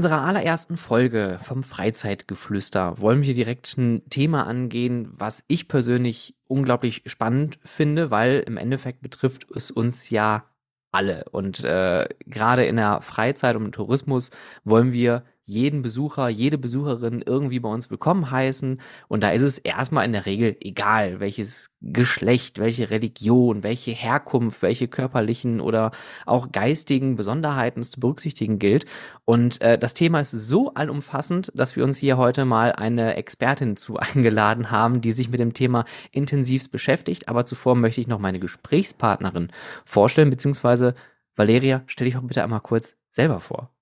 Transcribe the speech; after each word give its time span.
Unserer 0.00 0.22
allerersten 0.22 0.78
Folge 0.78 1.38
vom 1.42 1.62
Freizeitgeflüster 1.62 2.98
wollen 3.02 3.22
wir 3.22 3.34
direkt 3.34 3.76
ein 3.76 4.00
Thema 4.08 4.46
angehen, 4.46 5.12
was 5.12 5.44
ich 5.46 5.68
persönlich 5.68 6.34
unglaublich 6.46 7.02
spannend 7.04 7.58
finde, 7.66 8.10
weil 8.10 8.42
im 8.46 8.56
Endeffekt 8.56 9.02
betrifft 9.02 9.50
es 9.54 9.70
uns 9.70 10.08
ja 10.08 10.44
alle. 10.90 11.26
Und 11.32 11.64
äh, 11.64 12.08
gerade 12.24 12.64
in 12.64 12.76
der 12.76 13.02
Freizeit 13.02 13.56
und 13.56 13.66
im 13.66 13.72
Tourismus 13.72 14.30
wollen 14.64 14.94
wir 14.94 15.22
jeden 15.50 15.82
Besucher, 15.82 16.28
jede 16.28 16.58
Besucherin 16.58 17.22
irgendwie 17.26 17.58
bei 17.58 17.68
uns 17.68 17.90
willkommen 17.90 18.30
heißen. 18.30 18.80
Und 19.08 19.22
da 19.24 19.30
ist 19.30 19.42
es 19.42 19.58
erstmal 19.58 20.06
in 20.06 20.12
der 20.12 20.24
Regel 20.24 20.56
egal, 20.60 21.18
welches 21.18 21.70
Geschlecht, 21.80 22.60
welche 22.60 22.90
Religion, 22.90 23.64
welche 23.64 23.90
Herkunft, 23.90 24.62
welche 24.62 24.86
körperlichen 24.86 25.60
oder 25.60 25.90
auch 26.24 26.52
geistigen 26.52 27.16
Besonderheiten 27.16 27.80
es 27.80 27.90
zu 27.90 27.98
berücksichtigen 27.98 28.60
gilt. 28.60 28.84
Und 29.24 29.60
äh, 29.60 29.76
das 29.76 29.94
Thema 29.94 30.20
ist 30.20 30.30
so 30.30 30.72
allumfassend, 30.74 31.50
dass 31.52 31.74
wir 31.74 31.82
uns 31.82 31.98
hier 31.98 32.16
heute 32.16 32.44
mal 32.44 32.72
eine 32.72 33.16
Expertin 33.16 33.76
zu 33.76 33.96
eingeladen 33.98 34.70
haben, 34.70 35.00
die 35.00 35.10
sich 35.10 35.30
mit 35.30 35.40
dem 35.40 35.52
Thema 35.52 35.84
intensivst 36.12 36.70
beschäftigt. 36.70 37.28
Aber 37.28 37.44
zuvor 37.44 37.74
möchte 37.74 38.00
ich 38.00 38.06
noch 38.06 38.20
meine 38.20 38.38
Gesprächspartnerin 38.38 39.50
vorstellen, 39.84 40.30
beziehungsweise 40.30 40.94
Valeria, 41.34 41.82
stell 41.86 42.04
dich 42.04 42.14
doch 42.14 42.22
bitte 42.22 42.44
einmal 42.44 42.60
kurz 42.60 42.96
selber 43.10 43.40
vor. 43.40 43.72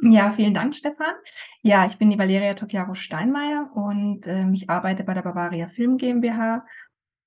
Ja, 0.00 0.30
vielen 0.30 0.54
Dank, 0.54 0.74
Stefan. 0.74 1.14
Ja, 1.62 1.86
ich 1.86 1.96
bin 1.96 2.10
die 2.10 2.18
Valeria 2.18 2.54
Tokiaro 2.54 2.94
Steinmeier 2.94 3.70
und 3.74 4.26
äh, 4.26 4.48
ich 4.52 4.68
arbeite 4.68 5.04
bei 5.04 5.14
der 5.14 5.22
Bavaria 5.22 5.68
Film 5.68 5.96
GmbH 5.96 6.64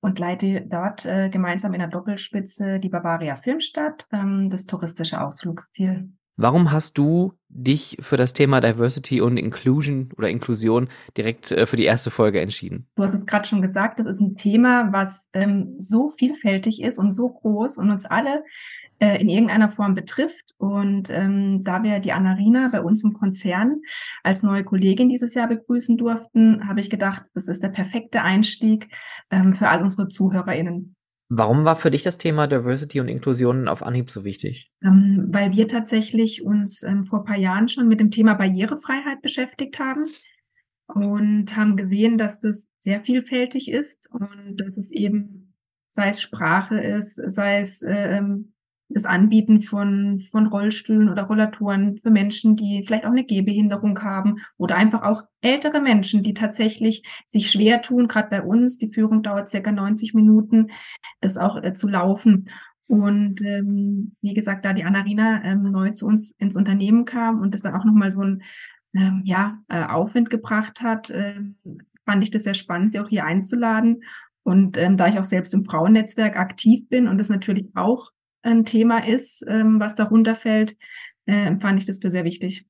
und 0.00 0.18
leite 0.18 0.62
dort 0.62 1.04
äh, 1.04 1.30
gemeinsam 1.30 1.74
in 1.74 1.80
der 1.80 1.88
Doppelspitze 1.88 2.78
die 2.78 2.88
Bavaria 2.88 3.36
Filmstadt, 3.36 4.06
ähm, 4.12 4.48
das 4.50 4.66
touristische 4.66 5.20
Ausflugsziel. 5.20 6.10
Warum 6.36 6.72
hast 6.72 6.96
du 6.96 7.34
dich 7.50 7.98
für 8.00 8.16
das 8.16 8.32
Thema 8.32 8.62
Diversity 8.62 9.20
und 9.20 9.36
Inclusion 9.36 10.08
oder 10.16 10.30
Inklusion 10.30 10.88
direkt 11.16 11.52
äh, 11.52 11.66
für 11.66 11.76
die 11.76 11.84
erste 11.84 12.10
Folge 12.10 12.40
entschieden? 12.40 12.86
Du 12.96 13.02
hast 13.02 13.12
es 13.12 13.26
gerade 13.26 13.46
schon 13.46 13.60
gesagt, 13.60 13.98
das 13.98 14.06
ist 14.06 14.20
ein 14.20 14.36
Thema, 14.36 14.90
was 14.90 15.20
ähm, 15.34 15.74
so 15.78 16.08
vielfältig 16.08 16.82
ist 16.82 16.98
und 16.98 17.10
so 17.10 17.28
groß 17.28 17.76
und 17.76 17.90
uns 17.90 18.06
alle 18.06 18.42
in 19.00 19.28
irgendeiner 19.28 19.70
Form 19.70 19.94
betrifft. 19.94 20.54
Und 20.58 21.08
ähm, 21.10 21.64
da 21.64 21.82
wir 21.82 21.98
die 22.00 22.12
Anarina 22.12 22.68
bei 22.70 22.82
uns 22.82 23.02
im 23.02 23.14
Konzern 23.14 23.80
als 24.22 24.42
neue 24.42 24.64
Kollegin 24.64 25.08
dieses 25.08 25.34
Jahr 25.34 25.48
begrüßen 25.48 25.96
durften, 25.96 26.68
habe 26.68 26.80
ich 26.80 26.90
gedacht, 26.90 27.24
das 27.34 27.48
ist 27.48 27.62
der 27.62 27.70
perfekte 27.70 28.22
Einstieg 28.22 28.88
ähm, 29.30 29.54
für 29.54 29.68
all 29.68 29.82
unsere 29.82 30.08
ZuhörerInnen. 30.08 30.94
Warum 31.32 31.64
war 31.64 31.76
für 31.76 31.92
dich 31.92 32.02
das 32.02 32.18
Thema 32.18 32.48
Diversity 32.48 33.00
und 33.00 33.08
Inklusion 33.08 33.68
auf 33.68 33.84
Anhieb 33.84 34.10
so 34.10 34.24
wichtig? 34.24 34.72
Ähm, 34.82 35.28
weil 35.30 35.52
wir 35.52 35.68
tatsächlich 35.68 36.42
uns 36.42 36.82
ähm, 36.82 37.06
vor 37.06 37.24
paar 37.24 37.38
Jahren 37.38 37.68
schon 37.68 37.86
mit 37.86 38.00
dem 38.00 38.10
Thema 38.10 38.34
Barrierefreiheit 38.34 39.22
beschäftigt 39.22 39.78
haben 39.78 40.06
und 40.88 41.56
haben 41.56 41.76
gesehen, 41.76 42.18
dass 42.18 42.40
das 42.40 42.68
sehr 42.76 43.00
vielfältig 43.02 43.70
ist 43.70 44.10
und 44.10 44.56
dass 44.56 44.76
es 44.76 44.90
eben, 44.90 45.54
sei 45.86 46.08
es 46.08 46.20
Sprache 46.20 46.80
ist, 46.80 47.14
sei 47.14 47.60
es 47.60 47.84
ähm, 47.86 48.52
das 48.92 49.06
Anbieten 49.06 49.60
von, 49.60 50.18
von 50.18 50.46
Rollstühlen 50.46 51.08
oder 51.08 51.22
Rollatoren 51.22 51.98
für 51.98 52.10
Menschen, 52.10 52.56
die 52.56 52.82
vielleicht 52.84 53.04
auch 53.04 53.10
eine 53.10 53.24
Gehbehinderung 53.24 54.00
haben 54.02 54.40
oder 54.56 54.76
einfach 54.76 55.02
auch 55.02 55.22
ältere 55.40 55.80
Menschen, 55.80 56.22
die 56.22 56.34
tatsächlich 56.34 57.04
sich 57.26 57.50
schwer 57.50 57.82
tun, 57.82 58.08
gerade 58.08 58.28
bei 58.28 58.42
uns, 58.42 58.78
die 58.78 58.88
Führung 58.88 59.22
dauert 59.22 59.48
circa 59.48 59.70
90 59.70 60.14
Minuten, 60.14 60.68
das 61.20 61.36
auch 61.36 61.62
äh, 61.62 61.72
zu 61.72 61.88
laufen. 61.88 62.50
Und 62.88 63.40
ähm, 63.42 64.16
wie 64.20 64.34
gesagt, 64.34 64.64
da 64.64 64.72
die 64.72 64.82
Anarina 64.82 65.44
ähm, 65.44 65.62
neu 65.62 65.90
zu 65.90 66.06
uns 66.06 66.32
ins 66.32 66.56
Unternehmen 66.56 67.04
kam 67.04 67.40
und 67.40 67.54
das 67.54 67.62
dann 67.62 67.76
auch 67.76 67.84
nochmal 67.84 68.10
so 68.10 68.22
ein 68.22 68.42
ähm, 68.94 69.22
ja, 69.24 69.58
äh, 69.68 69.84
Aufwind 69.84 70.30
gebracht 70.30 70.82
hat, 70.82 71.10
ähm, 71.14 71.56
fand 72.04 72.24
ich 72.24 72.32
das 72.32 72.42
sehr 72.42 72.54
spannend, 72.54 72.90
sie 72.90 72.98
auch 72.98 73.08
hier 73.08 73.24
einzuladen. 73.24 74.02
Und 74.42 74.76
ähm, 74.78 74.96
da 74.96 75.06
ich 75.06 75.18
auch 75.18 75.24
selbst 75.24 75.54
im 75.54 75.62
Frauennetzwerk 75.62 76.36
aktiv 76.36 76.88
bin 76.88 77.06
und 77.06 77.18
das 77.18 77.28
natürlich 77.28 77.68
auch 77.76 78.10
ein 78.42 78.64
Thema 78.64 79.06
ist, 79.06 79.44
ähm, 79.46 79.80
was 79.80 79.94
darunter 79.94 80.34
fällt, 80.34 80.76
äh, 81.26 81.46
empfand 81.46 81.80
ich 81.80 81.86
das 81.86 81.98
für 81.98 82.10
sehr 82.10 82.24
wichtig. 82.24 82.66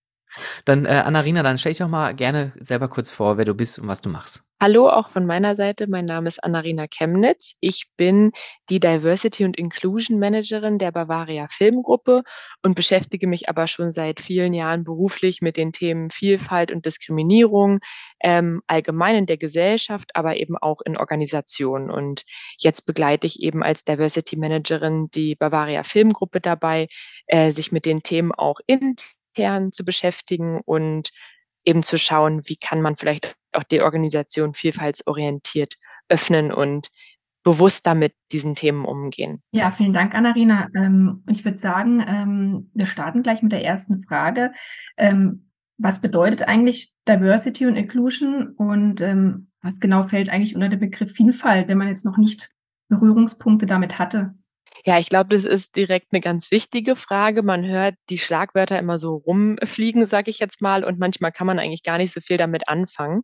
Dann, 0.65 0.87
äh, 0.87 1.03
Annarina, 1.05 1.43
dann 1.43 1.59
stell 1.59 1.73
dich 1.73 1.79
doch 1.79 1.89
mal 1.89 2.15
gerne 2.15 2.53
selber 2.61 2.89
kurz 2.89 3.11
vor, 3.11 3.39
wer 3.39 3.45
du 3.45 3.55
bist 3.55 3.79
und 3.79 3.89
was 3.89 4.01
du 4.01 4.09
machst. 4.09 4.45
Hallo, 4.63 4.91
auch 4.91 5.09
von 5.09 5.25
meiner 5.25 5.57
Seite. 5.57 5.87
Mein 5.87 6.05
Name 6.05 6.29
ist 6.29 6.45
Annarina 6.45 6.87
Chemnitz. 6.87 7.55
Ich 7.61 7.87
bin 7.97 8.33
die 8.69 8.79
Diversity 8.79 9.47
und 9.47 9.57
Inclusion 9.57 10.19
Managerin 10.19 10.77
der 10.77 10.93
Bavaria 10.93 11.47
Filmgruppe 11.49 12.25
und 12.63 12.75
beschäftige 12.75 13.27
mich 13.27 13.49
aber 13.49 13.67
schon 13.69 13.91
seit 13.91 14.21
vielen 14.21 14.53
Jahren 14.53 14.85
beruflich 14.85 15.41
mit 15.41 15.57
den 15.57 15.73
Themen 15.73 16.11
Vielfalt 16.11 16.73
und 16.73 16.85
Diskriminierung, 16.85 17.79
ähm, 18.23 18.61
allgemein 18.67 19.17
in 19.17 19.25
der 19.27 19.39
Gesellschaft, 19.39 20.11
aber 20.15 20.37
eben 20.37 20.59
auch 20.59 20.83
in 20.83 20.99
Organisationen. 20.99 21.91
Und 21.91 22.25
jetzt 22.59 22.85
begleite 22.85 23.27
ich 23.27 23.41
eben 23.41 23.63
als 23.63 23.85
Diversity 23.85 24.37
Managerin 24.37 25.09
die 25.15 25.37
Bavaria 25.37 25.85
Filmgruppe 25.85 26.43
dabei, 26.43 26.87
äh, 27.29 27.51
sich 27.51 27.73
mit 27.73 27.87
den 27.87 28.03
Themen 28.03 28.31
auch 28.33 28.61
intern 29.35 29.73
zu 29.73 29.85
beschäftigen 29.85 30.61
und 30.65 31.11
eben 31.65 31.83
zu 31.83 31.99
schauen, 31.99 32.43
wie 32.47 32.57
kann 32.57 32.81
man 32.81 32.97
vielleicht 32.97 33.35
auch 33.53 33.65
die 33.65 33.83
Organisation 33.83 34.55
vielfaltsorientiert 34.55 35.75
öffnen 36.09 36.53
und 36.53 36.89
bewusster 37.43 37.95
mit 37.95 38.15
diesen 38.33 38.55
Themen 38.55 38.85
umgehen. 38.85 39.43
Ja, 39.53 39.71
vielen 39.71 39.93
Dank, 39.93 40.15
Annarina. 40.15 40.69
Ähm, 40.77 41.25
ich 41.29 41.45
würde 41.45 41.59
sagen, 41.59 42.05
ähm, 42.07 42.71
wir 42.75 42.87
starten 42.87 43.23
gleich 43.23 43.43
mit 43.43 43.53
der 43.53 43.65
ersten 43.65 44.05
Frage. 44.05 44.53
Ähm, 44.97 45.51
was 45.79 46.01
bedeutet 46.01 46.43
eigentlich 46.43 46.93
Diversity 47.09 47.67
und 47.67 47.77
Inclusion 47.77 48.49
und 48.49 49.01
was 49.63 49.81
genau 49.81 50.03
fällt 50.03 50.29
eigentlich 50.29 50.55
unter 50.55 50.69
den 50.69 50.79
Begriff 50.79 51.13
Vielfalt, 51.13 51.69
wenn 51.69 51.79
man 51.79 51.89
jetzt 51.89 52.05
noch 52.05 52.19
nicht 52.19 52.51
Berührungspunkte 52.91 53.65
damit 53.65 53.99
hatte? 53.99 54.35
Ja, 54.85 54.99
ich 54.99 55.09
glaube, 55.09 55.35
das 55.35 55.45
ist 55.45 55.77
direkt 55.77 56.09
eine 56.13 56.21
ganz 56.21 56.51
wichtige 56.51 56.97
Frage. 56.97 57.43
Man 57.43 57.67
hört 57.67 57.97
die 58.09 58.19
Schlagwörter 58.19 58.79
immer 58.79 58.99
so 58.99 59.17
rumfliegen, 59.17 60.07
sage 60.07 60.31
ich 60.31 60.39
jetzt 60.39 60.63
mal, 60.63 60.85
und 60.85 60.99
manchmal 60.99 61.33
kann 61.33 61.47
man 61.47 61.59
eigentlich 61.59 61.83
gar 61.83 61.99
nicht 61.99 62.13
so 62.13 62.21
viel 62.21 62.37
damit 62.39 62.69
anfangen. 62.69 63.23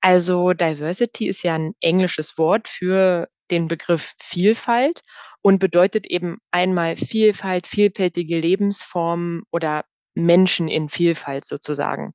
Also 0.00 0.52
Diversity 0.52 1.28
ist 1.28 1.42
ja 1.42 1.54
ein 1.56 1.72
englisches 1.80 2.38
Wort 2.38 2.68
für 2.68 3.28
den 3.50 3.68
Begriff 3.68 4.14
Vielfalt 4.20 5.02
und 5.42 5.58
bedeutet 5.58 6.06
eben 6.06 6.38
einmal 6.50 6.96
Vielfalt, 6.96 7.66
vielfältige 7.66 8.38
Lebensformen 8.38 9.42
oder 9.50 9.84
Menschen 10.18 10.68
in 10.68 10.88
Vielfalt 10.88 11.44
sozusagen. 11.44 12.12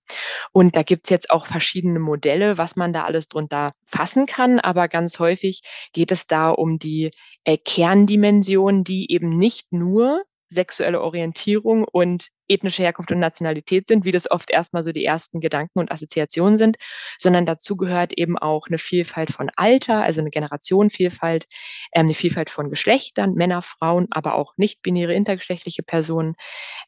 Und 0.52 0.75
da 0.75 0.84
gibt's 0.84 1.09
jetzt 1.09 1.30
auch 1.30 1.47
verschiedene 1.47 2.00
Modelle, 2.00 2.58
was 2.58 2.75
man 2.75 2.94
da 2.94 3.03
alles 3.03 3.28
drunter 3.28 3.74
fassen 3.86 4.25
kann. 4.25 4.59
Aber 4.59 4.88
ganz 4.88 5.19
häufig 5.19 5.62
geht 5.94 6.12
es 6.12 6.28
da 6.28 6.50
um 6.50 6.80
die 6.80 7.12
äh, 7.44 7.58
Kerndimension, 7.58 8.84
die 8.84 9.12
eben 9.12 9.30
nicht 9.30 9.72
nur 9.72 10.24
sexuelle 10.50 11.02
Orientierung 11.02 11.86
und 11.92 12.30
ethnische 12.48 12.84
Herkunft 12.84 13.12
und 13.12 13.20
Nationalität 13.20 13.88
sind, 13.88 14.06
wie 14.06 14.12
das 14.12 14.30
oft 14.30 14.52
erstmal 14.52 14.84
so 14.84 14.92
die 14.92 15.06
ersten 15.06 15.40
Gedanken 15.40 15.80
und 15.80 15.92
Assoziationen 15.92 16.58
sind, 16.58 16.78
sondern 17.18 17.46
dazu 17.46 17.76
gehört 17.76 18.14
eben 18.18 18.38
auch 18.38 18.68
eine 18.68 18.78
Vielfalt 18.78 19.31
von 19.31 19.50
Alter, 19.56 20.04
also 20.04 20.22
eine 20.22 20.30
Generationenvielfalt, 20.30 21.46
ähm, 21.94 22.06
eine 22.06 22.14
Vielfalt 22.14 22.50
von 22.50 22.70
Geschlechtern, 22.70 23.34
Männer, 23.34 23.62
Frauen, 23.62 24.08
aber 24.12 24.36
auch 24.36 24.54
nicht-binäre 24.58 25.14
intergeschlechtliche 25.14 25.84
Personen, 25.84 26.36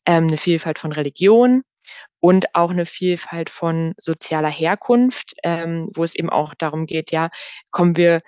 ähm, 0.05 0.27
eine 0.27 0.37
Vielfalt 0.37 0.79
von 0.79 0.91
Religion 0.91 1.63
und 2.19 2.53
auch 2.55 2.71
eine 2.71 2.85
Vielfalt 2.85 3.49
von 3.49 3.93
sozialer 3.97 4.49
Herkunft, 4.49 5.33
ähm, 5.43 5.89
wo 5.93 6.03
es 6.03 6.15
eben 6.15 6.29
auch 6.29 6.53
darum 6.55 6.85
geht, 6.85 7.11
ja, 7.11 7.29
kommen 7.71 7.97
wir 7.97 8.21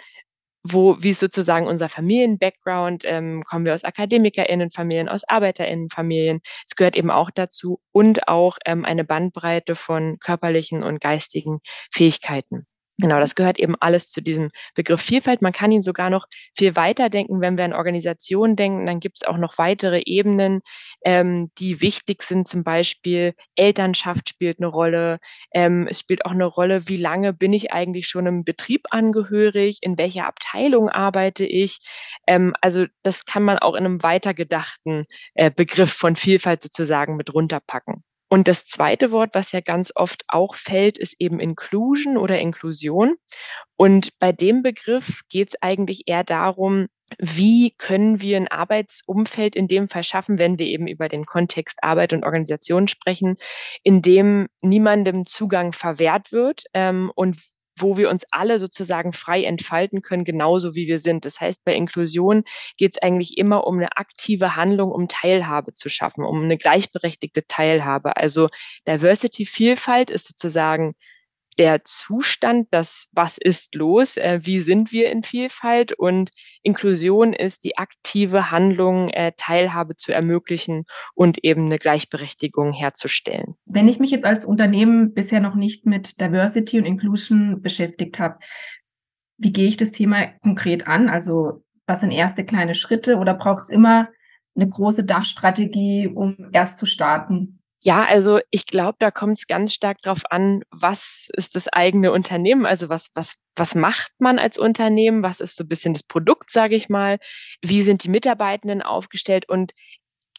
wo, 0.72 0.98
wie 1.02 1.12
ist 1.12 1.20
sozusagen 1.20 1.68
unser 1.68 1.90
Familien-Background, 1.90 3.04
ähm, 3.06 3.44
kommen 3.44 3.66
wir 3.66 3.74
aus 3.74 3.84
AkademikerInnenfamilien, 3.84 5.10
aus 5.10 5.24
ArbeiterInnenfamilien. 5.28 6.40
Es 6.66 6.76
gehört 6.76 6.96
eben 6.96 7.12
auch 7.12 7.32
dazu 7.32 7.80
und 7.92 8.28
auch 8.28 8.58
ähm, 8.66 8.86
eine 8.86 9.04
Bandbreite 9.04 9.76
von 9.76 10.18
körperlichen 10.20 10.84
und 10.84 11.02
geistigen 11.02 11.60
Fähigkeiten. 11.92 12.66
Genau, 13.00 13.20
das 13.20 13.36
gehört 13.36 13.60
eben 13.60 13.76
alles 13.80 14.10
zu 14.10 14.22
diesem 14.24 14.50
Begriff 14.74 15.02
Vielfalt. 15.02 15.44
Man 15.44 15.54
kann 15.54 15.72
ihn 15.72 15.84
sogar 15.84 16.10
noch 16.10 16.26
viel 16.56 16.76
weiter 16.76 17.10
denken, 17.10 17.42
wenn 17.42 17.56
wir 17.56 17.64
an 17.66 17.74
Organisationen 17.74 18.56
denken. 18.56 18.88
Dann 18.88 19.00
gibt 19.00 19.18
es 19.22 19.28
auch 19.28 19.38
noch 19.38 19.60
weitere 19.60 20.02
Ebenen, 20.06 20.62
ähm, 21.06 21.52
die 21.60 21.80
wichtig 21.82 22.24
sind. 22.24 22.48
Zum 22.48 22.64
Beispiel 22.64 23.36
Elternschaft 23.56 24.30
spielt 24.30 24.60
eine 24.60 24.68
Rolle. 24.68 25.20
Ähm, 25.54 25.86
es 25.88 26.00
spielt 26.00 26.26
auch 26.26 26.32
eine 26.32 26.46
Rolle, 26.46 26.88
wie 26.88 26.96
lange 26.98 27.34
bin 27.34 27.54
ich 27.54 27.72
eigentlich 27.72 28.08
schon 28.08 28.26
im 28.26 28.44
Betrieb 28.44 28.88
angehörig? 28.90 29.78
In 29.82 30.00
welcher 30.00 30.26
Abteilung 30.26 30.90
arbeite 30.90 31.46
ich? 31.46 31.78
Ähm, 32.26 32.56
also 32.62 32.86
das 33.04 33.26
kann 33.26 33.44
man 33.44 33.60
auch 33.60 33.76
in 33.76 33.86
einem 33.86 34.02
weitergedachten 34.02 35.04
äh, 35.36 35.52
Begriff 35.52 35.94
von 35.94 36.16
Vielfalt 36.16 36.64
sozusagen 36.64 37.16
mit 37.16 37.32
runterpacken. 37.32 38.04
Und 38.30 38.48
das 38.48 38.66
zweite 38.66 39.12
Wort, 39.12 39.30
was 39.34 39.52
ja 39.52 39.62
ganz 39.62 39.92
oft 39.96 40.24
auch 40.28 40.56
fällt, 40.56 40.98
ist 40.98 41.16
eben 41.20 41.40
Inclusion 41.40 42.18
oder 42.18 42.40
Inklusion. 42.40 43.16
Und 43.78 44.18
bei 44.20 44.32
dem 44.32 44.64
Begriff 44.64 45.22
geht 45.30 45.50
es 45.50 45.62
eigentlich 45.62 46.04
eher 46.08 46.24
darum, 46.24 46.88
wie 47.20 47.72
können 47.78 48.20
wir 48.20 48.36
ein 48.38 48.50
Arbeitsumfeld 48.50 49.56
in 49.56 49.68
dem 49.68 49.88
Fall 49.88 50.04
schaffen, 50.04 50.40
wenn 50.40 50.60
wir 50.60 50.66
eben 50.66 50.88
über 50.88 51.08
den 51.08 51.26
Kontext 51.26 51.80
Arbeit 51.82 52.12
und 52.12 52.26
Organisation 52.26 52.90
sprechen, 52.90 53.38
in 53.84 54.02
dem 54.02 54.48
niemandem 54.62 55.26
Zugang 55.26 55.72
verwehrt 55.72 56.34
wird 56.34 56.64
ähm, 56.74 57.12
und 57.16 57.38
wo 57.78 57.98
wir 57.98 58.10
uns 58.10 58.26
alle 58.32 58.60
sozusagen 58.60 59.14
frei 59.14 59.44
entfalten 59.44 60.02
können, 60.02 60.24
genauso 60.24 60.76
wie 60.76 60.88
wir 60.88 61.00
sind. 61.00 61.26
Das 61.26 61.40
heißt, 61.42 61.64
bei 61.64 61.76
Inklusion 61.76 62.44
geht 62.78 62.94
es 62.96 63.02
eigentlich 63.02 63.38
immer 63.38 63.66
um 63.66 63.78
eine 63.78 63.98
aktive 63.98 64.56
Handlung, 64.56 64.92
um 64.92 65.08
Teilhabe 65.08 65.74
zu 65.74 65.90
schaffen, 65.90 66.24
um 66.24 66.44
eine 66.44 66.58
gleichberechtigte 66.58 67.46
Teilhabe. 67.48 68.18
Also 68.18 68.48
Diversity, 68.88 69.46
Vielfalt 69.46 70.10
ist 70.10 70.28
sozusagen 70.28 70.96
der 71.58 71.84
Zustand, 71.84 72.68
das 72.72 73.08
was 73.12 73.38
ist 73.38 73.76
los, 73.76 74.18
äh, 74.18 74.40
wie 74.44 74.60
sind 74.60 74.92
wir 74.92 75.12
in 75.12 75.24
Vielfalt 75.24 75.94
und 75.94 76.30
Inklusion 76.64 77.34
ist 77.34 77.64
die 77.64 77.78
aktive 77.78 78.52
Handlung, 78.52 79.10
äh, 79.10 79.32
Teilhabe 79.38 79.96
zu 79.96 80.14
ermöglichen 80.14 80.86
und 81.14 81.44
eben 81.44 81.66
eine 81.66 81.80
Gleichberechtigung 81.80 82.74
herzustellen. 82.74 83.56
Wenn 83.66 83.88
ich 83.88 84.00
mich 84.00 84.12
jetzt 84.12 84.26
als 84.26 84.46
Unternehmen 84.46 85.14
bisher 85.14 85.40
noch 85.40 85.56
nicht 85.56 85.86
mit 85.86 86.20
Diversity 86.20 86.80
und 86.80 86.86
Inclusion 86.86 87.62
beschäftigt 87.62 88.20
habe, 88.20 88.38
wie 89.38 89.54
gehe 89.54 89.68
ich 89.68 89.78
das 89.78 89.92
Thema 89.92 90.28
konkret 90.42 90.88
an? 90.88 91.10
Also 91.10 91.64
was 91.86 92.02
sind 92.02 92.12
erste 92.12 92.44
kleine 92.44 92.76
Schritte 92.76 93.18
oder 93.18 93.34
braucht 93.34 93.64
es 93.64 93.70
immer 93.70 94.10
eine 94.56 94.68
große 94.68 95.06
Dachstrategie, 95.06 96.08
um 96.08 96.50
erst 96.52 96.80
zu 96.80 96.86
starten? 96.86 97.57
Ja, 97.82 98.06
also 98.06 98.40
ich 98.50 98.66
glaube, 98.66 98.98
da 99.00 99.12
kommt 99.12 99.38
es 99.38 99.48
ganz 99.48 99.74
stark 99.74 100.02
drauf 100.02 100.24
an, 100.32 100.64
was 100.72 101.30
ist 101.34 101.56
das 101.56 101.68
eigene 101.68 102.12
Unternehmen, 102.12 102.66
also 102.66 102.90
was, 102.90 103.12
was, 103.14 103.36
was 103.56 103.76
macht 103.76 104.12
man 104.20 104.40
als 104.40 104.58
Unternehmen, 104.58 105.22
was 105.24 105.40
ist 105.40 105.56
so 105.56 105.64
ein 105.64 105.68
bisschen 105.68 105.94
das 105.94 106.04
Produkt, 106.04 106.50
sage 106.50 106.76
ich 106.76 106.90
mal, 106.90 107.20
wie 107.62 107.84
sind 107.84 108.04
die 108.04 108.10
Mitarbeitenden 108.10 108.82
aufgestellt? 108.82 109.48
Und 109.48 109.74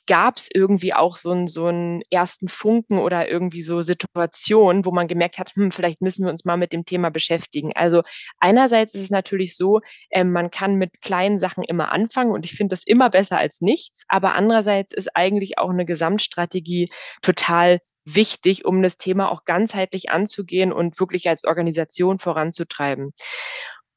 gab 0.08 0.38
es 0.38 0.48
irgendwie 0.52 0.94
auch 0.94 1.14
so 1.16 1.30
einen 1.30 1.46
so 1.46 1.66
einen 1.66 2.02
ersten 2.10 2.48
Funken 2.48 2.98
oder 2.98 3.28
irgendwie 3.28 3.62
so 3.62 3.82
Situationen, 3.82 4.84
wo 4.84 4.90
man 4.90 5.06
gemerkt 5.06 5.38
hat, 5.38 5.54
hm, 5.54 5.70
vielleicht 5.70 6.00
müssen 6.00 6.24
wir 6.24 6.30
uns 6.30 6.44
mal 6.44 6.56
mit 6.56 6.72
dem 6.72 6.84
Thema 6.84 7.10
beschäftigen. 7.10 7.72
Also 7.76 8.02
einerseits 8.40 8.94
ist 8.94 9.02
es 9.02 9.10
natürlich 9.10 9.56
so, 9.56 9.80
äh, 10.10 10.24
man 10.24 10.50
kann 10.50 10.72
mit 10.72 11.02
kleinen 11.02 11.38
Sachen 11.38 11.62
immer 11.62 11.92
anfangen 11.92 12.32
und 12.32 12.46
ich 12.46 12.52
finde 12.52 12.72
das 12.72 12.82
immer 12.84 13.10
besser 13.10 13.38
als 13.38 13.60
nichts, 13.60 14.04
aber 14.08 14.34
andererseits 14.34 14.92
ist 14.92 15.14
eigentlich 15.14 15.58
auch 15.58 15.70
eine 15.70 15.84
Gesamtstrategie 15.84 16.90
total 17.22 17.80
wichtig, 18.06 18.64
um 18.64 18.82
das 18.82 18.96
Thema 18.96 19.30
auch 19.30 19.44
ganzheitlich 19.44 20.10
anzugehen 20.10 20.72
und 20.72 20.98
wirklich 20.98 21.28
als 21.28 21.44
Organisation 21.44 22.18
voranzutreiben. 22.18 23.12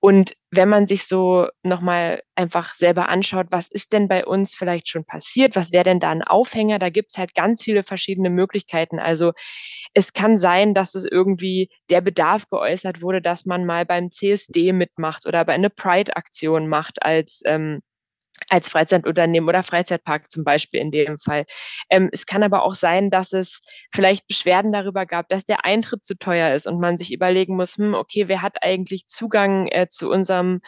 Und 0.02 0.34
wenn 0.50 0.68
man 0.68 0.88
sich 0.88 1.06
so 1.06 1.48
nochmal 1.62 2.24
einfach 2.36 2.74
selber 2.74 3.08
anschaut, 3.08 3.48
was 3.52 3.70
ist 3.70 3.94
denn 3.94 4.08
bei 4.08 4.26
uns 4.26 4.56
vielleicht 4.56 4.90
schon 4.90 5.06
passiert, 5.06 5.56
was 5.56 5.72
wäre 5.72 5.84
denn 5.84 6.00
da 6.00 6.10
ein 6.10 6.24
Aufhänger, 6.24 6.80
da 6.80 6.90
gibt's 6.90 7.20
halt 7.20 7.36
ganz 7.36 7.64
viele 7.64 7.84
verschiedene 7.84 8.32
Möglichkeiten. 8.32 8.98
Also 8.98 9.32
es 9.94 10.14
kann 10.14 10.38
sein, 10.38 10.74
dass 10.74 10.96
es 10.96 11.06
irgendwie 11.06 11.70
der 11.92 12.02
Bedarf 12.02 12.50
geäußert 12.50 13.04
wurde, 13.04 13.22
dass 13.22 13.46
man 13.46 13.64
mal 13.64 13.86
beim 13.86 14.12
CSD 14.12 14.74
mitmacht 14.74 15.28
oder 15.28 15.46
bei 15.46 15.54
einer 15.54 15.70
Pride-Aktion 15.70 16.68
macht 16.68 17.04
als 17.04 17.42
ähm, 17.46 17.82
als 18.50 18.70
Freizeitunternehmen 18.70 19.48
oder 19.48 19.64
Freizeitpark 19.64 20.32
zum 20.32 20.44
Beispiel 20.44 20.80
in 20.82 20.92
dem 20.92 21.18
Fall. 21.18 21.46
Ähm, 21.90 22.10
es 22.12 22.26
kann 22.26 22.44
aber 22.44 22.64
auch 22.64 22.76
sein, 22.76 23.10
dass 23.10 23.34
es 23.34 23.62
vielleicht 23.94 24.28
Beschwerden 24.28 24.72
darüber 24.72 25.06
gab, 25.06 25.30
dass 25.30 25.46
der 25.46 25.66
Eintritt 25.66 26.06
zu 26.06 26.18
teuer 26.18 26.54
ist 26.54 26.68
und 26.68 26.80
man 26.80 26.98
sich 26.98 27.14
überlegen 27.14 27.56
muss, 27.56 27.78
hm, 27.78 27.94
okay, 27.94 28.28
wer 28.28 28.42
hat 28.42 28.64
eigentlich 28.64 29.08
Zugang 29.08 29.68
äh, 29.68 29.88
zu 29.90 30.10
unserem 30.10 30.62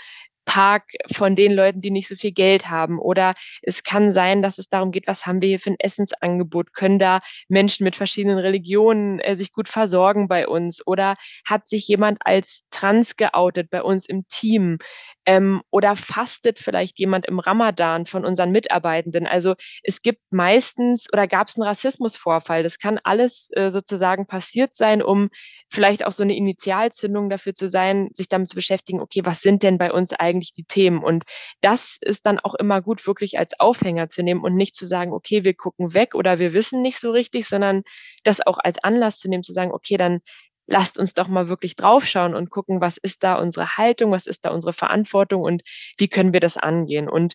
Park 0.46 0.84
von 1.14 1.36
den 1.36 1.54
Leuten, 1.54 1.82
die 1.82 1.92
nicht 1.92 2.08
so 2.08 2.16
viel 2.16 2.32
Geld 2.32 2.70
haben. 2.70 3.00
Oder 3.00 3.34
es 3.62 3.84
kann 3.84 4.10
sein, 4.10 4.42
dass 4.42 4.58
es 4.58 4.70
darum 4.70 4.92
geht, 4.92 5.08
was 5.08 5.26
haben 5.26 5.42
wir 5.42 5.50
hier 5.50 5.60
für 5.60 5.72
ein 5.72 5.80
Essensangebot? 5.80 6.74
Können 6.74 7.00
da 7.00 7.20
Menschen 7.48 7.84
mit 7.84 7.96
verschiedenen 7.96 8.38
Religionen 8.38 9.20
äh, 9.20 9.36
sich 9.36 9.52
gut 9.52 9.70
versorgen 9.70 10.28
bei 10.28 10.48
uns? 10.48 10.86
Oder 10.86 11.16
hat 11.46 11.68
sich 11.68 11.88
jemand 11.88 12.20
als 12.26 12.66
trans 12.70 13.16
geoutet 13.16 13.70
bei 13.70 13.82
uns 13.82 14.08
im 14.08 14.28
Team? 14.28 14.78
Ähm, 15.26 15.62
oder 15.72 15.96
fastet 15.96 16.60
vielleicht 16.60 17.00
jemand 17.00 17.26
im 17.26 17.40
Ramadan 17.40 18.06
von 18.06 18.26
unseren 18.26 18.52
Mitarbeitenden? 18.52 19.26
Also 19.26 19.56
es 19.84 20.02
gibt 20.02 20.22
meistens 20.32 21.08
oder 21.14 21.28
gab 21.28 21.48
es 21.48 21.56
einen 21.56 21.68
Rassismusvorfall. 21.68 22.64
Das 22.64 22.78
kann 22.78 23.00
alles 23.04 23.50
äh, 23.54 23.72
sozusagen 23.72 24.28
passiert 24.28 24.76
sein, 24.76 25.02
um 25.02 25.30
vielleicht 25.70 26.06
auch 26.06 26.12
so 26.12 26.24
eine 26.24 26.36
Initialzündung 26.36 27.30
dafür 27.30 27.54
zu 27.54 27.68
sein, 27.68 28.10
sich 28.14 28.28
damit 28.28 28.50
zu 28.50 28.56
beschäftigen, 28.56 29.00
okay, 29.00 29.22
was 29.24 29.42
sind 29.42 29.64
denn 29.64 29.78
bei 29.78 29.92
uns 29.92 30.14
eigentlich 30.14 30.33
die 30.40 30.64
Themen? 30.64 31.04
Und 31.04 31.24
das 31.62 31.98
ist 32.02 32.26
dann 32.26 32.40
auch 32.40 32.56
immer 32.56 32.82
gut, 32.82 33.06
wirklich 33.08 33.38
als 33.40 33.60
Aufhänger 33.60 34.10
zu 34.10 34.24
nehmen 34.24 34.42
und 34.42 34.56
nicht 34.56 34.76
zu 34.76 34.86
sagen, 34.86 35.14
okay, 35.14 35.44
wir 35.44 35.54
gucken 35.54 35.94
weg 35.94 36.16
oder 36.16 36.40
wir 36.40 36.54
wissen 36.54 36.82
nicht 36.82 37.00
so 37.00 37.12
richtig, 37.12 37.48
sondern 37.48 37.84
das 38.24 38.46
auch 38.46 38.58
als 38.60 38.84
Anlass 38.84 39.20
zu 39.20 39.30
nehmen, 39.30 39.44
zu 39.44 39.54
sagen, 39.54 39.72
okay, 39.72 39.98
dann 39.98 40.22
lasst 40.68 40.98
uns 40.98 41.14
doch 41.14 41.28
mal 41.28 41.50
wirklich 41.50 41.76
draufschauen 41.76 42.36
und 42.36 42.50
gucken, 42.50 42.82
was 42.82 42.98
ist 42.98 43.24
da 43.24 43.36
unsere 43.36 43.78
Haltung, 43.78 44.12
was 44.12 44.28
ist 44.28 44.46
da 44.46 44.52
unsere 44.52 44.74
Verantwortung 44.74 45.42
und 45.42 45.64
wie 45.98 46.08
können 46.08 46.34
wir 46.34 46.40
das 46.40 46.58
angehen. 46.58 47.10
Und 47.10 47.34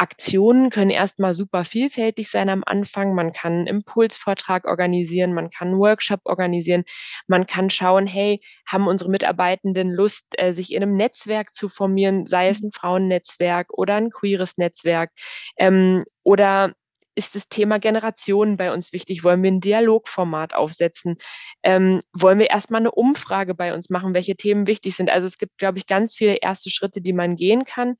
Aktionen 0.00 0.70
können 0.70 0.90
erstmal 0.90 1.34
super 1.34 1.62
vielfältig 1.64 2.30
sein 2.30 2.48
am 2.48 2.62
Anfang. 2.64 3.14
Man 3.14 3.34
kann 3.34 3.52
einen 3.52 3.66
Impulsvortrag 3.66 4.64
organisieren, 4.64 5.34
man 5.34 5.50
kann 5.50 5.68
einen 5.68 5.78
Workshop 5.78 6.20
organisieren, 6.24 6.84
man 7.26 7.46
kann 7.46 7.68
schauen, 7.68 8.06
hey, 8.06 8.38
haben 8.66 8.88
unsere 8.88 9.10
Mitarbeitenden 9.10 9.90
Lust, 9.92 10.24
äh, 10.38 10.52
sich 10.52 10.72
in 10.72 10.82
einem 10.82 10.96
Netzwerk 10.96 11.52
zu 11.52 11.68
formieren, 11.68 12.24
sei 12.24 12.48
es 12.48 12.62
ein 12.62 12.72
Frauennetzwerk 12.72 13.74
oder 13.74 13.96
ein 13.96 14.08
queeres 14.08 14.56
Netzwerk 14.56 15.10
ähm, 15.58 16.02
oder 16.22 16.72
ist 17.20 17.36
das 17.36 17.48
Thema 17.50 17.78
Generationen 17.78 18.56
bei 18.56 18.72
uns 18.72 18.94
wichtig? 18.94 19.24
Wollen 19.24 19.42
wir 19.42 19.50
ein 19.50 19.60
Dialogformat 19.60 20.54
aufsetzen? 20.54 21.16
Ähm, 21.62 22.00
wollen 22.14 22.38
wir 22.38 22.48
erstmal 22.48 22.80
eine 22.80 22.92
Umfrage 22.92 23.54
bei 23.54 23.74
uns 23.74 23.90
machen, 23.90 24.14
welche 24.14 24.36
Themen 24.36 24.66
wichtig 24.66 24.96
sind? 24.96 25.10
Also 25.10 25.26
es 25.26 25.36
gibt, 25.36 25.58
glaube 25.58 25.76
ich, 25.76 25.86
ganz 25.86 26.16
viele 26.16 26.36
erste 26.36 26.70
Schritte, 26.70 27.02
die 27.02 27.12
man 27.12 27.34
gehen 27.34 27.64
kann. 27.64 27.96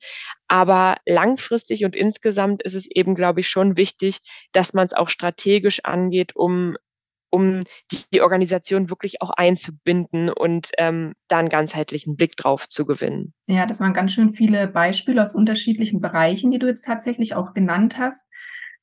Aber 0.47 0.97
langfristig 1.05 1.85
und 1.85 1.95
insgesamt 1.95 2.63
ist 2.63 2.73
es 2.73 2.89
eben, 2.89 3.13
glaube 3.13 3.41
ich, 3.41 3.47
schon 3.47 3.77
wichtig, 3.77 4.17
dass 4.53 4.73
man 4.73 4.87
es 4.87 4.93
auch 4.93 5.09
strategisch 5.09 5.81
angeht, 5.83 6.35
um 6.35 6.75
um 7.33 7.63
die 8.11 8.19
Organisation 8.19 8.89
wirklich 8.89 9.21
auch 9.21 9.29
einzubinden 9.29 10.29
und 10.29 10.71
ähm, 10.77 11.13
da 11.29 11.37
einen 11.37 11.47
ganzheitlichen 11.47 12.17
Blick 12.17 12.35
drauf 12.35 12.67
zu 12.67 12.85
gewinnen. 12.85 13.33
Ja, 13.47 13.65
das 13.65 13.79
waren 13.79 13.93
ganz 13.93 14.11
schön 14.11 14.33
viele 14.33 14.67
Beispiele 14.67 15.21
aus 15.21 15.33
unterschiedlichen 15.33 16.01
Bereichen, 16.01 16.51
die 16.51 16.59
du 16.59 16.67
jetzt 16.67 16.83
tatsächlich 16.83 17.33
auch 17.33 17.53
genannt 17.53 17.97
hast 17.97 18.25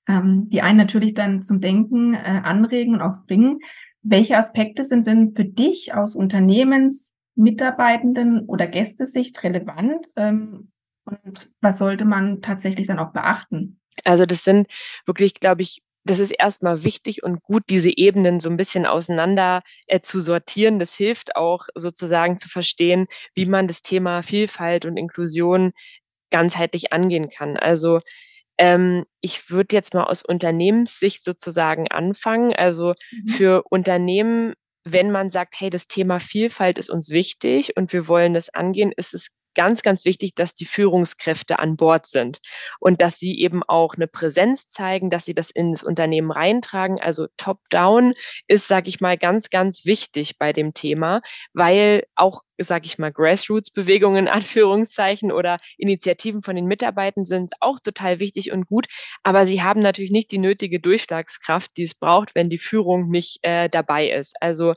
ähm, 0.09 0.49
die 0.49 0.63
einen 0.63 0.79
natürlich 0.79 1.15
dann 1.15 1.43
zum 1.43 1.61
Denken 1.61 2.15
äh, 2.15 2.19
anregen 2.19 2.95
und 2.95 3.03
auch 3.03 3.27
bringen. 3.27 3.61
Welche 4.03 4.37
Aspekte 4.37 4.85
sind 4.85 5.07
denn 5.07 5.35
für 5.35 5.45
dich 5.45 5.95
aus 5.95 6.17
Unternehmens, 6.17 7.17
Mitarbeitenden 7.35 8.47
oder 8.47 8.67
Gästesicht 8.67 9.43
relevant? 9.43 10.07
Ähm, 10.17 10.73
und 11.05 11.51
was 11.61 11.79
sollte 11.79 12.05
man 12.05 12.41
tatsächlich 12.43 12.87
dann 12.87 12.99
auch 12.99 13.13
beachten? 13.13 13.81
Also 14.05 14.27
das 14.27 14.45
sind 14.45 14.69
wirklich, 15.07 15.35
glaube 15.35 15.63
ich, 15.63 15.83
das 16.05 16.21
ist 16.21 16.31
erstmal 16.31 16.85
wichtig 16.85 17.23
und 17.23 17.43
gut, 17.43 17.65
diese 17.69 17.95
Ebenen 17.95 18.41
so 18.41 18.49
ein 18.49 18.57
bisschen 18.57 18.87
auseinander 18.87 19.63
äh, 19.87 20.01
zu 20.01 20.21
sortieren. 20.21 20.79
Das 20.79 20.95
hilft 20.95 21.37
auch 21.37 21.67
sozusagen 21.75 22.39
zu 22.39 22.49
verstehen, 22.49 23.07
wie 23.35 23.47
man 23.47 23.67
das 23.67 23.83
Thema 23.83 24.23
Vielfalt 24.23 24.87
und 24.87 24.97
Inklusion 24.97 25.73
ganzheitlich 26.31 26.93
angehen 26.93 27.29
kann. 27.29 27.57
Also 27.57 28.01
ähm, 28.59 29.05
ich 29.21 29.51
würde 29.51 29.75
jetzt 29.75 29.95
mal 29.95 30.05
aus 30.05 30.25
Unternehmenssicht 30.25 31.25
sozusagen 31.25 31.89
anfangen. 31.89 32.53
Also 32.55 32.95
mhm. 33.11 33.29
für 33.29 33.63
Unternehmen, 33.71 34.55
wenn 34.85 35.11
man 35.11 35.31
sagt, 35.31 35.55
hey, 35.59 35.71
das 35.71 35.87
Thema 35.87 36.21
Vielfalt 36.21 36.79
ist 36.79 36.91
uns 36.91 37.11
wichtig 37.11 37.77
und 37.77 37.93
wir 37.93 38.09
wollen 38.09 38.35
das 38.35 38.49
angehen, 38.51 38.93
ist 38.97 39.15
es 39.15 39.31
ganz, 39.55 39.83
ganz 39.83 40.05
wichtig, 40.05 40.35
dass 40.35 40.55
die 40.55 40.65
Führungskräfte 40.65 41.59
an 41.59 41.77
Bord 41.77 42.07
sind 42.07 42.39
und 42.81 43.01
dass 43.01 43.19
sie 43.19 43.39
eben 43.41 43.63
auch 43.63 43.95
eine 43.95 44.07
Präsenz 44.07 44.69
zeigen, 44.69 45.11
dass 45.11 45.25
sie 45.25 45.35
das 45.35 45.51
ins 45.51 45.83
Unternehmen 45.83 46.31
reintragen. 46.31 47.01
Also 47.01 47.27
Top-Down 47.37 48.15
ist, 48.47 48.69
sage 48.69 48.89
ich 48.89 49.01
mal, 49.01 49.19
ganz, 49.19 49.51
ganz 49.51 49.85
wichtig 49.85 50.39
bei 50.39 50.53
dem 50.53 50.75
Thema, 50.75 51.23
weil 51.53 52.05
auch, 52.15 52.43
sage 52.59 52.87
ich 52.87 52.99
mal, 52.99 53.13
Grassroots-Bewegungen 53.13 54.29
Anführungszeichen 54.29 55.33
oder 55.33 55.59
Initiativen 55.77 56.43
von 56.43 56.57
den 56.57 56.67
Mitarbeitern 56.67 57.25
sind 57.25 57.53
auch 57.61 57.79
total 57.81 58.21
wichtig 58.21 58.53
und 58.53 58.67
gut, 58.67 58.87
aber 59.23 59.47
sie 59.47 59.63
haben 59.63 59.81
natürlich 59.81 60.11
nicht 60.11 60.31
die 60.31 60.39
nötige 60.39 60.81
Durchschlagskraft, 60.81 61.73
die 61.77 61.83
es 61.83 61.95
braucht, 61.95 62.35
wenn 62.35 62.51
die 62.51 62.59
Führung 62.59 63.11
nicht 63.11 63.39
äh, 63.43 63.69
dabei 63.69 64.11
ist. 64.11 64.35
Also 64.41 64.75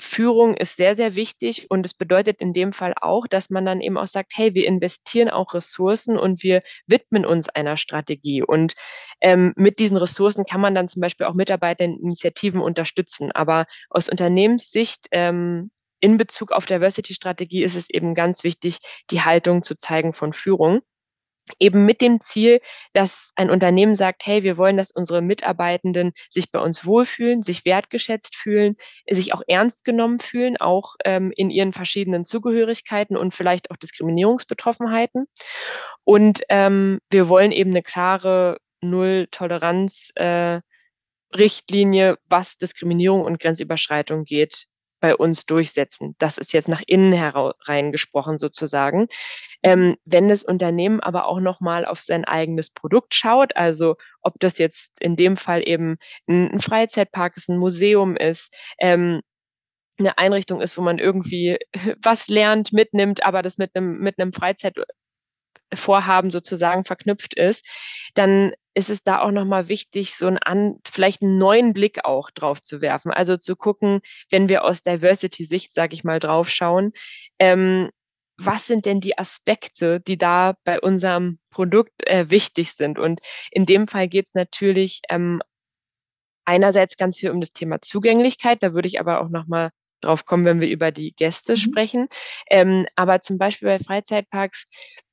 Führung 0.00 0.56
ist 0.56 0.76
sehr, 0.76 0.94
sehr 0.94 1.14
wichtig 1.14 1.70
und 1.70 1.86
es 1.86 1.94
bedeutet 1.94 2.40
in 2.40 2.52
dem 2.52 2.72
Fall 2.72 2.94
auch, 3.00 3.26
dass 3.26 3.50
man 3.50 3.64
dann 3.64 3.80
eben 3.80 3.98
auch 3.98 4.06
sagt, 4.06 4.32
hey, 4.34 4.54
wir 4.54 4.66
investieren 4.66 5.28
auch 5.28 5.54
Ressourcen 5.54 6.18
und 6.18 6.42
wir 6.42 6.62
widmen 6.86 7.24
uns 7.26 7.48
einer 7.48 7.76
Strategie. 7.76 8.42
Und 8.42 8.74
ähm, 9.20 9.52
mit 9.56 9.78
diesen 9.78 9.96
Ressourcen 9.96 10.44
kann 10.44 10.60
man 10.60 10.74
dann 10.74 10.88
zum 10.88 11.00
Beispiel 11.00 11.26
auch 11.26 11.34
Mitarbeiter 11.34 11.84
in 11.84 11.98
Initiativen 11.98 12.60
unterstützen. 12.60 13.30
Aber 13.32 13.66
aus 13.90 14.08
Unternehmenssicht 14.08 15.06
ähm, 15.12 15.70
in 16.00 16.16
Bezug 16.16 16.52
auf 16.52 16.66
Diversity-Strategie 16.66 17.62
ist 17.62 17.76
es 17.76 17.90
eben 17.90 18.14
ganz 18.14 18.42
wichtig, 18.42 18.78
die 19.10 19.20
Haltung 19.20 19.62
zu 19.62 19.76
zeigen 19.76 20.12
von 20.12 20.32
Führung. 20.32 20.80
Eben 21.58 21.84
mit 21.84 22.00
dem 22.00 22.20
Ziel, 22.20 22.60
dass 22.92 23.32
ein 23.36 23.50
Unternehmen 23.50 23.94
sagt, 23.94 24.26
hey, 24.26 24.42
wir 24.42 24.56
wollen, 24.56 24.76
dass 24.76 24.90
unsere 24.90 25.22
Mitarbeitenden 25.22 26.12
sich 26.30 26.50
bei 26.50 26.60
uns 26.60 26.84
wohlfühlen, 26.84 27.42
sich 27.42 27.64
wertgeschätzt 27.64 28.36
fühlen, 28.36 28.76
sich 29.08 29.34
auch 29.34 29.42
ernst 29.46 29.84
genommen 29.84 30.18
fühlen, 30.18 30.56
auch 30.56 30.96
ähm, 31.04 31.32
in 31.36 31.50
ihren 31.50 31.72
verschiedenen 31.72 32.24
Zugehörigkeiten 32.24 33.16
und 33.16 33.34
vielleicht 33.34 33.70
auch 33.70 33.76
Diskriminierungsbetroffenheiten. 33.76 35.26
Und 36.04 36.42
ähm, 36.48 37.00
wir 37.10 37.28
wollen 37.28 37.52
eben 37.52 37.70
eine 37.70 37.82
klare 37.82 38.58
Null-Toleranz 38.82 40.12
äh, 40.14 40.60
Richtlinie, 41.36 42.18
was 42.28 42.56
Diskriminierung 42.56 43.22
und 43.22 43.38
Grenzüberschreitung 43.38 44.24
geht, 44.24 44.66
bei 45.00 45.16
uns 45.16 45.46
durchsetzen. 45.46 46.14
Das 46.18 46.38
ist 46.38 46.52
jetzt 46.52 46.68
nach 46.68 46.82
innen 46.86 47.12
herein 47.12 47.92
gesprochen 47.92 48.38
sozusagen. 48.38 49.08
Ähm, 49.62 49.96
wenn 50.04 50.28
das 50.28 50.44
Unternehmen 50.44 51.00
aber 51.00 51.26
auch 51.26 51.40
nochmal 51.40 51.84
auf 51.84 52.00
sein 52.00 52.24
eigenes 52.24 52.70
Produkt 52.70 53.14
schaut, 53.14 53.56
also 53.56 53.96
ob 54.22 54.34
das 54.38 54.58
jetzt 54.58 55.00
in 55.00 55.16
dem 55.16 55.36
Fall 55.36 55.66
eben 55.66 55.96
ein, 56.28 56.60
Freizeitpark 56.60 57.36
ist, 57.36 57.48
ein 57.48 57.58
Museum 57.58 58.16
ist, 58.16 58.54
ähm, 58.78 59.20
eine 59.98 60.18
Einrichtung 60.18 60.60
ist, 60.60 60.78
wo 60.78 60.82
man 60.82 60.98
irgendwie 60.98 61.58
was 62.02 62.28
lernt, 62.28 62.72
mitnimmt, 62.72 63.24
aber 63.24 63.42
das 63.42 63.58
mit 63.58 63.74
einem, 63.74 63.98
mit 63.98 64.18
einem 64.18 64.32
Freizeitvorhaben 65.74 66.30
sozusagen 66.30 66.84
verknüpft 66.84 67.34
ist, 67.34 67.66
dann 68.14 68.52
ist 68.74 68.90
es 68.90 69.02
da 69.02 69.20
auch 69.20 69.30
nochmal 69.30 69.68
wichtig, 69.68 70.14
so 70.14 70.26
einen 70.26 70.80
vielleicht 70.86 71.22
einen 71.22 71.38
neuen 71.38 71.72
Blick 71.72 72.04
auch 72.04 72.30
drauf 72.30 72.62
zu 72.62 72.80
werfen. 72.80 73.10
Also 73.10 73.36
zu 73.36 73.56
gucken, 73.56 74.00
wenn 74.30 74.48
wir 74.48 74.64
aus 74.64 74.82
Diversity-Sicht, 74.82 75.74
sage 75.74 75.94
ich 75.94 76.04
mal, 76.04 76.20
drauf 76.20 76.48
schauen, 76.48 76.92
ähm, 77.38 77.90
was 78.42 78.66
sind 78.66 78.86
denn 78.86 79.00
die 79.00 79.18
Aspekte, 79.18 80.00
die 80.00 80.16
da 80.16 80.54
bei 80.64 80.80
unserem 80.80 81.38
Produkt 81.50 82.06
äh, 82.06 82.30
wichtig 82.30 82.72
sind? 82.72 82.98
Und 82.98 83.20
in 83.50 83.66
dem 83.66 83.86
Fall 83.86 84.08
geht 84.08 84.26
es 84.26 84.34
natürlich 84.34 85.02
ähm, 85.10 85.42
einerseits 86.46 86.96
ganz 86.96 87.18
viel 87.18 87.30
um 87.30 87.40
das 87.40 87.52
Thema 87.52 87.82
Zugänglichkeit. 87.82 88.62
Da 88.62 88.72
würde 88.72 88.88
ich 88.88 88.98
aber 88.98 89.20
auch 89.20 89.28
nochmal 89.28 89.70
drauf 90.00 90.24
kommen, 90.24 90.46
wenn 90.46 90.60
wir 90.60 90.68
über 90.68 90.90
die 90.90 91.12
Gäste 91.12 91.52
mhm. 91.52 91.56
sprechen. 91.56 92.08
Ähm, 92.48 92.86
aber 92.96 93.20
zum 93.20 93.36
Beispiel 93.36 93.68
bei 93.68 93.78
Freizeitparks 93.78 94.64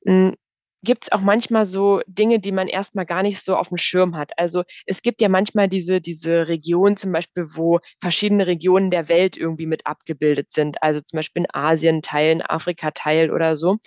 hm, 0.06 0.36
gibt 0.84 1.06
es 1.06 1.12
auch 1.12 1.22
manchmal 1.22 1.66
so 1.66 2.02
Dinge, 2.08 2.40
die 2.40 2.52
man 2.52 2.68
erstmal 2.68 3.06
gar 3.06 3.24
nicht 3.24 3.42
so 3.42 3.56
auf 3.56 3.70
dem 3.70 3.78
Schirm 3.78 4.16
hat. 4.16 4.32
Also 4.38 4.64
es 4.86 5.02
gibt 5.02 5.22
ja 5.22 5.30
manchmal 5.30 5.68
diese, 5.68 6.02
diese 6.02 6.48
Region 6.48 6.98
zum 6.98 7.12
Beispiel, 7.12 7.46
wo 7.56 7.80
verschiedene 8.00 8.46
Regionen 8.46 8.92
der 8.92 9.10
Welt 9.10 9.38
irgendwie 9.38 9.66
mit 9.66 9.86
abgebildet 9.88 10.52
sind. 10.52 10.82
Also 10.84 11.00
zum 11.02 11.18
Beispiel 11.18 11.44
in 11.44 11.48
Asien 11.52 12.02
Teilen, 12.02 12.42
Afrika 12.42 12.92
Teil 12.92 13.32
oder 13.32 13.56
so. 13.56 13.78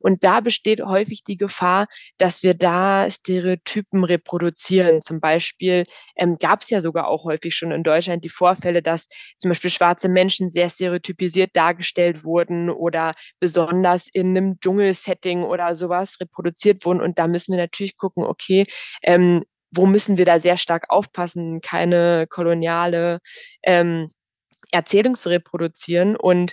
Und 0.00 0.24
da 0.24 0.40
besteht 0.40 0.80
häufig 0.82 1.22
die 1.22 1.36
Gefahr, 1.36 1.86
dass 2.16 2.42
wir 2.42 2.54
da 2.54 3.10
Stereotypen 3.10 4.04
reproduzieren. 4.04 5.02
Zum 5.02 5.20
Beispiel 5.20 5.84
ähm, 6.16 6.34
gab 6.34 6.60
es 6.62 6.70
ja 6.70 6.80
sogar 6.80 7.08
auch 7.08 7.24
häufig 7.24 7.54
schon 7.54 7.72
in 7.72 7.82
Deutschland 7.82 8.24
die 8.24 8.28
Vorfälle, 8.30 8.82
dass 8.82 9.08
zum 9.36 9.50
Beispiel 9.50 9.70
schwarze 9.70 10.08
Menschen 10.08 10.48
sehr 10.48 10.70
stereotypisiert 10.70 11.50
dargestellt 11.54 12.24
wurden 12.24 12.70
oder 12.70 13.12
besonders 13.38 14.08
in 14.10 14.36
einem 14.36 14.58
Dschungelsetting 14.60 15.42
oder 15.42 15.74
sowas 15.74 16.18
reproduziert 16.20 16.37
produziert 16.38 16.84
wurden. 16.84 17.00
Und 17.00 17.18
da 17.18 17.26
müssen 17.26 17.50
wir 17.52 17.58
natürlich 17.58 17.96
gucken, 17.96 18.24
okay, 18.24 18.64
ähm, 19.02 19.42
wo 19.72 19.86
müssen 19.86 20.16
wir 20.16 20.24
da 20.24 20.38
sehr 20.38 20.56
stark 20.56 20.84
aufpassen, 20.88 21.60
keine 21.60 22.28
koloniale 22.28 23.18
ähm, 23.64 24.06
Erzählung 24.70 25.16
zu 25.16 25.30
reproduzieren 25.30 26.14
und 26.14 26.52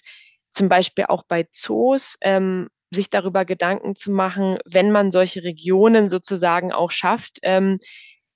zum 0.50 0.70
Beispiel 0.70 1.06
auch 1.08 1.24
bei 1.27 1.48
Zoos 1.51 2.18
ähm, 2.22 2.68
sich 2.92 3.12
darüber 3.12 3.46
Gedanken 3.46 3.96
zu 3.96 4.12
machen, 4.12 4.58
wenn 4.65 4.92
man 4.92 5.12
solche 5.12 5.44
Regionen 5.44 6.10
sozusagen 6.10 6.72
auch 6.72 6.89
schafft, 6.89 7.38
ähm, 7.44 7.77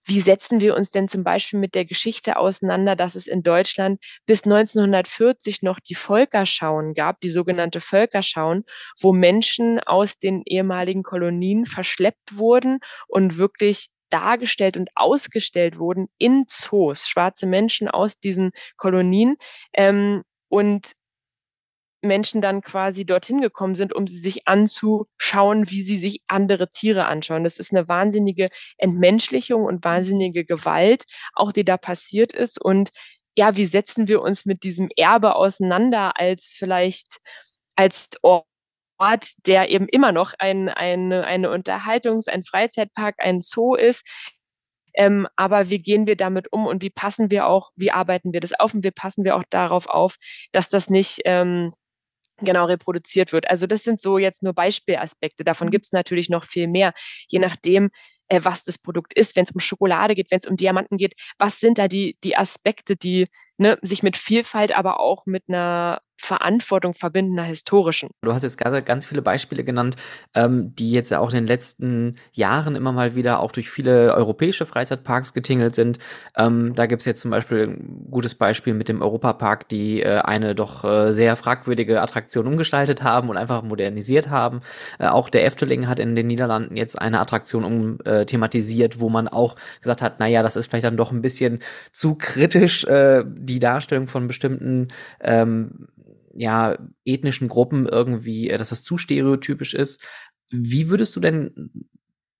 wie 0.05 0.21
setzen 0.21 0.61
wir 0.61 0.75
uns 0.75 0.89
denn 0.89 1.07
zum 1.07 1.23
Beispiel 1.23 1.59
mit 1.59 1.75
der 1.75 1.85
Geschichte 1.85 2.37
auseinander, 2.37 2.95
dass 2.95 3.15
es 3.15 3.27
in 3.27 3.43
Deutschland 3.43 4.03
bis 4.25 4.43
1940 4.43 5.61
noch 5.61 5.79
die 5.79 5.95
Völkerschauen 5.95 6.93
gab, 6.93 7.19
die 7.21 7.29
sogenannte 7.29 7.79
Völkerschauen, 7.79 8.63
wo 8.99 9.13
Menschen 9.13 9.79
aus 9.79 10.17
den 10.17 10.41
ehemaligen 10.45 11.03
Kolonien 11.03 11.65
verschleppt 11.65 12.37
wurden 12.37 12.79
und 13.07 13.37
wirklich 13.37 13.87
dargestellt 14.09 14.77
und 14.77 14.89
ausgestellt 14.95 15.77
wurden 15.77 16.07
in 16.17 16.45
Zoos, 16.47 17.07
schwarze 17.07 17.45
Menschen 17.45 17.87
aus 17.87 18.19
diesen 18.19 18.51
Kolonien. 18.77 19.35
Ähm, 19.73 20.23
und 20.47 20.93
Menschen 22.01 22.41
dann 22.41 22.61
quasi 22.61 23.05
dorthin 23.05 23.41
gekommen 23.41 23.75
sind, 23.75 23.93
um 23.93 24.07
sie 24.07 24.19
sich 24.19 24.47
anzuschauen, 24.47 25.69
wie 25.69 25.81
sie 25.81 25.97
sich 25.97 26.21
andere 26.27 26.69
Tiere 26.69 27.05
anschauen. 27.05 27.43
Das 27.43 27.57
ist 27.57 27.71
eine 27.71 27.87
wahnsinnige 27.89 28.47
Entmenschlichung 28.77 29.63
und 29.65 29.83
wahnsinnige 29.83 30.45
Gewalt, 30.45 31.03
auch 31.33 31.51
die 31.51 31.65
da 31.65 31.77
passiert 31.77 32.33
ist. 32.33 32.61
Und 32.61 32.89
ja, 33.35 33.55
wie 33.55 33.65
setzen 33.65 34.07
wir 34.07 34.21
uns 34.21 34.45
mit 34.45 34.63
diesem 34.63 34.89
Erbe 34.95 35.35
auseinander 35.35 36.19
als 36.19 36.55
vielleicht 36.57 37.17
als 37.75 38.09
Ort, 38.21 38.43
der 39.45 39.69
eben 39.69 39.87
immer 39.87 40.11
noch 40.11 40.33
ein, 40.39 40.67
eine, 40.69 41.25
eine 41.25 41.49
Unterhaltungs-, 41.49 42.27
ein 42.29 42.43
Freizeitpark, 42.43 43.15
ein 43.19 43.39
Zoo 43.39 43.75
ist, 43.75 44.03
ähm, 44.95 45.27
aber 45.37 45.69
wie 45.69 45.79
gehen 45.79 46.07
wir 46.07 46.17
damit 46.17 46.51
um 46.51 46.67
und 46.67 46.81
wie 46.81 46.89
passen 46.89 47.31
wir 47.31 47.47
auch, 47.47 47.71
wie 47.75 47.91
arbeiten 47.91 48.33
wir 48.33 48.41
das 48.41 48.53
auf 48.53 48.73
und 48.73 48.83
wie 48.83 48.91
passen 48.91 49.23
wir 49.23 49.35
auch 49.37 49.45
darauf 49.49 49.87
auf, 49.87 50.17
dass 50.51 50.69
das 50.69 50.89
nicht 50.89 51.21
ähm, 51.25 51.71
genau 52.41 52.65
reproduziert 52.65 53.33
wird. 53.33 53.49
Also 53.49 53.67
das 53.67 53.83
sind 53.83 54.01
so 54.01 54.17
jetzt 54.17 54.43
nur 54.43 54.53
Beispielaspekte. 54.53 55.43
Davon 55.43 55.67
mhm. 55.67 55.71
gibt 55.71 55.85
es 55.85 55.91
natürlich 55.91 56.29
noch 56.29 56.43
viel 56.43 56.67
mehr, 56.67 56.93
je 57.27 57.39
nachdem, 57.39 57.89
äh, 58.27 58.39
was 58.43 58.63
das 58.63 58.77
Produkt 58.77 59.13
ist. 59.13 59.35
Wenn 59.35 59.43
es 59.43 59.51
um 59.51 59.59
Schokolade 59.59 60.15
geht, 60.15 60.31
wenn 60.31 60.39
es 60.39 60.47
um 60.47 60.57
Diamanten 60.57 60.97
geht, 60.97 61.15
was 61.37 61.59
sind 61.59 61.77
da 61.77 61.87
die, 61.87 62.17
die 62.23 62.37
Aspekte, 62.37 62.95
die 62.95 63.27
ne, 63.57 63.77
sich 63.81 64.03
mit 64.03 64.17
Vielfalt, 64.17 64.71
aber 64.71 64.99
auch 64.99 65.25
mit 65.25 65.43
einer 65.47 66.01
Verantwortung 66.19 66.93
verbinden, 66.93 67.39
einer 67.39 67.47
historischen. 67.47 68.09
Du 68.21 68.33
hast 68.33 68.43
jetzt 68.43 68.57
gerade 68.57 68.83
ganz 68.83 69.05
viele 69.05 69.21
Beispiele 69.21 69.63
genannt, 69.63 69.95
ähm, 70.35 70.75
die 70.75 70.91
jetzt 70.91 71.13
auch 71.13 71.29
in 71.29 71.35
den 71.35 71.47
letzten 71.47 72.15
Jahren 72.33 72.75
immer 72.75 72.91
mal 72.91 73.15
wieder 73.15 73.39
auch 73.39 73.53
durch 73.53 73.69
viele 73.69 74.13
europäische 74.13 74.65
Freizeitparks 74.65 75.33
getingelt 75.33 75.75
sind. 75.75 75.97
Ähm, 76.35 76.75
da 76.75 76.87
gibt 76.87 77.01
es 77.01 77.05
jetzt 77.05 77.21
zum 77.21 77.31
Beispiel 77.31 77.69
ein 77.69 78.07
gutes 78.11 78.35
Beispiel 78.35 78.73
mit 78.73 78.89
dem 78.89 79.01
Europapark, 79.01 79.69
die 79.69 80.01
äh, 80.01 80.19
eine 80.19 80.55
doch 80.55 80.83
äh, 80.83 81.13
sehr 81.13 81.37
fragwürdige 81.37 82.01
Attraktion 82.01 82.47
umgestaltet 82.47 83.01
haben 83.01 83.29
und 83.29 83.37
einfach 83.37 83.63
modernisiert 83.63 84.29
haben. 84.29 84.59
Äh, 84.99 85.07
auch 85.07 85.29
der 85.29 85.45
Efteling 85.45 85.87
hat 85.87 85.99
in 85.99 86.15
den 86.15 86.27
Niederlanden 86.27 86.75
jetzt 86.75 87.01
eine 87.01 87.21
Attraktion 87.21 87.63
um, 87.63 87.99
äh, 88.03 88.25
thematisiert, 88.25 88.99
wo 88.99 89.07
man 89.07 89.29
auch 89.29 89.55
gesagt 89.81 90.01
hat, 90.01 90.19
naja, 90.19 90.43
das 90.43 90.57
ist 90.57 90.69
vielleicht 90.69 90.85
dann 90.85 90.97
doch 90.97 91.13
ein 91.13 91.21
bisschen 91.21 91.59
zu 91.93 92.15
kritisch, 92.15 92.83
äh, 92.83 93.23
die 93.25 93.59
Darstellung 93.59 94.07
von 94.07 94.27
bestimmten 94.27 94.89
ähm, 95.21 95.87
ja, 96.39 96.77
ethnischen 97.03 97.49
Gruppen 97.49 97.85
irgendwie, 97.85 98.49
äh, 98.49 98.57
dass 98.57 98.69
das 98.69 98.83
zu 98.83 98.97
stereotypisch 98.97 99.73
ist. 99.73 100.01
Wie 100.49 100.89
würdest 100.89 101.13
du 101.15 101.19
denn 101.19 101.69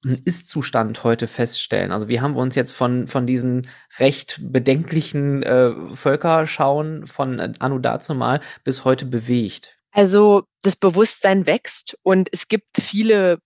einen 0.05 0.21
Ist-Zustand 0.23 1.03
heute 1.03 1.27
feststellen? 1.27 1.91
Also 1.91 2.07
wie 2.07 2.21
haben 2.21 2.33
wir 2.35 2.41
uns 2.41 2.55
jetzt 2.55 2.71
von, 2.71 3.09
von 3.09 3.27
diesen 3.27 3.67
recht 3.99 4.39
bedenklichen 4.41 5.43
äh, 5.43 5.73
Völkerschauen 5.93 7.07
von 7.07 7.39
äh, 7.39 7.51
Anno 7.59 7.79
dazumal 7.79 8.39
bis 8.63 8.85
heute 8.85 9.05
bewegt? 9.05 9.77
Also 9.91 10.43
das 10.61 10.77
Bewusstsein 10.77 11.45
wächst 11.45 11.97
und 12.01 12.29
es 12.31 12.47
gibt 12.47 12.77
viele 12.79 13.39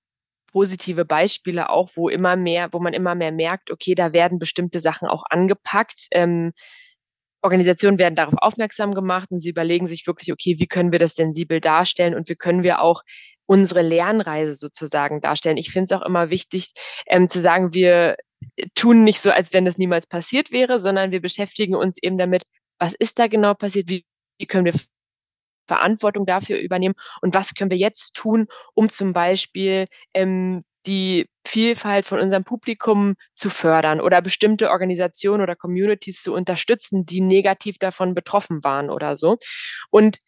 positive 0.52 1.04
Beispiele 1.04 1.72
auch, 1.72 1.90
wo 1.96 2.10
immer 2.10 2.36
mehr, 2.36 2.70
wo 2.74 2.80
man 2.80 2.94
immer 2.94 3.16
mehr 3.16 3.32
merkt, 3.32 3.72
okay, 3.72 3.96
da 3.96 4.14
werden 4.14 4.38
bestimmte 4.38 4.80
Sachen 4.80 5.08
auch 5.08 5.24
angepackt. 5.28 6.10
Ähm, 6.12 6.52
Organisationen 7.44 8.00
werden 8.00 8.16
darauf 8.16 8.36
aufmerksam 8.38 8.94
gemacht 8.94 9.32
und 9.32 9.38
sie 9.38 9.50
überlegen 9.50 9.88
sich 9.88 10.08
wirklich, 10.08 10.32
okay, 10.32 10.56
wie 10.60 10.68
können 10.68 10.92
wir 10.92 11.00
das 11.00 11.16
sensibel 11.16 11.60
darstellen 11.60 12.16
und 12.16 12.30
wie 12.30 12.36
können 12.36 12.64
wir 12.64 12.82
auch 12.82 13.02
unsere 13.46 13.82
Lernreise 13.82 14.54
sozusagen 14.54 15.22
darstellen. 15.22 15.58
Ich 15.58 15.72
finde 15.72 15.86
es 15.86 15.92
auch 15.92 16.06
immer 16.06 16.30
wichtig 16.30 16.72
ähm, 17.08 17.28
zu 17.28 17.40
sagen, 17.40 17.74
wir 17.74 18.16
tun 18.76 19.04
nicht 19.04 19.20
so, 19.20 19.32
als 19.32 19.54
wenn 19.54 19.66
das 19.66 19.78
niemals 19.78 20.08
passiert 20.08 20.52
wäre, 20.52 20.80
sondern 20.80 21.12
wir 21.12 21.22
beschäftigen 21.22 21.76
uns 21.76 21.98
eben 22.02 22.18
damit, 22.18 22.44
was 22.80 22.94
ist 22.94 23.20
da 23.20 23.28
genau 23.28 23.54
passiert, 23.54 23.90
wie, 23.90 24.06
wie 24.38 24.46
können 24.46 24.66
wir 24.66 24.74
Verantwortung 25.68 26.26
dafür 26.26 26.60
übernehmen 26.60 26.96
und 27.22 27.34
was 27.34 27.54
können 27.54 27.72
wir 27.72 27.78
jetzt 27.78 28.14
tun, 28.16 28.48
um 28.74 28.90
zum 28.90 29.14
Beispiel 29.14 29.88
ähm, 30.14 30.64
die 30.86 31.30
Vielfalt 31.46 32.06
von 32.06 32.20
unserem 32.20 32.44
Publikum 32.44 33.16
zu 33.34 33.50
fördern 33.50 34.02
oder 34.02 34.22
bestimmte 34.22 34.70
Organisationen 34.70 35.42
oder 35.42 35.56
Communities 35.56 36.22
zu 36.22 36.34
unterstützen, 36.34 37.06
die 37.06 37.22
negativ 37.22 37.78
davon 37.78 38.14
betroffen 38.14 38.64
waren 38.64 38.90
oder 38.90 39.16
so. 39.16 39.38
Und 39.90 40.20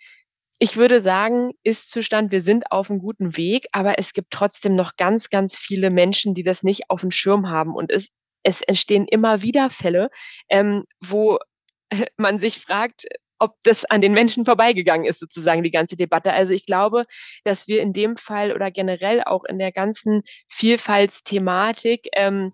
ich 0.60 0.78
würde 0.78 1.02
sagen, 1.02 1.52
Ist-Zustand, 1.64 2.32
wir 2.32 2.42
sind 2.42 2.72
auf 2.72 2.90
einem 2.90 3.00
guten 3.00 3.36
Weg, 3.36 3.68
aber 3.72 4.00
es 4.00 4.14
gibt 4.14 4.32
trotzdem 4.32 4.76
noch 4.76 4.96
ganz, 4.96 5.30
ganz 5.30 5.58
viele 5.58 5.90
Menschen, 5.90 6.34
die 6.34 6.44
das 6.44 6.64
nicht 6.64 6.90
auf 6.90 7.02
dem 7.02 7.12
Schirm 7.12 7.50
haben. 7.50 7.76
Und 7.76 7.92
es, 7.92 8.10
es 8.44 8.62
entstehen 8.62 9.06
immer 9.08 9.42
wieder 9.42 9.70
Fälle, 9.70 10.10
ähm, 10.50 10.86
wo 11.02 11.40
man 12.18 12.40
sich 12.40 12.60
fragt, 12.60 13.06
ob 13.46 13.56
das 13.64 13.86
an 13.86 14.02
den 14.02 14.14
Menschen 14.14 14.46
vorbeigegangen 14.46 15.06
ist, 15.06 15.20
sozusagen 15.20 15.64
die 15.64 15.72
ganze 15.72 15.96
Debatte. 15.96 16.34
Also 16.34 16.54
ich 16.54 16.66
glaube, 16.66 17.06
dass 17.44 17.68
wir 17.68 17.82
in 17.82 17.94
dem 17.94 18.18
Fall 18.18 18.52
oder 18.52 18.72
generell 18.72 19.24
auch 19.24 19.44
in 19.46 19.60
der 19.60 19.72
ganzen 19.72 20.24
Vielfaltsthematik 20.50 22.10
ähm, 22.14 22.52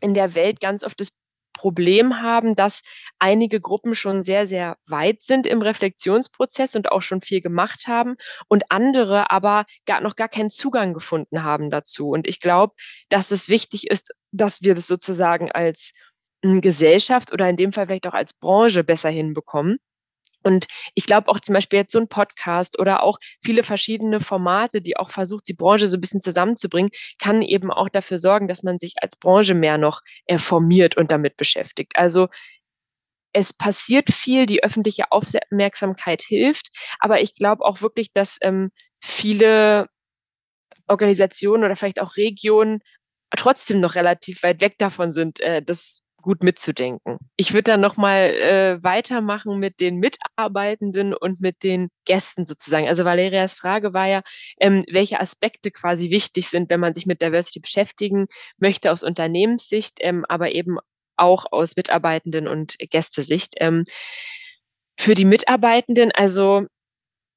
in 0.00 0.14
der 0.14 0.34
Welt 0.34 0.60
ganz 0.60 0.84
oft 0.84 1.00
das 1.00 1.12
Problem 1.52 2.20
haben, 2.20 2.54
dass 2.54 2.82
einige 3.18 3.60
Gruppen 3.60 3.94
schon 3.94 4.22
sehr, 4.22 4.46
sehr 4.46 4.76
weit 4.86 5.22
sind 5.22 5.46
im 5.46 5.62
Reflexionsprozess 5.62 6.74
und 6.74 6.90
auch 6.90 7.02
schon 7.02 7.20
viel 7.20 7.40
gemacht 7.40 7.86
haben 7.86 8.16
und 8.48 8.64
andere 8.70 9.30
aber 9.30 9.64
gar, 9.86 10.00
noch 10.00 10.16
gar 10.16 10.28
keinen 10.28 10.50
Zugang 10.50 10.94
gefunden 10.94 11.44
haben 11.44 11.70
dazu. 11.70 12.08
Und 12.08 12.26
ich 12.26 12.40
glaube, 12.40 12.74
dass 13.10 13.30
es 13.30 13.48
wichtig 13.48 13.88
ist, 13.88 14.10
dass 14.32 14.62
wir 14.62 14.74
das 14.74 14.86
sozusagen 14.86 15.52
als 15.52 15.92
hm, 16.44 16.60
Gesellschaft 16.60 17.32
oder 17.32 17.48
in 17.48 17.56
dem 17.56 17.72
Fall 17.72 17.86
vielleicht 17.86 18.06
auch 18.06 18.14
als 18.14 18.34
Branche 18.34 18.82
besser 18.82 19.10
hinbekommen. 19.10 19.78
Und 20.42 20.66
ich 20.94 21.06
glaube 21.06 21.28
auch 21.28 21.40
zum 21.40 21.54
Beispiel 21.54 21.80
jetzt 21.80 21.92
so 21.92 21.98
ein 21.98 22.08
Podcast 22.08 22.78
oder 22.78 23.02
auch 23.02 23.18
viele 23.42 23.62
verschiedene 23.62 24.20
Formate, 24.20 24.80
die 24.80 24.96
auch 24.96 25.10
versucht, 25.10 25.48
die 25.48 25.54
Branche 25.54 25.88
so 25.88 25.96
ein 25.96 26.00
bisschen 26.00 26.20
zusammenzubringen, 26.20 26.90
kann 27.18 27.42
eben 27.42 27.70
auch 27.70 27.88
dafür 27.88 28.18
sorgen, 28.18 28.48
dass 28.48 28.62
man 28.62 28.78
sich 28.78 28.94
als 29.00 29.16
Branche 29.16 29.54
mehr 29.54 29.78
noch 29.78 30.00
äh, 30.26 30.38
formiert 30.38 30.96
und 30.96 31.10
damit 31.10 31.36
beschäftigt. 31.36 31.92
Also 31.96 32.28
es 33.32 33.52
passiert 33.54 34.12
viel, 34.12 34.46
die 34.46 34.62
öffentliche 34.62 35.10
Aufmerksamkeit 35.10 36.22
hilft, 36.22 36.68
aber 36.98 37.20
ich 37.20 37.34
glaube 37.34 37.64
auch 37.64 37.80
wirklich, 37.80 38.12
dass 38.12 38.38
ähm, 38.42 38.70
viele 39.00 39.88
Organisationen 40.86 41.64
oder 41.64 41.76
vielleicht 41.76 42.00
auch 42.00 42.16
Regionen 42.16 42.80
trotzdem 43.36 43.80
noch 43.80 43.94
relativ 43.94 44.42
weit 44.42 44.60
weg 44.60 44.74
davon 44.78 45.12
sind, 45.12 45.40
äh, 45.40 45.62
das 45.62 46.04
gut 46.22 46.42
mitzudenken. 46.42 47.18
Ich 47.36 47.52
würde 47.52 47.72
dann 47.72 47.80
nochmal 47.80 48.30
äh, 48.30 48.82
weitermachen 48.82 49.58
mit 49.58 49.80
den 49.80 49.96
Mitarbeitenden 49.96 51.14
und 51.14 51.40
mit 51.40 51.62
den 51.62 51.88
Gästen 52.06 52.44
sozusagen. 52.44 52.88
Also 52.88 53.04
Valerias 53.04 53.54
Frage 53.54 53.92
war 53.92 54.06
ja, 54.06 54.22
ähm, 54.60 54.82
welche 54.90 55.20
Aspekte 55.20 55.70
quasi 55.70 56.10
wichtig 56.10 56.48
sind, 56.48 56.70
wenn 56.70 56.80
man 56.80 56.94
sich 56.94 57.06
mit 57.06 57.20
Diversity 57.20 57.60
beschäftigen 57.60 58.26
möchte 58.58 58.90
aus 58.90 59.02
Unternehmenssicht, 59.02 59.98
ähm, 60.00 60.24
aber 60.28 60.52
eben 60.52 60.78
auch 61.16 61.46
aus 61.50 61.76
Mitarbeitenden 61.76 62.48
und 62.48 62.76
Gästesicht. 62.78 63.54
Ähm, 63.58 63.84
für 64.98 65.14
die 65.14 65.24
Mitarbeitenden, 65.24 66.12
also 66.12 66.66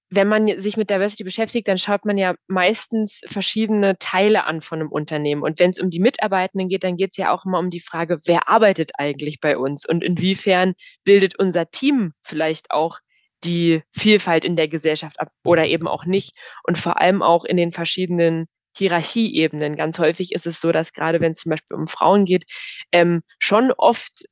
wenn 0.09 0.27
man 0.27 0.59
sich 0.59 0.77
mit 0.77 0.89
Diversity 0.89 1.24
beschäftigt, 1.24 1.67
dann 1.67 1.77
schaut 1.77 2.05
man 2.05 2.17
ja 2.17 2.35
meistens 2.47 3.21
verschiedene 3.25 3.97
Teile 3.97 4.45
an 4.45 4.62
von 4.62 4.79
einem 4.79 4.91
Unternehmen. 4.91 5.41
Und 5.41 5.59
wenn 5.59 5.71
es 5.71 5.79
um 5.79 5.89
die 5.89 6.00
Mitarbeitenden 6.00 6.69
geht, 6.69 6.83
dann 6.83 6.97
geht 6.97 7.12
es 7.12 7.17
ja 7.17 7.33
auch 7.33 7.45
immer 7.45 7.59
um 7.59 7.69
die 7.69 7.79
Frage, 7.79 8.19
wer 8.25 8.47
arbeitet 8.47 8.91
eigentlich 8.97 9.39
bei 9.39 9.57
uns 9.57 9.88
und 9.88 10.03
inwiefern 10.03 10.74
bildet 11.03 11.38
unser 11.39 11.69
Team 11.69 12.13
vielleicht 12.24 12.71
auch 12.71 13.00
die 13.43 13.81
Vielfalt 13.91 14.45
in 14.45 14.55
der 14.55 14.67
Gesellschaft 14.67 15.19
ab 15.19 15.29
oder 15.43 15.65
eben 15.65 15.88
auch 15.88 16.05
nicht. 16.05 16.35
Und 16.63 16.77
vor 16.77 17.00
allem 17.01 17.21
auch 17.21 17.45
in 17.45 17.57
den 17.57 17.71
verschiedenen 17.71 18.47
Hierarchieebenen. 18.77 19.75
Ganz 19.75 20.00
häufig 20.00 20.33
ist 20.33 20.45
es 20.45 20.59
so, 20.59 20.71
dass 20.71 20.91
gerade 20.91 21.21
wenn 21.21 21.31
es 21.31 21.39
zum 21.39 21.51
Beispiel 21.51 21.77
um 21.77 21.88
Frauen 21.88 22.25
geht, 22.25 22.45
ähm, 22.91 23.21
schon 23.39 23.71
oft 23.71 24.25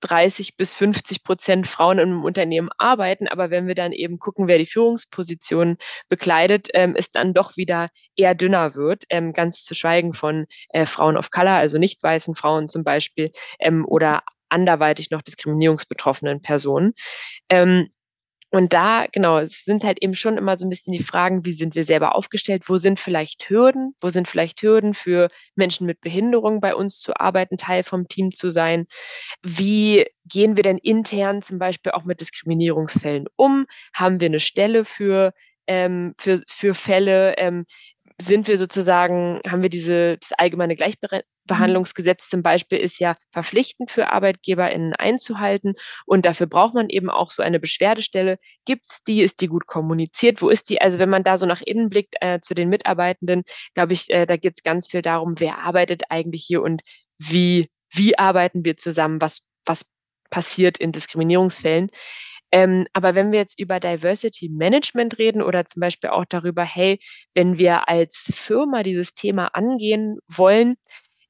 30 0.00 0.56
bis 0.56 0.74
50 0.74 1.24
Prozent 1.24 1.68
Frauen 1.68 1.98
im 1.98 2.24
Unternehmen 2.24 2.70
arbeiten. 2.78 3.28
Aber 3.28 3.50
wenn 3.50 3.66
wir 3.66 3.74
dann 3.74 3.92
eben 3.92 4.18
gucken, 4.18 4.48
wer 4.48 4.58
die 4.58 4.66
Führungspositionen 4.66 5.78
bekleidet, 6.08 6.68
ähm, 6.74 6.94
es 6.96 7.10
dann 7.10 7.34
doch 7.34 7.56
wieder 7.56 7.88
eher 8.16 8.34
dünner 8.34 8.74
wird. 8.74 9.04
Ähm, 9.10 9.32
ganz 9.32 9.64
zu 9.64 9.74
schweigen 9.74 10.12
von 10.12 10.46
äh, 10.70 10.86
Frauen 10.86 11.16
of 11.16 11.30
Color, 11.30 11.54
also 11.54 11.78
nicht 11.78 12.02
weißen 12.02 12.34
Frauen 12.34 12.68
zum 12.68 12.84
Beispiel, 12.84 13.30
ähm, 13.60 13.84
oder 13.86 14.22
anderweitig 14.48 15.10
noch 15.10 15.22
diskriminierungsbetroffenen 15.22 16.40
Personen. 16.40 16.94
Ähm, 17.48 17.88
und 18.50 18.72
da, 18.72 19.06
genau, 19.12 19.38
es 19.38 19.64
sind 19.64 19.84
halt 19.84 20.02
eben 20.02 20.14
schon 20.14 20.38
immer 20.38 20.56
so 20.56 20.66
ein 20.66 20.70
bisschen 20.70 20.92
die 20.92 21.02
Fragen, 21.02 21.44
wie 21.44 21.52
sind 21.52 21.74
wir 21.74 21.84
selber 21.84 22.14
aufgestellt? 22.14 22.64
Wo 22.66 22.78
sind 22.78 22.98
vielleicht 22.98 23.50
Hürden? 23.50 23.94
Wo 24.00 24.08
sind 24.08 24.26
vielleicht 24.26 24.62
Hürden 24.62 24.94
für 24.94 25.28
Menschen 25.54 25.86
mit 25.86 26.00
Behinderung 26.00 26.60
bei 26.60 26.74
uns 26.74 26.98
zu 27.00 27.14
arbeiten, 27.18 27.58
Teil 27.58 27.82
vom 27.82 28.08
Team 28.08 28.32
zu 28.32 28.48
sein? 28.48 28.86
Wie 29.42 30.06
gehen 30.24 30.56
wir 30.56 30.62
denn 30.62 30.78
intern 30.78 31.42
zum 31.42 31.58
Beispiel 31.58 31.92
auch 31.92 32.04
mit 32.04 32.20
Diskriminierungsfällen 32.20 33.26
um? 33.36 33.66
Haben 33.94 34.20
wir 34.20 34.26
eine 34.26 34.40
Stelle 34.40 34.84
für 34.86 35.32
ähm, 35.68 36.14
für, 36.18 36.40
für 36.48 36.74
Fälle, 36.74 37.36
ähm, 37.36 37.66
sind 38.20 38.48
wir 38.48 38.58
sozusagen, 38.58 39.40
haben 39.46 39.62
wir 39.62 39.70
diese, 39.70 40.18
das 40.18 40.32
allgemeine 40.32 40.74
Gleichbehandlungsgesetz 40.74 42.28
zum 42.28 42.42
Beispiel 42.42 42.78
ist 42.78 42.98
ja 42.98 43.14
verpflichtend 43.32 43.92
für 43.92 44.10
ArbeitgeberInnen 44.10 44.94
einzuhalten 44.94 45.74
und 46.04 46.26
dafür 46.26 46.48
braucht 46.48 46.74
man 46.74 46.88
eben 46.90 47.10
auch 47.10 47.30
so 47.30 47.42
eine 47.42 47.60
Beschwerdestelle. 47.60 48.38
Gibt 48.64 48.86
es 48.90 49.02
die? 49.06 49.22
Ist 49.22 49.40
die 49.40 49.46
gut 49.46 49.66
kommuniziert? 49.66 50.42
Wo 50.42 50.48
ist 50.48 50.68
die? 50.68 50.80
Also 50.80 50.98
wenn 50.98 51.10
man 51.10 51.22
da 51.22 51.38
so 51.38 51.46
nach 51.46 51.62
innen 51.62 51.88
blickt 51.88 52.16
äh, 52.20 52.40
zu 52.40 52.54
den 52.54 52.68
Mitarbeitenden, 52.68 53.44
glaube 53.74 53.92
ich, 53.92 54.10
äh, 54.10 54.26
da 54.26 54.36
geht 54.36 54.54
es 54.56 54.62
ganz 54.62 54.88
viel 54.90 55.02
darum, 55.02 55.38
wer 55.38 55.58
arbeitet 55.58 56.04
eigentlich 56.10 56.44
hier 56.44 56.62
und 56.62 56.82
wie, 57.18 57.68
wie 57.92 58.18
arbeiten 58.18 58.64
wir 58.64 58.76
zusammen? 58.76 59.20
Was, 59.20 59.46
was 59.64 59.86
passiert 60.30 60.78
in 60.78 60.92
Diskriminierungsfällen? 60.92 61.90
Ähm, 62.52 62.86
aber 62.92 63.14
wenn 63.14 63.32
wir 63.32 63.38
jetzt 63.38 63.58
über 63.60 63.80
Diversity 63.80 64.48
Management 64.48 65.18
reden 65.18 65.42
oder 65.42 65.64
zum 65.64 65.80
Beispiel 65.80 66.10
auch 66.10 66.24
darüber, 66.28 66.64
hey, 66.64 66.98
wenn 67.34 67.58
wir 67.58 67.88
als 67.88 68.32
Firma 68.34 68.82
dieses 68.82 69.14
Thema 69.14 69.48
angehen 69.54 70.18
wollen, 70.28 70.76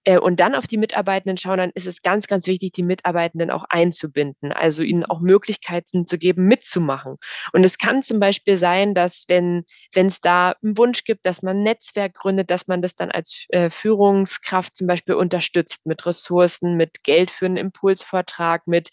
äh, 0.09 0.19
und 0.19 0.41
dann 0.41 0.55
auf 0.55 0.67
die 0.67 0.79
Mitarbeitenden 0.79 1.37
schauen, 1.37 1.59
dann 1.59 1.71
ist 1.75 1.87
es 1.87 2.01
ganz, 2.01 2.27
ganz 2.27 2.47
wichtig, 2.47 2.73
die 2.73 2.83
Mitarbeitenden 2.83 3.51
auch 3.51 3.65
einzubinden, 3.69 4.53
also 4.53 4.83
ihnen 4.83 5.05
auch 5.05 5.21
Möglichkeiten 5.21 6.07
zu 6.07 6.17
geben, 6.19 6.47
mitzumachen. 6.47 7.17
Und 7.53 7.63
es 7.65 7.77
kann 7.77 8.03
zum 8.03 8.19
Beispiel 8.19 8.57
sein, 8.57 8.95
dass 8.95 9.25
wenn 9.29 9.65
wenn 9.93 10.07
es 10.07 10.21
da 10.23 10.55
einen 10.63 10.79
Wunsch 10.79 11.05
gibt, 11.05 11.27
dass 11.27 11.43
man 11.43 11.59
ein 11.59 11.63
Netzwerk 11.63 12.15
gründet, 12.15 12.51
dass 12.51 12.69
man 12.69 12.81
das 12.81 12.95
dann 12.95 13.11
als 13.11 13.45
äh, 13.51 13.69
Führungskraft 13.69 14.77
zum 14.77 14.87
Beispiel 14.87 15.15
unterstützt 15.15 15.85
mit 15.85 16.07
Ressourcen, 16.07 16.77
mit 16.77 17.03
Geld 17.05 17.31
für 17.31 17.45
einen 17.47 17.59
Impulsvortrag, 17.59 18.67
mit 18.67 18.89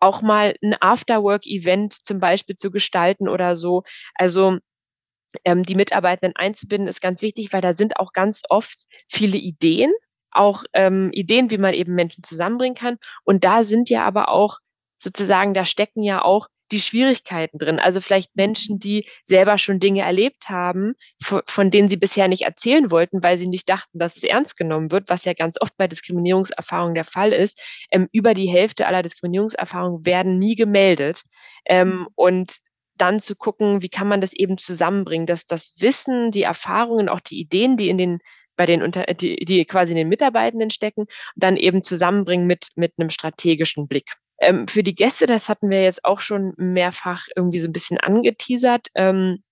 auch 0.00 0.22
mal 0.22 0.54
ein 0.62 0.74
Afterwork-Event 0.80 1.92
zum 1.92 2.18
Beispiel 2.18 2.56
zu 2.56 2.70
gestalten 2.70 3.28
oder 3.28 3.54
so. 3.54 3.82
Also 4.14 4.58
ähm, 5.44 5.62
die 5.62 5.74
Mitarbeitenden 5.74 6.34
einzubinden 6.36 6.88
ist 6.88 7.00
ganz 7.00 7.22
wichtig, 7.22 7.52
weil 7.52 7.60
da 7.60 7.72
sind 7.72 7.98
auch 7.98 8.12
ganz 8.12 8.42
oft 8.48 8.84
viele 9.08 9.38
Ideen, 9.38 9.92
auch 10.32 10.64
ähm, 10.72 11.10
Ideen, 11.12 11.50
wie 11.50 11.58
man 11.58 11.74
eben 11.74 11.94
Menschen 11.94 12.24
zusammenbringen 12.24 12.76
kann. 12.76 12.98
Und 13.24 13.44
da 13.44 13.62
sind 13.62 13.90
ja 13.90 14.04
aber 14.04 14.28
auch 14.30 14.58
sozusagen, 15.02 15.54
da 15.54 15.64
stecken 15.64 16.02
ja 16.02 16.22
auch 16.22 16.48
die 16.72 16.80
Schwierigkeiten 16.80 17.58
drin. 17.58 17.78
Also 17.78 18.00
vielleicht 18.00 18.36
Menschen, 18.36 18.78
die 18.78 19.06
selber 19.24 19.58
schon 19.58 19.80
Dinge 19.80 20.02
erlebt 20.02 20.48
haben, 20.48 20.94
von 21.20 21.70
denen 21.70 21.88
sie 21.88 21.96
bisher 21.96 22.28
nicht 22.28 22.42
erzählen 22.42 22.90
wollten, 22.90 23.22
weil 23.22 23.36
sie 23.36 23.48
nicht 23.48 23.68
dachten, 23.68 23.98
dass 23.98 24.16
es 24.16 24.24
ernst 24.24 24.56
genommen 24.56 24.90
wird, 24.90 25.08
was 25.08 25.24
ja 25.24 25.32
ganz 25.34 25.60
oft 25.60 25.76
bei 25.76 25.86
Diskriminierungserfahrungen 25.88 26.94
der 26.94 27.04
Fall 27.04 27.32
ist. 27.32 27.60
Ähm, 27.90 28.08
über 28.12 28.34
die 28.34 28.48
Hälfte 28.48 28.86
aller 28.86 29.02
Diskriminierungserfahrungen 29.02 30.04
werden 30.06 30.38
nie 30.38 30.54
gemeldet. 30.54 31.22
Ähm, 31.66 32.08
und 32.14 32.52
dann 32.96 33.18
zu 33.18 33.34
gucken, 33.34 33.82
wie 33.82 33.88
kann 33.88 34.08
man 34.08 34.20
das 34.20 34.32
eben 34.32 34.58
zusammenbringen, 34.58 35.26
dass 35.26 35.46
das 35.46 35.72
Wissen, 35.78 36.30
die 36.30 36.42
Erfahrungen, 36.42 37.08
auch 37.08 37.20
die 37.20 37.40
Ideen, 37.40 37.76
die 37.76 37.88
in 37.88 37.98
den 37.98 38.18
bei 38.60 38.66
den 38.66 38.82
unter, 38.82 39.04
die, 39.04 39.36
die 39.36 39.64
quasi 39.64 39.92
in 39.92 39.96
den 39.96 40.10
Mitarbeitenden 40.10 40.68
stecken, 40.68 41.06
dann 41.34 41.56
eben 41.56 41.82
zusammenbringen 41.82 42.46
mit, 42.46 42.68
mit 42.74 42.92
einem 42.98 43.08
strategischen 43.08 43.88
Blick. 43.88 44.12
Ähm, 44.38 44.68
für 44.68 44.82
die 44.82 44.94
Gäste, 44.94 45.24
das 45.24 45.48
hatten 45.48 45.70
wir 45.70 45.82
jetzt 45.82 46.04
auch 46.04 46.20
schon 46.20 46.52
mehrfach 46.58 47.24
irgendwie 47.34 47.58
so 47.58 47.68
ein 47.68 47.72
bisschen 47.72 47.96
angeteasert. 47.96 48.88
Ähm, 48.94 49.42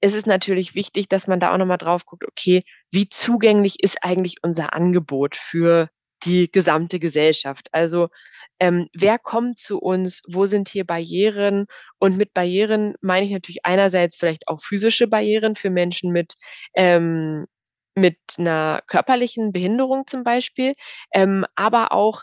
es 0.00 0.14
ist 0.14 0.28
natürlich 0.28 0.76
wichtig, 0.76 1.08
dass 1.08 1.26
man 1.26 1.40
da 1.40 1.52
auch 1.52 1.58
nochmal 1.58 1.78
drauf 1.78 2.06
guckt, 2.06 2.22
okay, 2.24 2.60
wie 2.92 3.08
zugänglich 3.08 3.82
ist 3.82 3.98
eigentlich 4.04 4.36
unser 4.42 4.74
Angebot 4.74 5.34
für 5.34 5.88
die 6.24 6.48
gesamte 6.48 7.00
Gesellschaft? 7.00 7.66
Also 7.72 8.10
ähm, 8.60 8.86
wer 8.94 9.18
kommt 9.18 9.58
zu 9.58 9.80
uns? 9.80 10.22
Wo 10.28 10.46
sind 10.46 10.68
hier 10.68 10.84
Barrieren? 10.84 11.66
Und 11.98 12.16
mit 12.16 12.32
Barrieren 12.32 12.94
meine 13.00 13.26
ich 13.26 13.32
natürlich 13.32 13.66
einerseits 13.66 14.16
vielleicht 14.16 14.46
auch 14.46 14.60
physische 14.62 15.08
Barrieren 15.08 15.56
für 15.56 15.70
Menschen 15.70 16.12
mit 16.12 16.34
ähm, 16.76 17.46
mit 17.96 18.18
einer 18.38 18.82
körperlichen 18.86 19.52
Behinderung 19.52 20.06
zum 20.06 20.24
Beispiel, 20.24 20.74
ähm, 21.12 21.46
aber 21.56 21.92
auch 21.92 22.22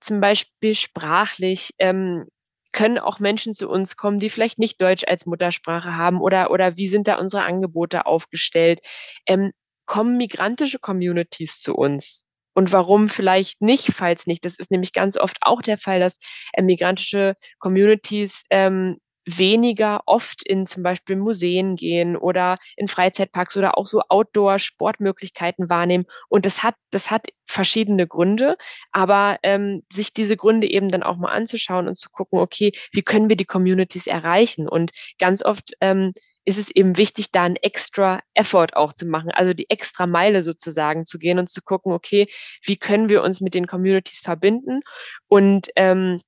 zum 0.00 0.20
Beispiel 0.20 0.74
sprachlich 0.74 1.72
ähm, 1.78 2.26
können 2.72 2.98
auch 2.98 3.18
Menschen 3.20 3.54
zu 3.54 3.68
uns 3.70 3.96
kommen, 3.96 4.18
die 4.18 4.28
vielleicht 4.30 4.58
nicht 4.58 4.80
Deutsch 4.80 5.04
als 5.06 5.26
Muttersprache 5.26 5.96
haben 5.96 6.20
oder, 6.20 6.50
oder 6.50 6.76
wie 6.76 6.88
sind 6.88 7.08
da 7.08 7.18
unsere 7.18 7.44
Angebote 7.44 8.06
aufgestellt? 8.06 8.80
Ähm, 9.26 9.52
kommen 9.86 10.16
migrantische 10.18 10.78
Communities 10.78 11.60
zu 11.60 11.74
uns? 11.74 12.26
Und 12.54 12.72
warum 12.72 13.08
vielleicht 13.08 13.60
nicht, 13.62 13.92
falls 13.92 14.26
nicht? 14.26 14.44
Das 14.44 14.58
ist 14.58 14.70
nämlich 14.70 14.92
ganz 14.92 15.18
oft 15.18 15.38
auch 15.42 15.62
der 15.62 15.78
Fall, 15.78 16.00
dass 16.00 16.18
äh, 16.54 16.62
migrantische 16.62 17.34
Communities 17.58 18.44
ähm, 18.50 18.98
weniger 19.26 20.00
oft 20.06 20.46
in 20.46 20.66
zum 20.66 20.82
Beispiel 20.82 21.16
Museen 21.16 21.76
gehen 21.76 22.16
oder 22.16 22.56
in 22.76 22.88
Freizeitparks 22.88 23.56
oder 23.56 23.76
auch 23.76 23.86
so 23.86 24.00
Outdoor-Sportmöglichkeiten 24.08 25.68
wahrnehmen. 25.68 26.04
Und 26.28 26.46
das 26.46 26.62
hat, 26.62 26.76
das 26.90 27.10
hat 27.10 27.26
verschiedene 27.46 28.06
Gründe, 28.06 28.56
aber 28.92 29.38
ähm, 29.42 29.82
sich 29.92 30.14
diese 30.14 30.36
Gründe 30.36 30.70
eben 30.70 30.88
dann 30.88 31.02
auch 31.02 31.16
mal 31.16 31.32
anzuschauen 31.32 31.88
und 31.88 31.96
zu 31.96 32.08
gucken, 32.10 32.38
okay, 32.38 32.72
wie 32.92 33.02
können 33.02 33.28
wir 33.28 33.36
die 33.36 33.44
Communities 33.44 34.06
erreichen? 34.06 34.68
Und 34.68 34.92
ganz 35.18 35.44
oft 35.44 35.72
ähm, 35.80 36.12
ist 36.44 36.58
es 36.58 36.70
eben 36.70 36.96
wichtig, 36.96 37.32
da 37.32 37.42
einen 37.42 37.56
extra 37.56 38.20
Effort 38.34 38.68
auch 38.74 38.92
zu 38.92 39.06
machen, 39.06 39.32
also 39.32 39.52
die 39.52 39.68
extra 39.68 40.06
Meile 40.06 40.44
sozusagen 40.44 41.04
zu 41.04 41.18
gehen 41.18 41.40
und 41.40 41.50
zu 41.50 41.60
gucken, 41.60 41.92
okay, 41.92 42.26
wie 42.62 42.76
können 42.76 43.08
wir 43.08 43.22
uns 43.22 43.40
mit 43.40 43.54
den 43.54 43.66
Communities 43.66 44.20
verbinden 44.20 44.80
und 45.26 45.68
ähm, 45.74 46.20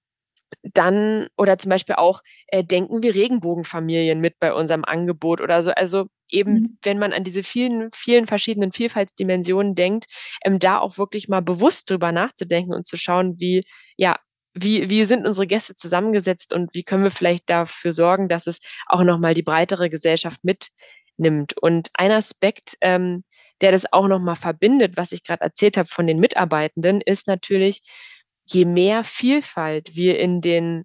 dann 0.63 1.29
oder 1.37 1.59
zum 1.59 1.71
Beispiel 1.71 1.97
auch 1.97 2.23
äh, 2.49 2.65
denken 2.65 3.03
wir 3.03 3.15
Regenbogenfamilien 3.15 4.21
mit 4.21 4.39
bei 4.39 4.53
unserem 4.53 4.85
Angebot 4.85 5.41
oder 5.41 5.63
so. 5.63 5.71
Also 5.73 6.07
eben, 6.29 6.53
mhm. 6.53 6.79
wenn 6.83 6.99
man 6.99 7.13
an 7.13 7.25
diese 7.25 7.43
vielen, 7.43 7.91
vielen 7.93 8.27
verschiedenen 8.27 8.73
Vielfaltsdimensionen 8.73 9.75
denkt, 9.75 10.07
ähm, 10.45 10.59
da 10.59 10.79
auch 10.79 10.99
wirklich 10.99 11.29
mal 11.29 11.43
bewusst 11.43 11.91
drüber 11.91 12.13
nachzudenken 12.13 12.75
und 12.75 12.87
zu 12.87 12.97
schauen, 12.97 13.39
wie, 13.39 13.63
ja, 13.97 14.17
wie, 14.55 14.91
wie 14.91 15.05
sind 15.05 15.27
unsere 15.27 15.47
Gäste 15.47 15.75
zusammengesetzt 15.75 16.53
und 16.53 16.75
wie 16.75 16.83
können 16.83 17.05
wir 17.05 17.11
vielleicht 17.11 17.49
dafür 17.49 17.93
sorgen, 17.93 18.29
dass 18.29 18.47
es 18.47 18.59
auch 18.87 19.05
nochmal 19.05 19.35
die 19.35 19.43
breitere 19.43 19.89
Gesellschaft 19.89 20.41
mitnimmt. 20.43 21.57
Und 21.61 21.91
ein 21.95 22.11
Aspekt, 22.11 22.77
ähm, 22.81 23.25
der 23.61 23.73
das 23.73 23.93
auch 23.93 24.09
nochmal 24.09 24.37
verbindet, 24.37 24.97
was 24.97 25.13
ich 25.13 25.25
gerade 25.25 25.43
erzählt 25.43 25.77
habe 25.77 25.89
von 25.89 26.07
den 26.07 26.19
Mitarbeitenden, 26.19 27.01
ist 27.01 27.27
natürlich, 27.27 27.83
je 28.49 28.65
mehr 28.65 29.05
Vielfalt 29.05 29.95
wir 29.95 30.19
in 30.19 30.41
den 30.41 30.85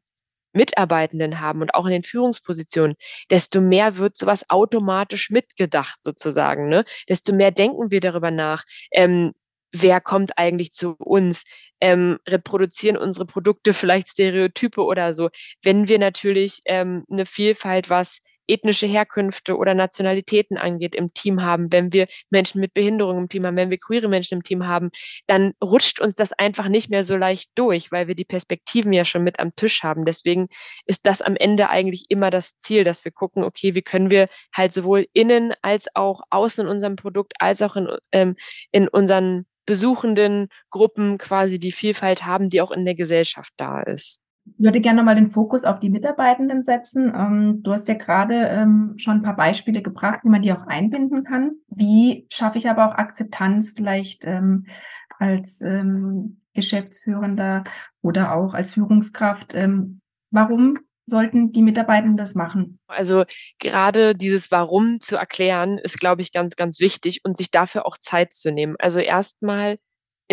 Mitarbeitenden 0.54 1.40
haben 1.40 1.62
und 1.62 1.74
auch 1.74 1.86
in 1.86 1.92
den 1.92 2.04
Führungspositionen, 2.04 2.96
desto 3.32 3.60
mehr 3.60 3.98
wird 3.98 4.18
sowas 4.18 4.50
automatisch 4.50 5.30
mitgedacht 5.32 6.00
sozusagen. 6.04 6.70
Ne? 6.70 6.86
Desto 7.10 7.34
mehr 7.34 7.52
denken 7.52 7.92
wir 7.92 8.00
darüber 8.00 8.32
nach, 8.32 8.64
ähm, 8.92 9.34
wer 9.72 10.00
kommt 10.00 10.38
eigentlich 10.38 10.72
zu 10.72 10.96
uns, 11.00 11.44
ähm, 11.82 12.20
reproduzieren 12.28 12.98
unsere 12.98 13.26
Produkte 13.26 13.74
vielleicht 13.74 14.10
Stereotype 14.10 14.82
oder 14.82 15.14
so. 15.14 15.30
Wenn 15.64 15.88
wir 15.88 16.00
natürlich 16.00 16.62
ähm, 16.66 17.04
eine 17.10 17.26
Vielfalt, 17.26 17.90
was 17.90 18.20
ethnische 18.48 18.88
Herkünfte 18.88 19.58
oder 19.58 19.74
Nationalitäten 19.74 20.58
angeht, 20.58 20.96
im 20.96 21.14
Team 21.14 21.44
haben, 21.44 21.72
wenn 21.72 21.94
wir 21.94 22.06
Menschen 22.30 22.62
mit 22.62 22.74
Behinderung 22.74 23.18
im 23.18 23.30
Team 23.30 23.46
haben, 23.46 23.56
wenn 23.56 23.70
wir 23.70 23.78
queere 23.78 24.08
Menschen 24.08 24.36
im 24.36 24.44
Team 24.44 24.68
haben, 24.68 24.90
dann 25.28 25.54
rutscht 25.64 26.00
uns 26.00 26.16
das 26.16 26.34
einfach 26.34 26.68
nicht 26.70 26.90
mehr 26.90 27.04
so 27.04 27.16
leicht 27.16 27.52
durch, 27.56 27.92
weil 27.92 28.08
wir 28.08 28.16
die 28.16 28.26
Perspektiven 28.26 28.94
ja 28.94 29.06
schon 29.06 29.24
mit 29.24 29.40
am 29.40 29.56
Tisch 29.56 29.84
haben. 29.84 30.06
Deswegen 30.06 30.48
ist 30.86 31.06
das 31.06 31.22
am 31.22 31.36
Ende 31.36 31.70
eigentlich 31.70 32.06
immer 32.10 32.30
das 32.30 32.58
Ziel, 32.58 32.84
dass 32.84 33.06
wir 33.06 33.12
gucken, 33.12 33.44
okay, 33.44 33.76
wie 33.76 33.82
können 33.82 34.10
wir 34.10 34.28
halt 34.56 34.74
sowohl 34.74 35.08
innen 35.14 35.54
als 35.62 35.88
auch 35.96 36.22
außen 36.30 36.66
in 36.66 36.70
unserem 36.70 36.96
Produkt 36.96 37.34
als 37.40 37.62
auch 37.62 37.76
in, 37.76 37.88
ähm, 38.12 38.36
in 38.72 38.88
unseren 38.88 39.46
besuchenden 39.66 40.50
Gruppen 40.70 41.18
quasi 41.18 41.60
die 41.60 41.72
Vielfalt 41.72 42.26
haben, 42.26 42.50
die 42.50 42.62
auch 42.62 42.72
in 42.72 42.86
der 42.86 42.96
Gesellschaft 42.96 43.54
da 43.58 43.82
ist. 43.82 44.24
Ich 44.46 44.64
würde 44.64 44.82
gerne 44.82 44.98
nochmal 44.98 45.16
den 45.16 45.28
Fokus 45.28 45.64
auf 45.64 45.80
die 45.80 45.90
Mitarbeitenden 45.90 46.64
setzen. 46.64 47.14
Ähm, 47.16 47.62
du 47.64 47.72
hast 47.72 47.88
ja 47.88 47.94
gerade 47.94 48.36
ähm, 48.36 48.94
schon 48.98 49.18
ein 49.18 49.22
paar 49.22 49.36
Beispiele 49.36 49.82
gebracht, 49.82 50.20
wie 50.24 50.30
man 50.30 50.42
die 50.42 50.54
auch 50.54 50.68
einbinden 50.68 51.24
kann. 51.24 51.54
Wie 51.68 52.28
schaffe 52.30 52.58
ich 52.58 52.70
aber 52.70 52.88
auch 52.88 52.96
Akzeptanz 52.96 53.74
vielleicht 53.76 54.26
ähm, 54.26 54.66
als 55.20 55.64
Geschäftsführender 56.54 57.64
oder 58.02 58.34
auch 58.34 58.54
als 58.54 58.74
Führungskraft? 58.74 59.56
warum 60.32 60.80
sollten 61.06 61.52
die 61.52 61.62
Mitarbeitenden 61.62 62.18
das 62.18 62.36
machen? 62.36 62.80
Also 62.88 63.24
gerade 63.60 64.16
dieses 64.16 64.52
Warum 64.52 65.00
zu 65.00 65.18
erklären, 65.18 65.78
ist, 65.78 66.00
glaube 66.00 66.22
ich, 66.22 66.32
ganz, 66.32 66.56
ganz 66.56 66.80
wichtig 66.80 67.22
und 67.24 67.38
sich 67.38 67.52
dafür 67.52 67.86
auch 67.86 67.98
Zeit 67.98 68.34
zu 68.34 68.52
nehmen. 68.52 68.76
Also 68.80 69.00
erstmal 69.00 69.78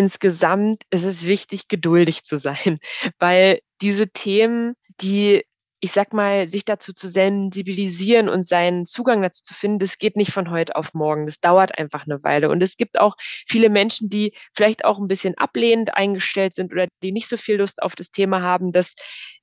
insgesamt 0.00 0.84
ist 0.88 1.04
es 1.04 1.26
wichtig, 1.26 1.68
geduldig 1.68 2.22
zu 2.24 2.38
sein, 2.38 2.78
weil 3.18 3.60
diese 3.82 4.08
Themen, 4.08 4.74
die 5.02 5.44
ich 5.80 5.92
sag 5.92 6.12
mal, 6.12 6.46
sich 6.46 6.64
dazu 6.64 6.92
zu 6.92 7.08
sensibilisieren 7.08 8.28
und 8.28 8.46
seinen 8.46 8.84
Zugang 8.84 9.22
dazu 9.22 9.42
zu 9.42 9.54
finden, 9.54 9.78
das 9.78 9.96
geht 9.96 10.14
nicht 10.16 10.30
von 10.30 10.50
heute 10.50 10.76
auf 10.76 10.92
morgen. 10.92 11.24
Das 11.24 11.40
dauert 11.40 11.78
einfach 11.78 12.06
eine 12.06 12.22
Weile. 12.22 12.50
Und 12.50 12.62
es 12.62 12.76
gibt 12.76 13.00
auch 13.00 13.16
viele 13.18 13.70
Menschen, 13.70 14.10
die 14.10 14.34
vielleicht 14.52 14.84
auch 14.84 14.98
ein 14.98 15.08
bisschen 15.08 15.38
ablehnend 15.38 15.94
eingestellt 15.94 16.52
sind 16.52 16.72
oder 16.72 16.86
die 17.02 17.12
nicht 17.12 17.28
so 17.28 17.38
viel 17.38 17.56
Lust 17.56 17.82
auf 17.82 17.94
das 17.94 18.10
Thema 18.10 18.42
haben. 18.42 18.72
Das, 18.72 18.94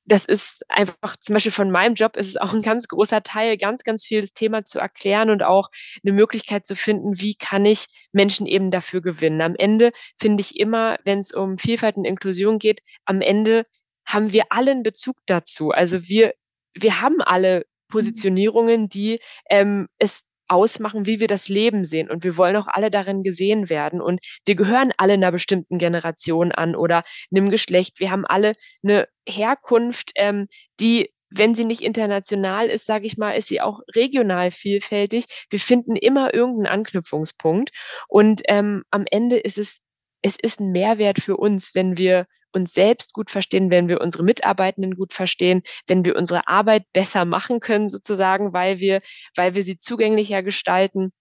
das 0.06 0.26
ist 0.26 0.64
einfach, 0.70 1.18
zum 1.20 1.34
Beispiel 1.34 1.52
von 1.52 1.72
meinem 1.72 1.96
Job 1.96 2.16
ist 2.16 2.28
es 2.28 2.38
auch 2.38 2.54
ein 2.54 2.62
ganz 2.62 2.88
großer 2.88 3.24
Teil, 3.24 3.58
ganz, 3.58 3.84
ganz 3.84 4.06
viel 4.06 4.22
das 4.22 4.34
Thema 4.34 4.64
zu 4.64 4.78
erklären 4.78 5.32
und 5.32 5.42
auch 5.42 5.70
eine 6.04 6.14
Möglichkeit 6.14 6.66
zu 6.66 6.76
finden, 6.76 7.20
wie 7.20 7.34
kann 7.36 7.66
ich 7.66 7.88
Menschen 8.12 8.46
eben 8.46 8.70
dafür 8.70 9.02
gewinnen. 9.02 9.42
Am 9.42 9.56
Ende 9.56 9.92
finde 10.20 10.42
ich 10.42 10.60
immer, 10.60 10.98
wenn 11.04 11.18
es 11.18 11.34
um 11.34 11.58
Vielfalt 11.58 11.98
und 11.98 12.06
Inklusion 12.06 12.60
geht, 12.60 12.82
am 13.06 13.22
Ende 13.22 13.64
haben 14.08 14.32
wir 14.32 14.46
allen 14.50 14.84
Bezug 14.84 15.18
dazu. 15.28 15.72
Also 15.72 16.08
wir, 16.08 16.34
wir 16.74 17.02
haben 17.02 17.22
alle 17.22 17.60
mhm. 17.60 17.64
Positionierungen, 17.90 18.90
die 18.90 19.20
ähm, 19.50 19.88
es 20.00 20.24
ausmachen, 20.50 21.06
wie 21.06 21.20
wir 21.20 21.28
das 21.28 21.50
Leben 21.50 21.84
sehen. 21.84 22.10
Und 22.10 22.24
wir 22.24 22.38
wollen 22.38 22.56
auch 22.56 22.68
alle 22.68 22.90
darin 22.90 23.22
gesehen 23.22 23.70
werden. 23.70 24.02
Und 24.02 24.22
wir 24.46 24.56
gehören 24.56 24.94
alle 24.98 25.14
einer 25.14 25.32
bestimmten 25.32 25.78
Generation 25.78 26.52
an 26.52 26.76
oder 26.76 27.04
einem 27.32 27.50
Geschlecht. 27.50 28.00
Wir 28.00 28.12
haben 28.12 28.26
alle 28.26 28.54
eine 28.84 29.08
Herkunft, 29.28 30.12
ähm, 30.16 30.48
die 30.80 31.12
wenn 31.30 31.56
sie 31.56 31.66
nicht 31.66 31.82
international 31.82 32.70
ist, 32.70 32.86
sage 32.86 33.06
ich 33.06 33.18
mal, 33.18 33.34
ist 33.34 33.50
sie 33.50 33.60
auch 33.60 33.82
regional 33.94 34.50
vielfältig. 34.50 35.26
Wir 35.50 35.60
finden 35.60 35.98
immer 35.98 36.34
irgendeinen 36.34 36.68
Anknüpfungspunkt. 36.68 37.72
Und 38.08 38.44
ähm, 38.48 38.84
am 38.92 39.04
Ende 39.12 39.38
ist 39.38 39.58
es, 39.58 39.82
es 40.22 40.38
ist 40.42 40.62
ein 40.62 40.72
Mehrwert 40.72 41.20
für 41.20 41.36
uns, 41.36 41.76
wenn 41.76 41.98
wir 41.98 42.28
uns 42.54 42.74
selbst 42.74 43.14
gut 43.14 43.32
verstehen, 43.32 43.70
wenn 43.70 43.88
wir 43.88 44.02
unsere 44.02 44.24
Mitarbeitenden 44.24 44.96
gut 44.96 45.14
verstehen, 45.14 45.62
wenn 45.88 46.06
wir 46.06 46.16
unsere 46.16 46.48
Arbeit 46.48 46.84
besser 46.94 47.26
machen 47.26 47.60
können, 47.60 47.90
sozusagen, 47.90 48.54
weil 48.54 48.80
wir, 48.80 49.02
weil 49.36 49.56
wir 49.56 49.64
sie 49.64 49.78
zugänglicher 49.78 50.44
gestalten. 50.44 51.12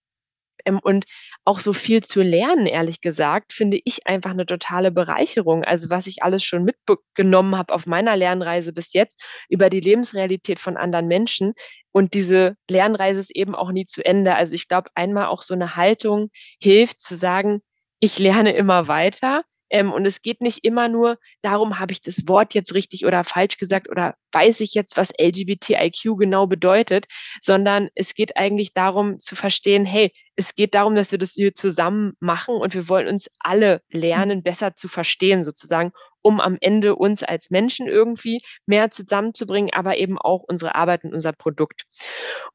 Ähm, 0.65 0.79
und 0.79 1.05
auch 1.45 1.59
so 1.59 1.73
viel 1.73 2.03
zu 2.03 2.21
lernen, 2.21 2.65
ehrlich 2.65 3.01
gesagt, 3.01 3.53
finde 3.53 3.79
ich 3.85 4.05
einfach 4.07 4.31
eine 4.31 4.45
totale 4.45 4.91
Bereicherung. 4.91 5.63
Also 5.63 5.89
was 5.89 6.07
ich 6.07 6.23
alles 6.23 6.43
schon 6.43 6.63
mitgenommen 6.63 7.55
habe 7.57 7.73
auf 7.73 7.85
meiner 7.87 8.15
Lernreise 8.17 8.73
bis 8.73 8.93
jetzt 8.93 9.23
über 9.49 9.69
die 9.69 9.79
Lebensrealität 9.79 10.59
von 10.59 10.77
anderen 10.77 11.07
Menschen. 11.07 11.53
Und 11.91 12.13
diese 12.13 12.55
Lernreise 12.69 13.21
ist 13.21 13.35
eben 13.35 13.55
auch 13.55 13.71
nie 13.71 13.85
zu 13.85 14.05
Ende. 14.05 14.35
Also 14.35 14.55
ich 14.55 14.67
glaube, 14.67 14.89
einmal 14.95 15.27
auch 15.27 15.41
so 15.41 15.53
eine 15.53 15.75
Haltung 15.75 16.29
hilft 16.61 16.99
zu 17.01 17.15
sagen, 17.15 17.61
ich 17.99 18.19
lerne 18.19 18.53
immer 18.53 18.87
weiter 18.87 19.43
ähm, 19.69 19.91
und 19.91 20.05
es 20.05 20.21
geht 20.21 20.41
nicht 20.41 20.63
immer 20.63 20.87
nur 20.87 21.17
darum, 21.41 21.79
habe 21.79 21.91
ich 21.91 22.01
das 22.01 22.27
Wort 22.27 22.53
jetzt 22.53 22.73
richtig 22.73 23.05
oder 23.05 23.23
falsch 23.23 23.57
gesagt 23.57 23.89
oder 23.89 24.15
weiß 24.31 24.59
ich 24.61 24.73
jetzt, 24.73 24.97
was 24.97 25.13
LGBTIQ 25.19 26.17
genau 26.17 26.47
bedeutet, 26.47 27.05
sondern 27.41 27.89
es 27.95 28.13
geht 28.13 28.37
eigentlich 28.37 28.73
darum 28.73 29.19
zu 29.19 29.35
verstehen, 29.35 29.85
hey, 29.85 30.11
es 30.35 30.53
geht 30.53 30.75
darum, 30.75 30.95
dass 30.95 31.11
wir 31.11 31.17
das 31.17 31.33
hier 31.33 31.55
zusammen 31.55 32.13
machen 32.19 32.55
und 32.55 32.73
wir 32.75 32.87
wollen 32.89 33.07
uns 33.07 33.29
alle 33.39 33.81
lernen, 33.89 34.43
besser 34.43 34.75
zu 34.75 34.87
verstehen 34.87 35.43
sozusagen, 35.43 35.91
um 36.21 36.39
am 36.39 36.57
Ende 36.61 36.95
uns 36.95 37.23
als 37.23 37.49
Menschen 37.49 37.87
irgendwie 37.87 38.39
mehr 38.65 38.91
zusammenzubringen, 38.91 39.71
aber 39.73 39.97
eben 39.97 40.17
auch 40.17 40.43
unsere 40.43 40.75
Arbeit 40.75 41.05
und 41.05 41.13
unser 41.13 41.33
Produkt. 41.33 41.85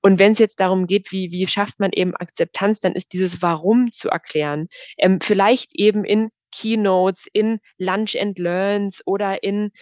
Und 0.01 0.19
wenn 0.19 0.33
es 0.33 0.39
jetzt 0.39 0.61
darum 0.61 0.87
geht, 0.87 1.11
wie, 1.11 1.33
wie 1.33 1.47
schafft 1.47 1.81
man 1.81 1.91
eben 1.93 2.15
Akzeptanz, 2.15 2.81
dann 2.81 2.93
ist 2.93 3.13
dieses 3.13 3.43
Warum 3.43 3.91
zu 3.91 4.11
erklären. 4.11 4.69
Ähm, 4.99 5.21
vielleicht 5.21 5.71
eben 5.75 6.05
in 6.05 6.31
Keynotes, 6.53 7.29
in 7.33 7.61
Lunch 7.79 8.17
and 8.17 8.39
Learns 8.39 9.03
oder 9.07 9.43
in 9.43 9.73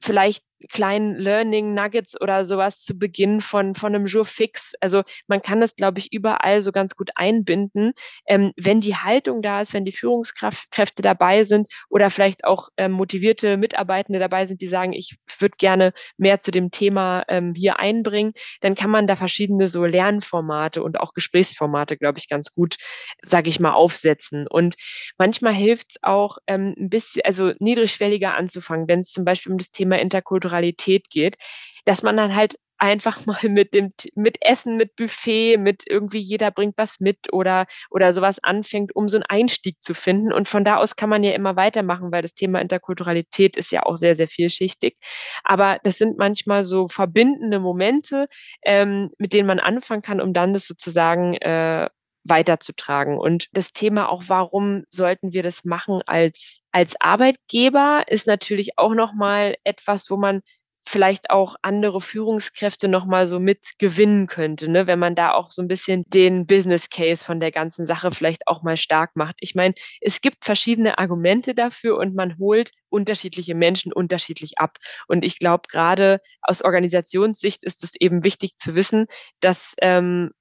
vielleicht 0.00 0.44
kleinen 0.68 1.16
Learning 1.16 1.74
Nuggets 1.74 2.20
oder 2.20 2.44
sowas 2.44 2.82
zu 2.82 2.98
Beginn 2.98 3.40
von, 3.40 3.74
von 3.74 3.94
einem 3.94 4.06
Jour 4.06 4.24
fix. 4.24 4.74
Also 4.80 5.02
man 5.26 5.42
kann 5.42 5.60
das, 5.60 5.76
glaube 5.76 5.98
ich, 5.98 6.12
überall 6.12 6.60
so 6.60 6.72
ganz 6.72 6.96
gut 6.96 7.10
einbinden, 7.14 7.92
ähm, 8.26 8.52
wenn 8.56 8.80
die 8.80 8.96
Haltung 8.96 9.42
da 9.42 9.60
ist, 9.60 9.72
wenn 9.72 9.84
die 9.84 9.92
Führungskräfte 9.92 11.02
dabei 11.02 11.42
sind 11.44 11.66
oder 11.88 12.10
vielleicht 12.10 12.44
auch 12.44 12.68
ähm, 12.76 12.92
motivierte 12.92 13.56
Mitarbeitende 13.56 14.18
dabei 14.18 14.46
sind, 14.46 14.60
die 14.60 14.66
sagen, 14.66 14.92
ich 14.92 15.16
würde 15.38 15.56
gerne 15.58 15.92
mehr 16.16 16.40
zu 16.40 16.50
dem 16.50 16.70
Thema 16.70 17.24
ähm, 17.28 17.54
hier 17.56 17.78
einbringen, 17.78 18.32
dann 18.60 18.74
kann 18.74 18.90
man 18.90 19.06
da 19.06 19.16
verschiedene 19.16 19.68
so 19.68 19.84
Lernformate 19.84 20.82
und 20.82 21.00
auch 21.00 21.14
Gesprächsformate, 21.14 21.96
glaube 21.96 22.18
ich, 22.18 22.28
ganz 22.28 22.52
gut, 22.52 22.76
sage 23.22 23.48
ich 23.48 23.60
mal, 23.60 23.72
aufsetzen. 23.72 24.46
Und 24.46 24.74
manchmal 25.18 25.54
hilft 25.54 25.90
es 25.90 25.96
auch 26.02 26.38
ähm, 26.46 26.74
ein 26.78 26.90
bisschen, 26.90 27.22
also 27.24 27.52
niedrigschwelliger 27.58 28.34
anzufangen, 28.34 28.88
wenn 28.88 29.00
es 29.00 29.10
zum 29.10 29.24
Beispiel 29.24 29.52
um 29.52 29.58
das 29.58 29.70
Thema 29.70 29.98
Interkultur 29.98 30.49
Kulturalität 30.50 31.10
geht, 31.10 31.36
dass 31.84 32.02
man 32.02 32.16
dann 32.16 32.34
halt 32.34 32.56
einfach 32.78 33.26
mal 33.26 33.38
mit 33.48 33.74
dem 33.74 33.92
mit 34.14 34.38
Essen, 34.40 34.76
mit 34.76 34.96
Buffet, 34.96 35.58
mit 35.58 35.82
irgendwie 35.86 36.18
jeder 36.18 36.50
bringt 36.50 36.74
was 36.78 37.00
mit 37.00 37.32
oder 37.32 37.66
oder 37.90 38.12
sowas 38.12 38.42
anfängt, 38.42 38.94
um 38.96 39.06
so 39.08 39.18
einen 39.18 39.24
Einstieg 39.28 39.82
zu 39.82 39.94
finden. 39.94 40.32
Und 40.32 40.48
von 40.48 40.64
da 40.64 40.76
aus 40.76 40.96
kann 40.96 41.10
man 41.10 41.22
ja 41.24 41.32
immer 41.32 41.56
weitermachen, 41.56 42.10
weil 42.12 42.22
das 42.22 42.34
Thema 42.34 42.60
Interkulturalität 42.60 43.56
ist 43.56 43.70
ja 43.72 43.82
auch 43.84 43.96
sehr 43.96 44.14
sehr 44.14 44.28
vielschichtig. 44.28 44.96
Aber 45.44 45.78
das 45.84 45.98
sind 45.98 46.18
manchmal 46.18 46.64
so 46.64 46.88
verbindende 46.88 47.60
Momente, 47.60 48.26
ähm, 48.64 49.10
mit 49.18 49.32
denen 49.34 49.46
man 49.46 49.60
anfangen 49.60 50.02
kann, 50.02 50.20
um 50.20 50.32
dann 50.32 50.52
das 50.54 50.66
sozusagen 50.66 51.34
äh, 51.36 51.88
weiterzutragen. 52.24 53.18
Und 53.18 53.48
das 53.52 53.72
Thema 53.72 54.08
auch, 54.08 54.24
warum 54.26 54.84
sollten 54.90 55.32
wir 55.32 55.42
das 55.42 55.64
machen 55.64 56.00
als, 56.06 56.62
als 56.72 57.00
Arbeitgeber, 57.00 58.04
ist 58.06 58.26
natürlich 58.26 58.78
auch 58.78 58.94
nochmal 58.94 59.56
etwas, 59.64 60.10
wo 60.10 60.16
man 60.16 60.42
vielleicht 60.90 61.30
auch 61.30 61.54
andere 61.62 62.00
Führungskräfte 62.00 62.88
nochmal 62.88 63.28
so 63.28 63.38
mit 63.38 63.78
gewinnen 63.78 64.26
könnte, 64.26 64.68
ne? 64.68 64.88
wenn 64.88 64.98
man 64.98 65.14
da 65.14 65.32
auch 65.34 65.50
so 65.50 65.62
ein 65.62 65.68
bisschen 65.68 66.02
den 66.08 66.46
Business 66.46 66.90
Case 66.90 67.24
von 67.24 67.38
der 67.38 67.52
ganzen 67.52 67.84
Sache 67.84 68.10
vielleicht 68.10 68.48
auch 68.48 68.62
mal 68.62 68.76
stark 68.76 69.14
macht. 69.14 69.36
Ich 69.38 69.54
meine, 69.54 69.74
es 70.00 70.20
gibt 70.20 70.44
verschiedene 70.44 70.98
Argumente 70.98 71.54
dafür 71.54 71.96
und 71.96 72.16
man 72.16 72.38
holt 72.38 72.72
unterschiedliche 72.88 73.54
Menschen 73.54 73.92
unterschiedlich 73.92 74.58
ab. 74.58 74.78
Und 75.06 75.24
ich 75.24 75.38
glaube, 75.38 75.62
gerade 75.70 76.20
aus 76.42 76.62
Organisationssicht 76.62 77.62
ist 77.62 77.84
es 77.84 77.94
eben 77.94 78.24
wichtig 78.24 78.56
zu 78.56 78.74
wissen, 78.74 79.06
dass 79.38 79.74
ähm, 79.80 80.32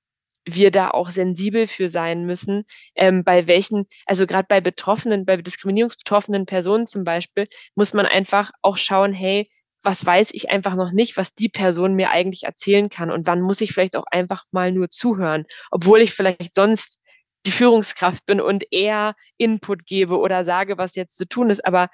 wir 0.45 0.71
da 0.71 0.89
auch 0.91 1.09
sensibel 1.09 1.67
für 1.67 1.87
sein 1.87 2.25
müssen, 2.25 2.63
ähm, 2.95 3.23
bei 3.23 3.47
welchen, 3.47 3.85
also 4.05 4.25
gerade 4.27 4.47
bei 4.49 4.61
Betroffenen, 4.61 5.25
bei 5.25 5.37
diskriminierungsbetroffenen 5.37 6.45
Personen 6.45 6.87
zum 6.87 7.03
Beispiel, 7.03 7.47
muss 7.75 7.93
man 7.93 8.05
einfach 8.05 8.51
auch 8.61 8.77
schauen, 8.77 9.13
hey, 9.13 9.45
was 9.83 10.05
weiß 10.05 10.29
ich 10.33 10.49
einfach 10.49 10.75
noch 10.75 10.91
nicht, 10.91 11.17
was 11.17 11.35
die 11.35 11.49
Person 11.49 11.95
mir 11.95 12.09
eigentlich 12.09 12.43
erzählen 12.43 12.89
kann 12.89 13.11
und 13.11 13.27
wann 13.27 13.41
muss 13.41 13.61
ich 13.61 13.71
vielleicht 13.71 13.95
auch 13.95 14.05
einfach 14.11 14.43
mal 14.51 14.71
nur 14.71 14.89
zuhören, 14.89 15.45
obwohl 15.71 16.01
ich 16.01 16.11
vielleicht 16.13 16.53
sonst 16.53 16.99
die 17.45 17.51
Führungskraft 17.51 18.25
bin 18.25 18.41
und 18.41 18.65
eher 18.71 19.15
Input 19.37 19.85
gebe 19.85 20.17
oder 20.17 20.43
sage, 20.43 20.77
was 20.77 20.95
jetzt 20.95 21.17
zu 21.17 21.27
tun 21.27 21.49
ist. 21.49 21.65
Aber 21.65 21.89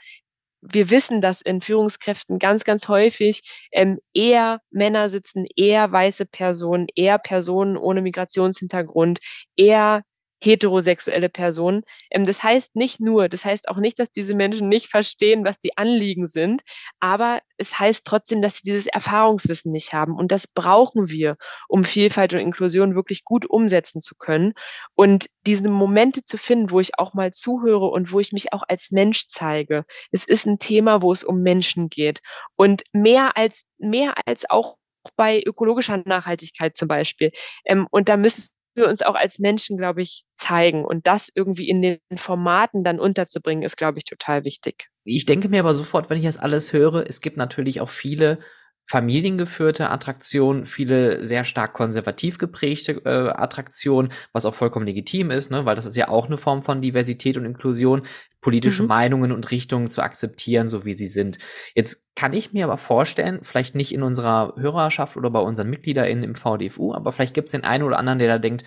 wir 0.71 0.89
wissen, 0.89 1.21
dass 1.21 1.41
in 1.41 1.61
Führungskräften 1.61 2.39
ganz, 2.39 2.63
ganz 2.63 2.87
häufig 2.87 3.41
ähm, 3.71 3.99
eher 4.13 4.59
Männer 4.71 5.09
sitzen, 5.09 5.45
eher 5.55 5.91
weiße 5.91 6.25
Personen, 6.25 6.87
eher 6.95 7.17
Personen 7.19 7.77
ohne 7.77 8.01
Migrationshintergrund, 8.01 9.19
eher 9.55 10.03
heterosexuelle 10.45 11.29
Personen. 11.29 11.83
Ähm, 12.11 12.25
das 12.25 12.43
heißt 12.43 12.75
nicht 12.75 12.99
nur, 12.99 13.29
das 13.29 13.45
heißt 13.45 13.67
auch 13.67 13.77
nicht, 13.77 13.99
dass 13.99 14.11
diese 14.11 14.35
Menschen 14.35 14.69
nicht 14.69 14.87
verstehen, 14.87 15.43
was 15.43 15.59
die 15.59 15.77
Anliegen 15.77 16.27
sind, 16.27 16.61
aber 16.99 17.41
es 17.57 17.79
heißt 17.79 18.05
trotzdem, 18.05 18.41
dass 18.41 18.57
sie 18.57 18.63
dieses 18.63 18.87
Erfahrungswissen 18.87 19.71
nicht 19.71 19.93
haben. 19.93 20.15
Und 20.15 20.31
das 20.31 20.47
brauchen 20.47 21.09
wir, 21.09 21.37
um 21.67 21.83
Vielfalt 21.83 22.33
und 22.33 22.39
Inklusion 22.39 22.95
wirklich 22.95 23.23
gut 23.23 23.45
umsetzen 23.45 24.01
zu 24.01 24.15
können. 24.15 24.53
Und 24.95 25.27
diese 25.45 25.69
Momente 25.69 26.23
zu 26.23 26.37
finden, 26.37 26.69
wo 26.71 26.79
ich 26.79 26.97
auch 26.99 27.13
mal 27.13 27.31
zuhöre 27.31 27.87
und 27.87 28.11
wo 28.11 28.19
ich 28.19 28.31
mich 28.31 28.53
auch 28.53 28.63
als 28.67 28.91
Mensch 28.91 29.27
zeige. 29.27 29.85
Es 30.11 30.25
ist 30.25 30.45
ein 30.45 30.59
Thema, 30.59 31.01
wo 31.01 31.11
es 31.11 31.23
um 31.23 31.41
Menschen 31.41 31.89
geht. 31.89 32.19
Und 32.55 32.83
mehr 32.93 33.37
als, 33.37 33.65
mehr 33.77 34.15
als 34.25 34.49
auch 34.49 34.75
bei 35.15 35.41
ökologischer 35.45 36.01
Nachhaltigkeit 36.05 36.75
zum 36.75 36.87
Beispiel. 36.87 37.31
Ähm, 37.65 37.87
und 37.91 38.09
da 38.09 38.17
müssen 38.17 38.47
wir 38.75 38.87
uns 38.87 39.01
auch 39.01 39.15
als 39.15 39.39
Menschen, 39.39 39.77
glaube 39.77 40.01
ich, 40.01 40.23
zeigen. 40.35 40.85
Und 40.85 41.07
das 41.07 41.31
irgendwie 41.33 41.69
in 41.69 41.81
den 41.81 41.99
Formaten 42.15 42.83
dann 42.83 42.99
unterzubringen, 42.99 43.63
ist, 43.63 43.77
glaube 43.77 43.97
ich, 43.97 44.05
total 44.05 44.45
wichtig. 44.45 44.89
Ich 45.03 45.25
denke 45.25 45.49
mir 45.49 45.59
aber 45.59 45.73
sofort, 45.73 46.09
wenn 46.09 46.17
ich 46.17 46.25
das 46.25 46.37
alles 46.37 46.73
höre, 46.73 47.07
es 47.07 47.21
gibt 47.21 47.37
natürlich 47.37 47.81
auch 47.81 47.89
viele 47.89 48.39
familiengeführte 48.87 49.89
Attraktionen, 49.89 50.65
viele 50.65 51.25
sehr 51.25 51.43
stark 51.43 51.73
konservativ 51.73 52.37
geprägte 52.37 53.01
äh, 53.05 53.29
Attraktionen, 53.29 54.11
was 54.31 54.45
auch 54.45 54.53
vollkommen 54.53 54.85
legitim 54.85 55.31
ist, 55.31 55.49
ne? 55.49 55.65
weil 55.65 55.75
das 55.75 55.85
ist 55.85 55.95
ja 55.95 56.07
auch 56.07 56.27
eine 56.27 56.37
Form 56.37 56.61
von 56.61 56.81
Diversität 56.81 57.37
und 57.37 57.45
Inklusion, 57.45 58.03
politische 58.41 58.83
mhm. 58.83 58.89
Meinungen 58.89 59.31
und 59.31 59.49
Richtungen 59.49 59.87
zu 59.87 60.03
akzeptieren, 60.03 60.69
so 60.69 60.85
wie 60.85 60.93
sie 60.93 61.07
sind. 61.07 61.39
Jetzt 61.73 62.03
kann 62.15 62.33
ich 62.33 62.53
mir 62.53 62.65
aber 62.65 62.77
vorstellen, 62.77 63.39
vielleicht 63.41 63.73
nicht 63.73 63.91
in 63.91 64.03
unserer 64.03 64.53
Hörerschaft 64.55 65.17
oder 65.17 65.31
bei 65.31 65.39
unseren 65.39 65.69
MitgliederInnen 65.71 66.23
im 66.23 66.35
VDFU, 66.35 66.93
aber 66.93 67.11
vielleicht 67.11 67.33
gibt 67.33 67.47
es 67.47 67.53
den 67.53 67.63
einen 67.63 67.83
oder 67.83 67.97
anderen, 67.97 68.19
der 68.19 68.27
da 68.27 68.37
denkt, 68.37 68.63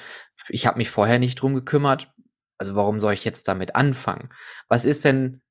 ich 0.48 0.66
habe 0.66 0.78
mich 0.78 0.90
vorher 0.90 1.20
nicht 1.20 1.36
drum 1.36 1.54
gekümmert, 1.54 2.12
also 2.58 2.74
warum 2.74 2.98
soll 2.98 3.12
ich 3.12 3.24
jetzt 3.24 3.46
damit 3.46 3.76
anfangen? 3.76 4.30
Was 4.68 4.84
ist 4.84 5.04
denn 5.04 5.42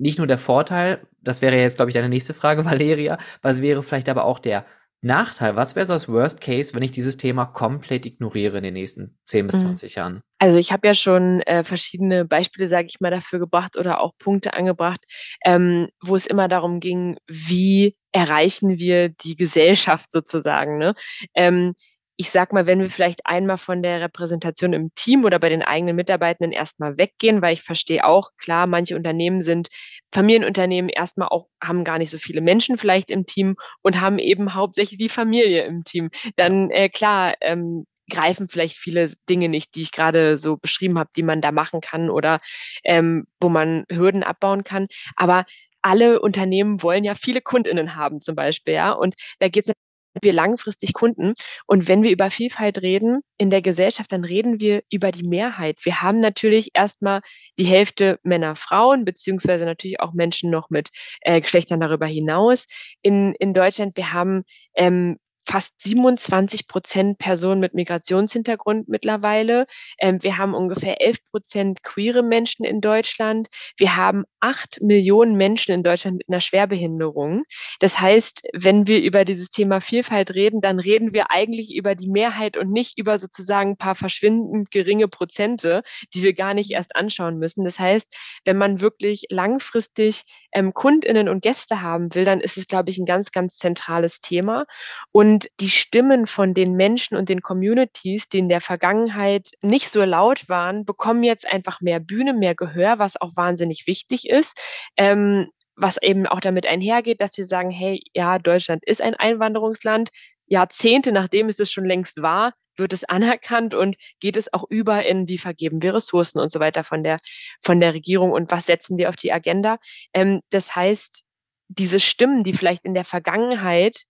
nicht 0.00 0.18
nur 0.18 0.26
der 0.26 0.38
Vorteil, 0.38 1.06
das 1.20 1.42
wäre 1.42 1.56
jetzt, 1.56 1.76
glaube 1.76 1.90
ich, 1.90 1.94
deine 1.94 2.08
nächste 2.08 2.34
Frage, 2.34 2.64
Valeria, 2.64 3.18
was 3.42 3.62
wäre 3.62 3.82
vielleicht 3.82 4.08
aber 4.08 4.24
auch 4.24 4.38
der 4.38 4.64
Nachteil? 5.02 5.56
Was 5.56 5.76
wäre 5.76 5.86
so 5.86 5.94
das 5.94 6.08
Worst 6.08 6.42
Case, 6.42 6.74
wenn 6.74 6.82
ich 6.82 6.92
dieses 6.92 7.16
Thema 7.16 7.46
komplett 7.46 8.04
ignoriere 8.04 8.58
in 8.58 8.64
den 8.64 8.74
nächsten 8.74 9.18
10 9.24 9.46
bis 9.46 9.60
20 9.60 9.96
mhm. 9.96 9.98
Jahren? 9.98 10.22
Also 10.38 10.58
ich 10.58 10.72
habe 10.72 10.86
ja 10.86 10.94
schon 10.94 11.40
äh, 11.42 11.64
verschiedene 11.64 12.26
Beispiele, 12.26 12.68
sage 12.68 12.88
ich 12.90 13.00
mal, 13.00 13.10
dafür 13.10 13.38
gebracht 13.38 13.78
oder 13.78 14.00
auch 14.00 14.12
Punkte 14.18 14.52
angebracht, 14.52 15.00
ähm, 15.44 15.88
wo 16.02 16.16
es 16.16 16.26
immer 16.26 16.48
darum 16.48 16.80
ging, 16.80 17.16
wie 17.26 17.94
erreichen 18.12 18.78
wir 18.78 19.08
die 19.08 19.36
Gesellschaft 19.36 20.12
sozusagen. 20.12 20.76
Ne? 20.76 20.94
Ähm, 21.34 21.74
ich 22.20 22.30
sag 22.30 22.52
mal, 22.52 22.66
wenn 22.66 22.80
wir 22.80 22.90
vielleicht 22.90 23.24
einmal 23.24 23.56
von 23.56 23.82
der 23.82 24.02
Repräsentation 24.02 24.74
im 24.74 24.90
Team 24.94 25.24
oder 25.24 25.38
bei 25.38 25.48
den 25.48 25.62
eigenen 25.62 25.96
Mitarbeitenden 25.96 26.52
erstmal 26.52 26.98
weggehen, 26.98 27.40
weil 27.40 27.54
ich 27.54 27.62
verstehe 27.62 28.04
auch, 28.04 28.32
klar, 28.36 28.66
manche 28.66 28.94
Unternehmen 28.94 29.40
sind 29.40 29.68
Familienunternehmen 30.12 30.90
erstmal 30.90 31.28
auch, 31.28 31.48
haben 31.64 31.82
gar 31.82 31.96
nicht 31.96 32.10
so 32.10 32.18
viele 32.18 32.42
Menschen 32.42 32.76
vielleicht 32.76 33.10
im 33.10 33.24
Team 33.24 33.56
und 33.80 34.02
haben 34.02 34.18
eben 34.18 34.52
hauptsächlich 34.52 34.98
die 34.98 35.08
Familie 35.08 35.64
im 35.64 35.82
Team. 35.82 36.10
Dann, 36.36 36.68
äh, 36.68 36.90
klar, 36.90 37.36
ähm, 37.40 37.86
greifen 38.10 38.48
vielleicht 38.48 38.76
viele 38.76 39.10
Dinge 39.30 39.48
nicht, 39.48 39.74
die 39.74 39.80
ich 39.80 39.90
gerade 39.92 40.36
so 40.36 40.58
beschrieben 40.58 40.98
habe, 40.98 41.08
die 41.16 41.22
man 41.22 41.40
da 41.40 41.52
machen 41.52 41.80
kann 41.80 42.10
oder 42.10 42.36
ähm, 42.84 43.24
wo 43.40 43.48
man 43.48 43.84
Hürden 43.90 44.24
abbauen 44.24 44.62
kann. 44.62 44.88
Aber 45.16 45.46
alle 45.80 46.20
Unternehmen 46.20 46.82
wollen 46.82 47.04
ja 47.04 47.14
viele 47.14 47.40
KundInnen 47.40 47.96
haben 47.96 48.20
zum 48.20 48.34
Beispiel, 48.34 48.74
ja. 48.74 48.92
Und 48.92 49.14
da 49.38 49.48
geht 49.48 49.64
es 49.66 49.72
wir 50.20 50.32
langfristig 50.32 50.92
Kunden. 50.92 51.34
Und 51.66 51.88
wenn 51.88 52.02
wir 52.02 52.10
über 52.10 52.30
Vielfalt 52.30 52.82
reden 52.82 53.20
in 53.38 53.50
der 53.50 53.62
Gesellschaft, 53.62 54.12
dann 54.12 54.24
reden 54.24 54.60
wir 54.60 54.82
über 54.90 55.10
die 55.12 55.26
Mehrheit. 55.26 55.84
Wir 55.84 56.02
haben 56.02 56.18
natürlich 56.20 56.70
erstmal 56.74 57.20
die 57.58 57.64
Hälfte 57.64 58.18
Männer, 58.22 58.56
Frauen, 58.56 59.04
beziehungsweise 59.04 59.64
natürlich 59.64 60.00
auch 60.00 60.12
Menschen 60.12 60.50
noch 60.50 60.70
mit 60.70 60.90
äh, 61.20 61.40
Geschlechtern 61.40 61.80
darüber 61.80 62.06
hinaus. 62.06 62.66
In, 63.02 63.34
in 63.38 63.54
Deutschland, 63.54 63.96
wir 63.96 64.12
haben 64.12 64.42
ähm, 64.74 65.16
fast 65.50 65.82
27 65.82 66.68
Prozent 66.68 67.18
Personen 67.18 67.60
mit 67.60 67.74
Migrationshintergrund 67.74 68.88
mittlerweile. 68.88 69.66
Ähm, 69.98 70.22
wir 70.22 70.38
haben 70.38 70.54
ungefähr 70.54 71.00
11 71.00 71.16
Prozent 71.32 71.82
queere 71.82 72.22
Menschen 72.22 72.64
in 72.64 72.80
Deutschland. 72.80 73.48
Wir 73.76 73.96
haben 73.96 74.22
acht 74.38 74.80
Millionen 74.80 75.34
Menschen 75.36 75.72
in 75.72 75.82
Deutschland 75.82 76.18
mit 76.18 76.28
einer 76.28 76.40
Schwerbehinderung. 76.40 77.42
Das 77.80 78.00
heißt, 78.00 78.48
wenn 78.52 78.86
wir 78.86 79.02
über 79.02 79.24
dieses 79.24 79.50
Thema 79.50 79.80
Vielfalt 79.80 80.34
reden, 80.36 80.60
dann 80.60 80.78
reden 80.78 81.14
wir 81.14 81.32
eigentlich 81.32 81.74
über 81.74 81.96
die 81.96 82.10
Mehrheit 82.10 82.56
und 82.56 82.70
nicht 82.70 82.96
über 82.96 83.18
sozusagen 83.18 83.72
ein 83.72 83.76
paar 83.76 83.96
verschwindend 83.96 84.70
geringe 84.70 85.08
Prozente, 85.08 85.82
die 86.14 86.22
wir 86.22 86.32
gar 86.32 86.54
nicht 86.54 86.70
erst 86.70 86.94
anschauen 86.94 87.38
müssen. 87.38 87.64
Das 87.64 87.80
heißt, 87.80 88.16
wenn 88.44 88.56
man 88.56 88.80
wirklich 88.80 89.24
langfristig 89.30 90.22
ähm, 90.52 90.74
Kundinnen 90.74 91.28
und 91.28 91.42
Gäste 91.42 91.82
haben 91.82 92.14
will, 92.14 92.24
dann 92.24 92.40
ist 92.40 92.56
es, 92.56 92.66
glaube 92.66 92.90
ich, 92.90 92.98
ein 92.98 93.06
ganz, 93.06 93.30
ganz 93.32 93.56
zentrales 93.56 94.20
Thema. 94.20 94.64
Und 95.12 95.39
die 95.60 95.70
Stimmen 95.70 96.26
von 96.26 96.54
den 96.54 96.74
Menschen 96.74 97.16
und 97.16 97.28
den 97.28 97.42
Communities, 97.42 98.28
die 98.28 98.38
in 98.38 98.48
der 98.48 98.60
Vergangenheit 98.60 99.50
nicht 99.62 99.90
so 99.90 100.04
laut 100.04 100.48
waren, 100.48 100.84
bekommen 100.84 101.22
jetzt 101.22 101.46
einfach 101.46 101.80
mehr 101.80 102.00
Bühne, 102.00 102.34
mehr 102.34 102.54
Gehör, 102.54 102.98
was 102.98 103.20
auch 103.20 103.36
wahnsinnig 103.36 103.86
wichtig 103.86 104.28
ist. 104.28 104.58
Ähm, 104.96 105.48
was 105.76 105.96
eben 106.02 106.26
auch 106.26 106.40
damit 106.40 106.66
einhergeht, 106.66 107.20
dass 107.20 107.36
wir 107.38 107.44
sagen, 107.44 107.70
hey, 107.70 108.02
ja, 108.12 108.38
Deutschland 108.38 108.84
ist 108.84 109.00
ein 109.00 109.14
Einwanderungsland. 109.14 110.10
Jahrzehnte 110.46 111.12
nachdem 111.12 111.48
es 111.48 111.58
es 111.58 111.72
schon 111.72 111.86
längst 111.86 112.20
war, 112.20 112.52
wird 112.76 112.92
es 112.92 113.04
anerkannt 113.08 113.74
und 113.74 113.96
geht 114.20 114.36
es 114.36 114.52
auch 114.52 114.64
über 114.68 115.04
in, 115.06 115.28
wie 115.28 115.38
vergeben 115.38 115.82
wir 115.82 115.94
Ressourcen 115.94 116.38
und 116.38 116.52
so 116.52 116.60
weiter 116.60 116.84
von 116.84 117.02
der, 117.02 117.18
von 117.62 117.80
der 117.80 117.94
Regierung 117.94 118.32
und 118.32 118.50
was 118.50 118.66
setzen 118.66 118.98
wir 118.98 119.08
auf 119.08 119.16
die 119.16 119.32
Agenda. 119.32 119.76
Ähm, 120.12 120.40
das 120.50 120.76
heißt, 120.76 121.24
diese 121.68 122.00
Stimmen, 122.00 122.42
die 122.42 122.52
vielleicht 122.52 122.84
in 122.84 122.94
der 122.94 123.04
Vergangenheit 123.04 124.02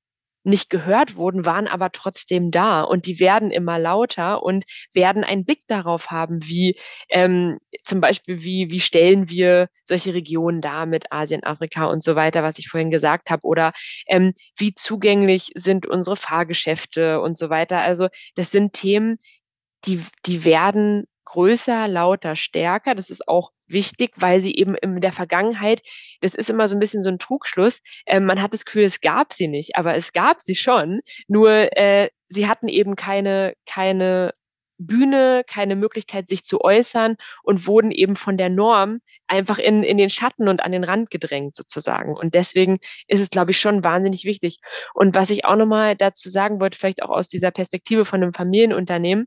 nicht 0.44 0.70
gehört 0.70 1.16
wurden, 1.16 1.44
waren 1.44 1.68
aber 1.68 1.90
trotzdem 1.92 2.50
da 2.50 2.82
und 2.82 3.06
die 3.06 3.20
werden 3.20 3.50
immer 3.50 3.78
lauter 3.78 4.42
und 4.42 4.64
werden 4.92 5.24
einen 5.24 5.44
Blick 5.44 5.60
darauf 5.66 6.10
haben, 6.10 6.42
wie 6.46 6.76
ähm, 7.10 7.58
zum 7.84 8.00
Beispiel, 8.00 8.42
wie, 8.42 8.70
wie 8.70 8.80
stellen 8.80 9.28
wir 9.28 9.68
solche 9.84 10.14
Regionen 10.14 10.60
dar 10.60 10.86
mit 10.86 11.12
Asien, 11.12 11.44
Afrika 11.44 11.86
und 11.86 12.02
so 12.02 12.16
weiter, 12.16 12.42
was 12.42 12.58
ich 12.58 12.68
vorhin 12.68 12.90
gesagt 12.90 13.30
habe, 13.30 13.46
oder 13.46 13.72
ähm, 14.06 14.32
wie 14.56 14.74
zugänglich 14.74 15.50
sind 15.54 15.86
unsere 15.86 16.16
Fahrgeschäfte 16.16 17.20
und 17.20 17.36
so 17.36 17.50
weiter. 17.50 17.80
Also 17.80 18.08
das 18.34 18.50
sind 18.50 18.72
Themen, 18.72 19.18
die, 19.86 20.04
die 20.26 20.44
werden 20.44 21.04
größer, 21.24 21.88
lauter, 21.88 22.36
stärker. 22.36 22.94
Das 22.94 23.10
ist 23.10 23.28
auch 23.28 23.50
wichtig, 23.66 24.12
weil 24.16 24.40
sie 24.40 24.54
eben 24.54 24.74
in 24.74 25.00
der 25.00 25.12
Vergangenheit, 25.12 25.82
das 26.20 26.34
ist 26.34 26.50
immer 26.50 26.68
so 26.68 26.76
ein 26.76 26.80
bisschen 26.80 27.02
so 27.02 27.08
ein 27.08 27.18
Trugschluss, 27.18 27.80
äh, 28.06 28.20
man 28.20 28.42
hat 28.42 28.52
das 28.52 28.64
Gefühl, 28.64 28.84
es 28.84 29.00
gab 29.00 29.32
sie 29.32 29.48
nicht, 29.48 29.76
aber 29.76 29.94
es 29.94 30.12
gab 30.12 30.40
sie 30.40 30.54
schon, 30.54 31.00
nur 31.28 31.76
äh, 31.76 32.10
sie 32.28 32.48
hatten 32.48 32.68
eben 32.68 32.96
keine, 32.96 33.54
keine 33.66 34.32
Bühne, 34.80 35.42
keine 35.46 35.76
Möglichkeit, 35.76 36.28
sich 36.28 36.42
zu 36.44 36.62
äußern 36.62 37.16
und 37.42 37.66
wurden 37.66 37.90
eben 37.90 38.16
von 38.16 38.38
der 38.38 38.48
Norm 38.48 39.00
einfach 39.26 39.58
in, 39.58 39.82
in 39.82 39.98
den 39.98 40.10
Schatten 40.10 40.48
und 40.48 40.62
an 40.62 40.72
den 40.72 40.84
Rand 40.84 41.10
gedrängt 41.10 41.54
sozusagen. 41.54 42.16
Und 42.16 42.34
deswegen 42.34 42.78
ist 43.06 43.20
es, 43.20 43.30
glaube 43.30 43.50
ich, 43.50 43.60
schon 43.60 43.84
wahnsinnig 43.84 44.24
wichtig. 44.24 44.58
Und 44.94 45.14
was 45.14 45.30
ich 45.30 45.44
auch 45.44 45.56
nochmal 45.56 45.96
dazu 45.96 46.30
sagen 46.30 46.60
wollte, 46.60 46.78
vielleicht 46.78 47.02
auch 47.02 47.10
aus 47.10 47.28
dieser 47.28 47.50
Perspektive 47.50 48.06
von 48.06 48.22
einem 48.22 48.32
Familienunternehmen, 48.32 49.26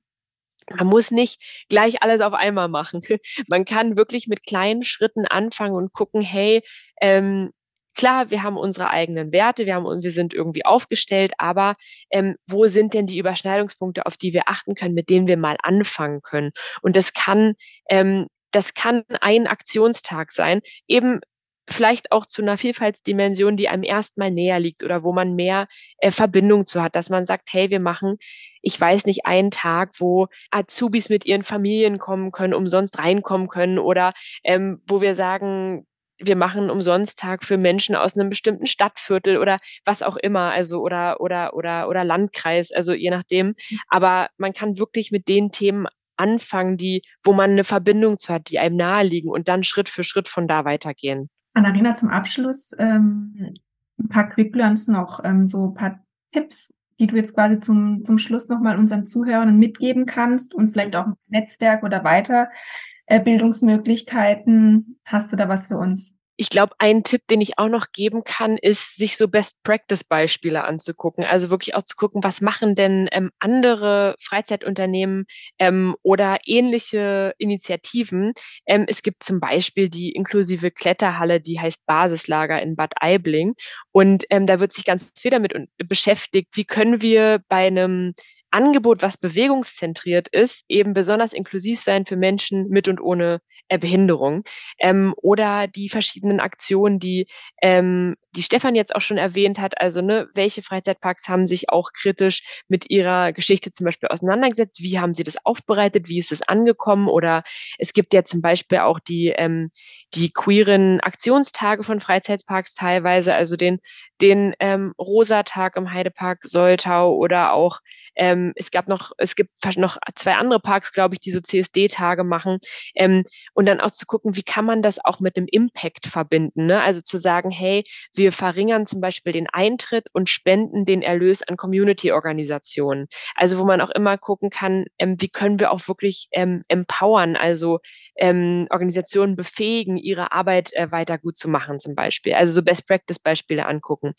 man 0.75 0.87
muss 0.87 1.11
nicht 1.11 1.41
gleich 1.69 2.01
alles 2.01 2.21
auf 2.21 2.33
einmal 2.33 2.67
machen. 2.67 3.01
Man 3.47 3.65
kann 3.65 3.97
wirklich 3.97 4.27
mit 4.27 4.45
kleinen 4.45 4.83
Schritten 4.83 5.25
anfangen 5.25 5.75
und 5.75 5.93
gucken, 5.93 6.21
hey, 6.21 6.61
ähm, 7.01 7.51
klar, 7.95 8.31
wir 8.31 8.43
haben 8.43 8.57
unsere 8.57 8.89
eigenen 8.89 9.31
Werte, 9.31 9.65
wir 9.65 9.75
haben 9.75 9.85
wir 9.85 10.11
sind 10.11 10.33
irgendwie 10.33 10.65
aufgestellt, 10.65 11.33
aber 11.37 11.75
ähm, 12.11 12.35
wo 12.47 12.67
sind 12.67 12.93
denn 12.93 13.07
die 13.07 13.17
Überschneidungspunkte, 13.17 14.05
auf 14.05 14.17
die 14.17 14.33
wir 14.33 14.43
achten 14.47 14.75
können, 14.75 14.95
mit 14.95 15.09
denen 15.09 15.27
wir 15.27 15.37
mal 15.37 15.57
anfangen 15.63 16.21
können? 16.21 16.51
Und 16.81 16.95
das 16.95 17.13
kann 17.13 17.53
ähm, 17.89 18.27
das 18.51 18.73
kann 18.75 19.03
ein 19.21 19.47
Aktionstag 19.47 20.31
sein, 20.31 20.61
eben 20.87 21.21
vielleicht 21.69 22.11
auch 22.11 22.25
zu 22.25 22.41
einer 22.41 22.57
Vielfaltsdimension, 22.57 23.57
die 23.57 23.69
einem 23.69 23.83
erstmal 23.83 24.31
näher 24.31 24.59
liegt 24.59 24.83
oder 24.83 25.03
wo 25.03 25.13
man 25.13 25.35
mehr 25.35 25.67
äh, 25.97 26.11
Verbindung 26.11 26.65
zu 26.65 26.81
hat, 26.81 26.95
dass 26.95 27.09
man 27.09 27.25
sagt, 27.25 27.49
hey, 27.51 27.69
wir 27.69 27.79
machen, 27.79 28.17
ich 28.61 28.79
weiß 28.79 29.05
nicht, 29.05 29.25
einen 29.25 29.51
Tag, 29.51 29.91
wo 29.99 30.27
Azubis 30.51 31.09
mit 31.09 31.25
ihren 31.25 31.43
Familien 31.43 31.99
kommen 31.99 32.31
können, 32.31 32.53
umsonst 32.53 32.99
reinkommen 32.99 33.47
können 33.47 33.79
oder 33.79 34.11
ähm, 34.43 34.81
wo 34.87 35.01
wir 35.01 35.13
sagen, 35.13 35.85
wir 36.19 36.37
machen 36.37 36.69
umsonst 36.69 37.19
Tag 37.19 37.43
für 37.43 37.57
Menschen 37.57 37.95
aus 37.95 38.15
einem 38.15 38.29
bestimmten 38.29 38.67
Stadtviertel 38.67 39.37
oder 39.37 39.57
was 39.85 40.03
auch 40.03 40.15
immer, 40.15 40.51
also 40.51 40.79
oder 40.81 41.19
oder 41.21 41.53
oder 41.55 41.89
oder 41.89 42.03
Landkreis, 42.03 42.71
also 42.71 42.93
je 42.93 43.09
nachdem. 43.09 43.55
Aber 43.89 44.29
man 44.37 44.53
kann 44.53 44.77
wirklich 44.77 45.11
mit 45.11 45.27
den 45.27 45.51
Themen 45.51 45.87
anfangen, 46.17 46.77
die, 46.77 47.01
wo 47.23 47.33
man 47.33 47.51
eine 47.51 47.63
Verbindung 47.63 48.17
zu 48.17 48.33
hat, 48.33 48.49
die 48.49 48.59
einem 48.59 48.77
nahe 48.77 49.03
liegen 49.03 49.29
und 49.29 49.47
dann 49.47 49.63
Schritt 49.63 49.89
für 49.89 50.03
Schritt 50.03 50.27
von 50.29 50.47
da 50.47 50.65
weitergehen. 50.65 51.29
Annarina, 51.53 51.93
zum 51.93 52.09
Abschluss 52.09 52.71
ähm, 52.77 53.53
ein 53.99 54.09
paar 54.09 54.29
Quick 54.29 54.55
Learns 54.55 54.87
noch, 54.87 55.23
ähm, 55.23 55.45
so 55.45 55.67
ein 55.67 55.73
paar 55.73 55.99
Tipps, 56.31 56.73
die 56.99 57.07
du 57.07 57.15
jetzt 57.15 57.33
quasi 57.33 57.59
zum, 57.59 58.03
zum 58.03 58.17
Schluss 58.17 58.49
nochmal 58.49 58.77
unseren 58.77 59.05
Zuhörern 59.05 59.57
mitgeben 59.57 60.05
kannst 60.05 60.53
und 60.53 60.71
vielleicht 60.71 60.95
auch 60.95 61.07
Netzwerk 61.27 61.83
oder 61.83 62.03
Weiterbildungsmöglichkeiten. 62.03 64.99
Hast 65.05 65.31
du 65.31 65.35
da 65.35 65.49
was 65.49 65.67
für 65.67 65.77
uns? 65.77 66.15
Ich 66.35 66.49
glaube, 66.49 66.73
ein 66.79 67.03
Tipp, 67.03 67.21
den 67.29 67.41
ich 67.41 67.59
auch 67.59 67.69
noch 67.69 67.87
geben 67.91 68.23
kann, 68.23 68.57
ist, 68.57 68.95
sich 68.95 69.17
so 69.17 69.27
Best-Practice-Beispiele 69.27 70.63
anzugucken. 70.63 71.23
Also 71.23 71.49
wirklich 71.49 71.75
auch 71.75 71.83
zu 71.83 71.95
gucken, 71.95 72.23
was 72.23 72.41
machen 72.41 72.75
denn 72.75 73.07
ähm, 73.11 73.31
andere 73.39 74.15
Freizeitunternehmen 74.19 75.25
ähm, 75.59 75.95
oder 76.01 76.39
ähnliche 76.45 77.33
Initiativen. 77.37 78.33
Ähm, 78.65 78.85
es 78.87 79.03
gibt 79.03 79.23
zum 79.23 79.39
Beispiel 79.39 79.89
die 79.89 80.11
inklusive 80.11 80.71
Kletterhalle, 80.71 81.39
die 81.39 81.59
heißt 81.59 81.85
Basislager 81.85 82.61
in 82.61 82.75
Bad 82.75 82.93
Aibling. 82.99 83.53
Und 83.91 84.25
ähm, 84.29 84.47
da 84.47 84.59
wird 84.59 84.73
sich 84.73 84.85
ganz 84.85 85.11
viel 85.19 85.31
damit 85.31 85.53
beschäftigt, 85.77 86.49
wie 86.53 86.65
können 86.65 87.01
wir 87.01 87.41
bei 87.47 87.67
einem 87.67 88.13
Angebot, 88.53 89.01
was 89.01 89.17
bewegungszentriert 89.17 90.27
ist, 90.29 90.65
eben 90.69 90.93
besonders 90.93 91.33
inklusiv 91.33 91.81
sein 91.81 92.05
für 92.05 92.15
Menschen 92.15 92.69
mit 92.69 92.87
und 92.87 93.01
ohne 93.01 93.41
äh, 93.67 93.77
Behinderung. 93.77 94.43
Ähm, 94.79 95.13
oder 95.17 95.67
die 95.67 95.89
verschiedenen 95.89 96.39
Aktionen, 96.39 96.99
die, 96.99 97.27
ähm, 97.61 98.15
die 98.35 98.43
Stefan 98.43 98.75
jetzt 98.75 98.95
auch 98.95 99.01
schon 99.01 99.17
erwähnt 99.17 99.59
hat. 99.59 99.79
Also, 99.79 100.01
ne, 100.01 100.27
welche 100.33 100.61
Freizeitparks 100.61 101.27
haben 101.27 101.45
sich 101.45 101.69
auch 101.69 101.91
kritisch 101.93 102.63
mit 102.67 102.89
ihrer 102.89 103.33
Geschichte 103.33 103.71
zum 103.71 103.85
Beispiel 103.85 104.09
auseinandergesetzt? 104.09 104.81
Wie 104.81 104.99
haben 104.99 105.13
sie 105.13 105.23
das 105.23 105.37
aufbereitet? 105.45 106.09
Wie 106.09 106.19
ist 106.19 106.31
es 106.31 106.41
angekommen? 106.41 107.07
Oder 107.07 107.43
es 107.77 107.93
gibt 107.93 108.13
ja 108.13 108.23
zum 108.23 108.41
Beispiel 108.41 108.79
auch 108.79 108.99
die, 108.99 109.29
ähm, 109.29 109.71
die 110.13 110.31
queeren 110.31 110.99
Aktionstage 110.99 111.83
von 111.83 111.99
Freizeitparks 111.99 112.75
teilweise, 112.75 113.33
also 113.33 113.55
den, 113.55 113.79
den 114.21 114.53
ähm, 114.59 114.93
Rosa-Tag 114.99 115.75
im 115.75 115.91
Heidepark 115.91 116.39
Soltau 116.43 117.15
oder 117.15 117.53
auch 117.53 117.79
ähm, 118.15 118.53
es 118.55 118.71
gab 118.71 118.87
noch, 118.87 119.11
es 119.17 119.35
gibt 119.35 119.51
noch 119.77 119.97
zwei 120.15 120.35
andere 120.35 120.59
Parks, 120.59 120.91
glaube 120.91 121.15
ich, 121.15 121.19
die 121.19 121.31
so 121.31 121.39
CSD-Tage 121.39 122.23
machen. 122.23 122.59
Ähm, 122.95 123.23
und 123.53 123.67
dann 123.67 123.81
auch 123.81 123.91
zu 123.91 124.05
gucken, 124.05 124.35
wie 124.35 124.43
kann 124.43 124.65
man 124.65 124.81
das 124.81 125.03
auch 125.03 125.19
mit 125.19 125.37
dem 125.37 125.47
Impact 125.47 126.07
verbinden? 126.07 126.67
Ne? 126.67 126.81
Also 126.81 127.01
zu 127.01 127.17
sagen, 127.17 127.49
hey, 127.49 127.83
wir 128.13 128.22
verringern 128.31 128.85
zum 128.85 129.01
Beispiel 129.01 129.33
den 129.33 129.47
Eintritt 129.51 130.07
und 130.13 130.29
spenden 130.29 130.85
den 130.85 131.01
Erlös 131.01 131.43
an 131.43 131.57
Community-Organisationen. 131.57 133.07
Also 133.35 133.57
wo 133.57 133.65
man 133.65 133.81
auch 133.81 133.89
immer 133.89 134.17
gucken 134.17 134.49
kann, 134.49 134.85
ähm, 134.97 135.15
wie 135.19 135.29
können 135.29 135.59
wir 135.59 135.71
auch 135.71 135.87
wirklich 135.87 136.27
ähm, 136.31 136.63
empowern, 136.67 137.35
also 137.35 137.79
ähm, 138.15 138.67
Organisationen 138.69 139.35
befähigen, 139.35 139.97
ihre 139.97 140.31
Arbeit 140.31 140.73
äh, 140.73 140.91
weiter 140.91 141.17
gut 141.17 141.37
zu 141.37 141.49
machen 141.49 141.79
zum 141.79 141.95
Beispiel. 141.95 142.33
Also 142.33 142.53
so 142.53 142.63
Best-Practice-Beispiele 142.63 143.65
angucken. 143.65 144.13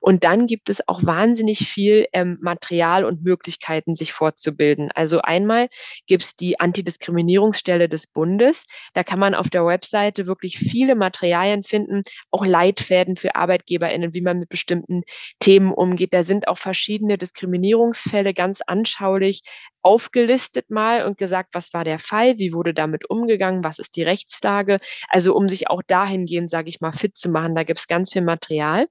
Und 0.00 0.24
dann 0.24 0.46
gibt 0.46 0.70
es 0.70 0.86
auch 0.88 1.04
wahnsinnig 1.04 1.68
viel 1.68 2.06
ähm, 2.12 2.38
Material 2.40 3.04
und 3.04 3.22
Möglichkeiten, 3.22 3.94
sich 3.94 4.12
fortzubilden. 4.12 4.90
Also 4.94 5.20
einmal 5.20 5.68
gibt 6.06 6.22
es 6.22 6.36
die 6.36 6.60
Antidiskriminierungsstelle 6.60 7.88
des 7.88 8.06
Bundes. 8.06 8.66
Da 8.94 9.04
kann 9.04 9.18
man 9.18 9.34
auf 9.34 9.48
der 9.48 9.66
Webseite 9.66 10.26
wirklich 10.26 10.58
viele 10.58 10.94
Materialien 10.94 11.62
finden, 11.62 12.02
auch 12.30 12.46
Leitfäden 12.46 13.16
für 13.16 13.34
ArbeitgeberInnen, 13.50 14.14
wie 14.14 14.22
man 14.22 14.38
mit 14.38 14.48
bestimmten 14.48 15.02
Themen 15.40 15.72
umgeht. 15.72 16.14
Da 16.14 16.22
sind 16.22 16.46
auch 16.48 16.58
verschiedene 16.58 17.18
Diskriminierungsfälle 17.18 18.32
ganz 18.34 18.60
anschaulich 18.66 19.42
aufgelistet 19.82 20.70
mal 20.70 21.06
und 21.06 21.18
gesagt, 21.18 21.54
was 21.54 21.72
war 21.72 21.84
der 21.84 21.98
Fall, 21.98 22.38
wie 22.38 22.52
wurde 22.52 22.74
damit 22.74 23.08
umgegangen, 23.08 23.64
was 23.64 23.78
ist 23.78 23.96
die 23.96 24.02
Rechtslage. 24.02 24.76
Also 25.08 25.34
um 25.34 25.48
sich 25.48 25.70
auch 25.70 25.80
dahingehend, 25.86 26.50
sage 26.50 26.68
ich 26.68 26.80
mal, 26.80 26.92
fit 26.92 27.16
zu 27.16 27.30
machen, 27.30 27.54
da 27.54 27.62
gibt 27.64 27.80
es 27.80 27.86
ganz 27.86 28.12
viel 28.12 28.22
Material. 28.22 28.86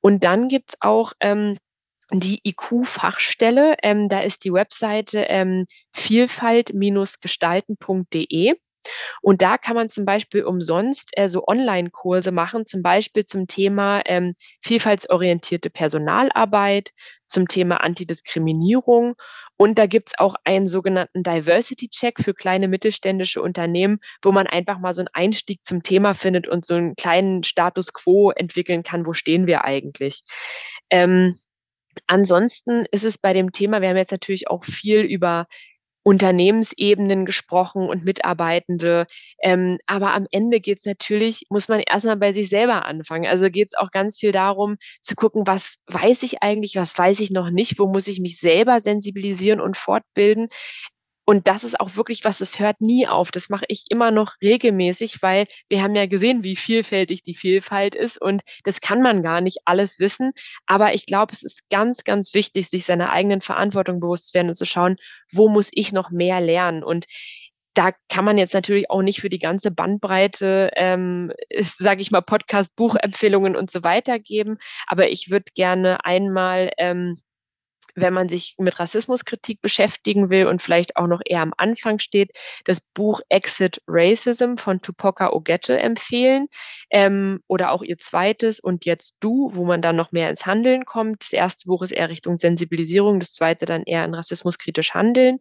Und 0.00 0.24
dann 0.24 0.48
gibt 0.48 0.70
es 0.70 0.76
auch 0.80 1.12
ähm, 1.20 1.56
die 2.12 2.40
IQ-Fachstelle. 2.44 3.76
Ähm, 3.82 4.08
da 4.08 4.20
ist 4.20 4.44
die 4.44 4.52
Webseite 4.52 5.26
ähm, 5.28 5.66
vielfalt-gestalten.de. 5.92 8.54
Und 9.22 9.42
da 9.42 9.58
kann 9.58 9.76
man 9.76 9.90
zum 9.90 10.04
Beispiel 10.04 10.44
umsonst 10.44 11.10
äh, 11.16 11.28
so 11.28 11.46
Online-Kurse 11.46 12.32
machen, 12.32 12.66
zum 12.66 12.82
Beispiel 12.82 13.24
zum 13.24 13.46
Thema 13.46 14.02
ähm, 14.06 14.34
vielfaltsorientierte 14.62 15.70
Personalarbeit, 15.70 16.90
zum 17.28 17.48
Thema 17.48 17.78
Antidiskriminierung. 17.78 19.14
Und 19.56 19.78
da 19.78 19.86
gibt's 19.86 20.12
auch 20.18 20.34
einen 20.44 20.66
sogenannten 20.66 21.22
Diversity-Check 21.22 22.20
für 22.22 22.34
kleine 22.34 22.68
mittelständische 22.68 23.42
Unternehmen, 23.42 23.98
wo 24.22 24.32
man 24.32 24.46
einfach 24.46 24.78
mal 24.78 24.94
so 24.94 25.02
einen 25.02 25.08
Einstieg 25.12 25.64
zum 25.64 25.82
Thema 25.82 26.14
findet 26.14 26.48
und 26.48 26.64
so 26.64 26.74
einen 26.74 26.94
kleinen 26.96 27.44
Status 27.44 27.92
quo 27.92 28.30
entwickeln 28.30 28.82
kann, 28.82 29.06
wo 29.06 29.12
stehen 29.12 29.46
wir 29.46 29.64
eigentlich. 29.64 30.22
Ähm, 30.90 31.34
Ansonsten 32.06 32.86
ist 32.90 33.04
es 33.04 33.18
bei 33.18 33.32
dem 33.32 33.52
Thema, 33.52 33.80
wir 33.80 33.88
haben 33.88 33.96
jetzt 33.96 34.10
natürlich 34.12 34.48
auch 34.48 34.64
viel 34.64 35.00
über 35.00 35.46
Unternehmensebenen 36.04 37.24
gesprochen 37.26 37.88
und 37.88 38.04
Mitarbeitende. 38.04 39.06
Ähm, 39.42 39.78
aber 39.86 40.14
am 40.14 40.26
Ende 40.30 40.60
geht 40.60 40.78
es 40.78 40.84
natürlich, 40.84 41.46
muss 41.50 41.68
man 41.68 41.80
erstmal 41.80 42.16
bei 42.16 42.32
sich 42.32 42.48
selber 42.48 42.84
anfangen. 42.86 43.26
Also 43.26 43.50
geht 43.50 43.68
es 43.68 43.74
auch 43.78 43.90
ganz 43.90 44.18
viel 44.18 44.32
darum 44.32 44.76
zu 45.02 45.16
gucken, 45.16 45.46
was 45.46 45.76
weiß 45.88 46.22
ich 46.22 46.42
eigentlich, 46.42 46.76
was 46.76 46.96
weiß 46.98 47.20
ich 47.20 47.30
noch 47.30 47.50
nicht, 47.50 47.78
wo 47.78 47.86
muss 47.88 48.06
ich 48.08 48.20
mich 48.20 48.38
selber 48.38 48.80
sensibilisieren 48.80 49.60
und 49.60 49.76
fortbilden. 49.76 50.48
Und 51.24 51.48
das 51.48 51.64
ist 51.64 51.80
auch 51.80 51.96
wirklich 51.96 52.24
was, 52.24 52.38
das 52.38 52.58
hört 52.58 52.80
nie 52.80 53.06
auf. 53.06 53.30
Das 53.30 53.48
mache 53.48 53.64
ich 53.68 53.84
immer 53.88 54.10
noch 54.10 54.34
regelmäßig, 54.42 55.22
weil 55.22 55.46
wir 55.68 55.82
haben 55.82 55.94
ja 55.94 56.06
gesehen, 56.06 56.44
wie 56.44 56.56
vielfältig 56.56 57.22
die 57.22 57.34
Vielfalt 57.34 57.94
ist 57.94 58.20
und 58.20 58.42
das 58.64 58.80
kann 58.80 59.02
man 59.02 59.22
gar 59.22 59.40
nicht 59.40 59.58
alles 59.64 59.98
wissen. 59.98 60.32
Aber 60.66 60.94
ich 60.94 61.06
glaube, 61.06 61.32
es 61.32 61.42
ist 61.42 61.68
ganz, 61.70 62.04
ganz 62.04 62.34
wichtig, 62.34 62.68
sich 62.68 62.84
seiner 62.84 63.10
eigenen 63.10 63.40
Verantwortung 63.40 64.00
bewusst 64.00 64.28
zu 64.28 64.34
werden 64.34 64.48
und 64.48 64.54
zu 64.54 64.66
schauen, 64.66 64.96
wo 65.32 65.48
muss 65.48 65.70
ich 65.72 65.92
noch 65.92 66.10
mehr 66.10 66.40
lernen? 66.40 66.84
Und 66.84 67.06
da 67.74 67.90
kann 68.08 68.24
man 68.24 68.38
jetzt 68.38 68.54
natürlich 68.54 68.90
auch 68.90 69.02
nicht 69.02 69.20
für 69.20 69.28
die 69.28 69.38
ganze 69.38 69.70
Bandbreite, 69.70 70.70
ähm, 70.76 71.32
sage 71.60 72.02
ich 72.02 72.10
mal, 72.10 72.22
Podcast, 72.22 72.74
Buchempfehlungen 72.76 73.56
und 73.56 73.70
so 73.70 73.82
weiter 73.82 74.18
geben. 74.18 74.58
Aber 74.86 75.08
ich 75.08 75.30
würde 75.30 75.46
gerne 75.54 76.04
einmal 76.04 76.70
ähm, 76.78 77.14
wenn 77.94 78.12
man 78.12 78.28
sich 78.28 78.54
mit 78.58 78.78
Rassismuskritik 78.78 79.60
beschäftigen 79.60 80.30
will 80.30 80.46
und 80.46 80.62
vielleicht 80.62 80.96
auch 80.96 81.06
noch 81.06 81.20
eher 81.24 81.42
am 81.42 81.52
Anfang 81.56 81.98
steht, 81.98 82.32
das 82.64 82.80
Buch 82.94 83.20
Exit 83.28 83.80
Racism 83.86 84.56
von 84.56 84.80
Tupoka 84.80 85.32
Ogette 85.32 85.78
empfehlen 85.78 86.46
ähm, 86.90 87.40
oder 87.46 87.72
auch 87.72 87.82
ihr 87.82 87.98
zweites 87.98 88.60
und 88.60 88.84
jetzt 88.84 89.16
du, 89.20 89.50
wo 89.52 89.64
man 89.64 89.82
dann 89.82 89.96
noch 89.96 90.12
mehr 90.12 90.30
ins 90.30 90.46
Handeln 90.46 90.84
kommt. 90.84 91.22
Das 91.22 91.32
erste 91.32 91.66
Buch 91.66 91.82
ist 91.82 91.92
eher 91.92 92.08
Richtung 92.08 92.36
Sensibilisierung, 92.36 93.20
das 93.20 93.32
zweite 93.32 93.66
dann 93.66 93.84
eher 93.84 94.04
in 94.04 94.14
rassismuskritisch 94.14 94.94
Handeln. 94.94 95.38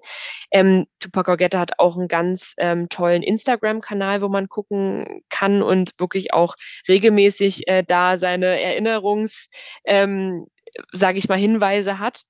Ähm, 0.52 0.86
Tupoka 1.00 1.34
Ogette 1.34 1.60
hat 1.60 1.80
auch 1.80 1.98
einen 1.98 2.08
ganz 2.08 2.54
ähm, 2.58 2.90
tollen 2.90 3.24
Instagram-Kanal, 3.24 4.22
wo 4.22 4.30
man 4.30 4.48
gucken 4.48 5.24
kann 5.30 5.62
und 5.62 5.92
wirklich 5.98 6.34
auch 6.34 6.56
regelmäßig 6.88 7.68
äh, 7.68 7.84
da 7.84 8.18
seine 8.18 8.58
Erinnerungs- 8.60 9.48
ähm, 9.86 10.48
sage 10.92 11.18
ich 11.18 11.30
mal, 11.30 11.38
Hinweise 11.38 12.00
hat. 12.00 12.24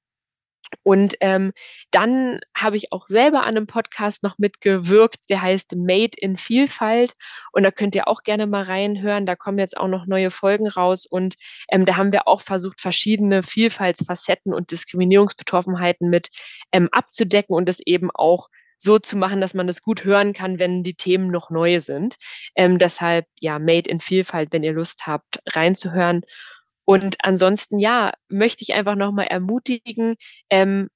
Und 0.84 1.16
ähm, 1.22 1.54
dann 1.92 2.40
habe 2.56 2.78
ich 2.78 2.92
auch 2.92 3.08
selber 3.08 3.42
an 3.42 3.56
einem 3.56 3.68
Podcast 3.68 4.24
noch 4.24 4.38
mitgewirkt, 4.38 5.30
der 5.30 5.42
heißt 5.42 5.76
Made 5.76 6.18
in 6.18 6.36
Vielfalt. 6.38 7.14
Und 7.52 7.64
da 7.64 7.72
könnt 7.72 7.96
ihr 7.96 8.08
auch 8.08 8.24
gerne 8.24 8.48
mal 8.48 8.64
reinhören. 8.64 9.26
Da 9.26 9.36
kommen 9.36 9.60
jetzt 9.60 9.78
auch 9.78 9.88
noch 9.88 10.08
neue 10.08 10.32
Folgen 10.32 10.68
raus. 10.68 11.06
Und 11.06 11.36
ähm, 11.70 11.86
da 11.86 11.98
haben 11.98 12.12
wir 12.12 12.28
auch 12.28 12.42
versucht, 12.42 12.82
verschiedene 12.82 13.44
Vielfaltsfacetten 13.44 14.54
und 14.54 14.72
Diskriminierungsbetroffenheiten 14.72 16.10
mit 16.10 16.30
ähm, 16.72 16.90
abzudecken 16.92 17.56
und 17.56 17.70
es 17.70 17.80
eben 17.80 18.10
auch 18.12 18.50
so 18.78 19.00
zu 19.00 19.16
machen, 19.18 19.42
dass 19.42 19.54
man 19.54 19.68
das 19.68 19.82
gut 19.82 20.04
hören 20.04 20.34
kann, 20.34 20.60
wenn 20.60 20.84
die 20.84 20.96
Themen 20.96 21.32
noch 21.32 21.50
neu 21.50 21.80
sind. 21.80 22.16
Ähm, 22.56 22.78
deshalb, 22.78 23.26
ja, 23.40 23.58
Made 23.60 23.90
in 23.90 24.00
Vielfalt, 24.00 24.50
wenn 24.52 24.64
ihr 24.64 24.74
Lust 24.74 25.08
habt, 25.08 25.40
reinzuhören. 25.48 26.22
Und 26.86 27.18
ansonsten, 27.24 27.80
ja, 27.80 28.12
möchte 28.30 28.64
ich 28.64 28.74
einfach 28.74 28.96
nochmal 28.96 29.28
ermutigen, 29.28 30.16
ähm, 30.50 30.90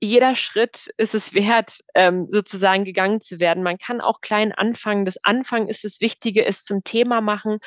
jeder 0.00 0.36
Schritt 0.36 0.90
ist 0.96 1.14
es 1.14 1.34
wert, 1.34 1.80
ähm, 1.94 2.28
sozusagen 2.30 2.84
gegangen 2.84 3.20
zu 3.20 3.40
werden. 3.40 3.62
Man 3.64 3.78
kann 3.78 4.00
auch 4.00 4.20
klein 4.20 4.52
anfangen. 4.52 5.04
Das 5.04 5.18
Anfang 5.24 5.66
ist 5.66 5.84
das 5.84 6.00
Wichtige, 6.00 6.44
es 6.46 6.62
zum 6.64 6.84
Thema 6.84 7.20
machen. 7.20 7.58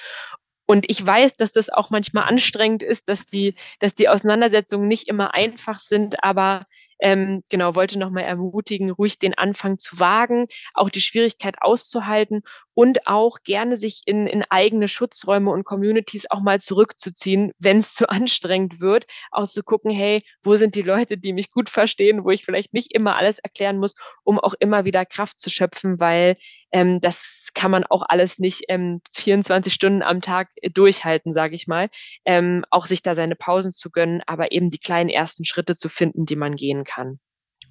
Und 0.65 0.89
ich 0.89 1.05
weiß, 1.05 1.35
dass 1.35 1.51
das 1.51 1.69
auch 1.69 1.89
manchmal 1.89 2.23
anstrengend 2.23 2.83
ist, 2.83 3.09
dass 3.09 3.25
die, 3.25 3.55
dass 3.79 3.93
die 3.93 4.07
Auseinandersetzungen 4.07 4.87
nicht 4.87 5.09
immer 5.09 5.33
einfach 5.33 5.79
sind, 5.79 6.23
aber 6.23 6.65
ähm, 7.01 7.43
genau, 7.49 7.75
wollte 7.75 7.97
nochmal 7.97 8.23
ermutigen, 8.23 8.91
ruhig 8.91 9.17
den 9.17 9.33
Anfang 9.33 9.79
zu 9.79 9.99
wagen, 9.99 10.47
auch 10.73 10.89
die 10.89 11.01
Schwierigkeit 11.01 11.55
auszuhalten 11.61 12.43
und 12.73 13.07
auch 13.07 13.39
gerne 13.43 13.75
sich 13.75 14.03
in, 14.05 14.27
in 14.27 14.45
eigene 14.49 14.87
Schutzräume 14.87 15.51
und 15.51 15.65
Communities 15.65 16.29
auch 16.29 16.41
mal 16.41 16.61
zurückzuziehen, 16.61 17.51
wenn 17.59 17.77
es 17.77 17.93
zu 17.93 18.07
anstrengend 18.09 18.79
wird, 18.79 19.05
auch 19.31 19.47
zu 19.47 19.63
gucken, 19.63 19.91
hey, 19.91 20.21
wo 20.43 20.55
sind 20.55 20.75
die 20.75 20.83
Leute, 20.83 21.17
die 21.17 21.33
mich 21.33 21.51
gut 21.51 21.69
verstehen, 21.69 22.23
wo 22.23 22.29
ich 22.29 22.45
vielleicht 22.45 22.73
nicht 22.73 22.93
immer 22.93 23.15
alles 23.15 23.39
erklären 23.39 23.77
muss, 23.77 23.95
um 24.23 24.39
auch 24.39 24.53
immer 24.59 24.85
wieder 24.85 25.05
Kraft 25.05 25.39
zu 25.39 25.49
schöpfen, 25.49 25.99
weil 25.99 26.35
ähm, 26.71 27.01
das 27.01 27.49
kann 27.53 27.71
man 27.71 27.83
auch 27.83 28.03
alles 28.07 28.39
nicht 28.39 28.63
ähm, 28.69 29.01
24 29.13 29.73
Stunden 29.73 30.03
am 30.03 30.21
Tag 30.21 30.49
äh, 30.55 30.69
durchhalten, 30.69 31.31
sage 31.31 31.55
ich 31.55 31.67
mal. 31.67 31.89
Ähm, 32.23 32.63
auch 32.69 32.85
sich 32.85 33.01
da 33.01 33.15
seine 33.15 33.35
Pausen 33.35 33.71
zu 33.71 33.89
gönnen, 33.89 34.21
aber 34.25 34.51
eben 34.53 34.69
die 34.69 34.77
kleinen 34.77 35.09
ersten 35.09 35.43
Schritte 35.43 35.75
zu 35.75 35.89
finden, 35.89 36.25
die 36.25 36.37
man 36.37 36.55
gehen 36.55 36.83
kann 36.83 36.90
kann. 36.93 37.19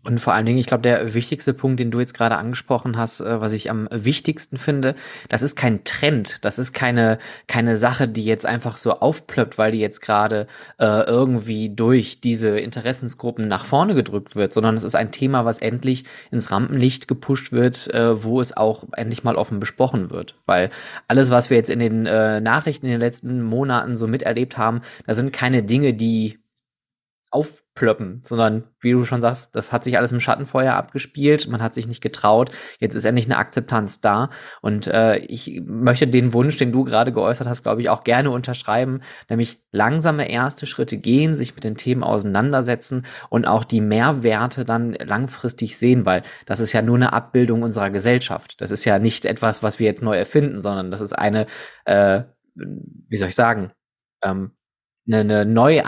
Und 0.03 0.19
vor 0.19 0.33
allen 0.33 0.47
Dingen, 0.47 0.59
ich 0.59 0.67
glaube, 0.67 0.83
der 0.83 1.13
wichtigste 1.13 1.53
Punkt, 1.53 1.79
den 1.79 1.91
du 1.91 2.01
jetzt 2.01 2.15
gerade 2.15 2.37
angesprochen 2.37 2.97
hast, 2.97 3.21
äh, 3.21 3.41
was 3.41 3.53
ich 3.53 3.71
am 3.71 3.87
wichtigsten 3.93 4.57
finde, 4.57 4.95
das 5.29 5.43
ist 5.43 5.57
kein 5.57 5.85
Trend, 5.85 6.43
das 6.45 6.59
ist 6.59 6.73
keine 6.73 7.19
keine 7.49 7.77
Sache, 7.77 8.09
die 8.09 8.25
jetzt 8.25 8.47
einfach 8.47 8.79
so 8.79 8.93
aufplöppt, 8.95 9.59
weil 9.59 9.73
die 9.73 9.79
jetzt 9.79 10.01
gerade 10.01 10.47
äh, 10.79 11.03
irgendwie 11.05 11.69
durch 11.69 12.21
diese 12.23 12.59
Interessensgruppen 12.59 13.47
nach 13.47 13.67
vorne 13.67 13.95
gedrückt 13.95 14.37
wird, 14.37 14.55
sondern 14.55 14.77
es 14.77 14.85
ist 14.85 14.95
ein 14.95 15.13
Thema, 15.13 15.45
was 15.45 15.59
endlich 15.59 16.05
ins 16.31 16.51
Rampenlicht 16.51 17.07
gepusht 17.07 17.53
wird, 17.53 17.93
äh, 17.93 18.25
wo 18.25 18.41
es 18.41 18.57
auch 18.57 18.85
endlich 18.97 19.23
mal 19.23 19.37
offen 19.37 19.61
besprochen 19.61 20.11
wird, 20.11 20.35
weil 20.47 20.71
alles, 21.09 21.31
was 21.31 21.51
wir 21.51 21.59
jetzt 21.59 21.71
in 21.71 21.79
den 21.79 22.07
äh, 22.07 22.41
Nachrichten 22.41 22.87
in 22.87 22.93
den 22.93 23.01
letzten 23.01 23.43
Monaten 23.43 23.99
so 23.99 24.07
miterlebt 24.07 24.57
haben, 24.57 24.81
da 25.07 25.13
sind 25.13 25.33
keine 25.33 25.63
Dinge, 25.63 25.93
die 25.93 26.39
aufplöppen, 27.31 28.21
sondern 28.25 28.65
wie 28.81 28.91
du 28.91 29.05
schon 29.05 29.21
sagst, 29.21 29.55
das 29.55 29.73
hat 29.73 29.85
sich 29.85 29.97
alles 29.97 30.11
im 30.11 30.19
Schattenfeuer 30.19 30.75
abgespielt, 30.75 31.47
man 31.49 31.63
hat 31.63 31.73
sich 31.73 31.87
nicht 31.87 32.03
getraut, 32.03 32.51
jetzt 32.81 32.97
ist 32.97 33.05
endlich 33.05 33.27
eine 33.27 33.37
Akzeptanz 33.37 34.01
da 34.01 34.31
und 34.63 34.89
äh, 34.89 35.19
ich 35.19 35.63
möchte 35.65 36.09
den 36.09 36.33
Wunsch, 36.33 36.57
den 36.57 36.73
du 36.73 36.83
gerade 36.83 37.13
geäußert 37.13 37.47
hast, 37.47 37.63
glaube 37.63 37.83
ich, 37.83 37.89
auch 37.89 38.03
gerne 38.03 38.31
unterschreiben, 38.31 39.01
nämlich 39.29 39.61
langsame 39.71 40.29
erste 40.29 40.67
Schritte 40.67 40.99
gehen, 40.99 41.37
sich 41.37 41.55
mit 41.55 41.63
den 41.63 41.77
Themen 41.77 42.03
auseinandersetzen 42.03 43.07
und 43.29 43.47
auch 43.47 43.63
die 43.63 43.81
Mehrwerte 43.81 44.65
dann 44.65 44.95
langfristig 44.95 45.79
sehen, 45.79 46.05
weil 46.05 46.25
das 46.47 46.59
ist 46.59 46.73
ja 46.73 46.83
nur 46.83 46.97
eine 46.97 47.13
Abbildung 47.13 47.63
unserer 47.63 47.91
Gesellschaft. 47.91 48.61
Das 48.61 48.73
ist 48.73 48.85
ja 48.85 48.99
nicht 48.99 49.25
etwas, 49.25 49.63
was 49.63 49.79
wir 49.79 49.87
jetzt 49.87 50.03
neu 50.03 50.17
erfinden, 50.17 50.61
sondern 50.61 50.91
das 50.91 51.01
ist 51.01 51.13
eine, 51.13 51.47
äh, 51.85 52.23
wie 52.55 53.17
soll 53.17 53.29
ich 53.29 53.37
sagen, 53.37 53.71
ähm, 54.23 54.53
eine, 55.13 55.41
eine 55.41 55.47
neue 55.47 55.85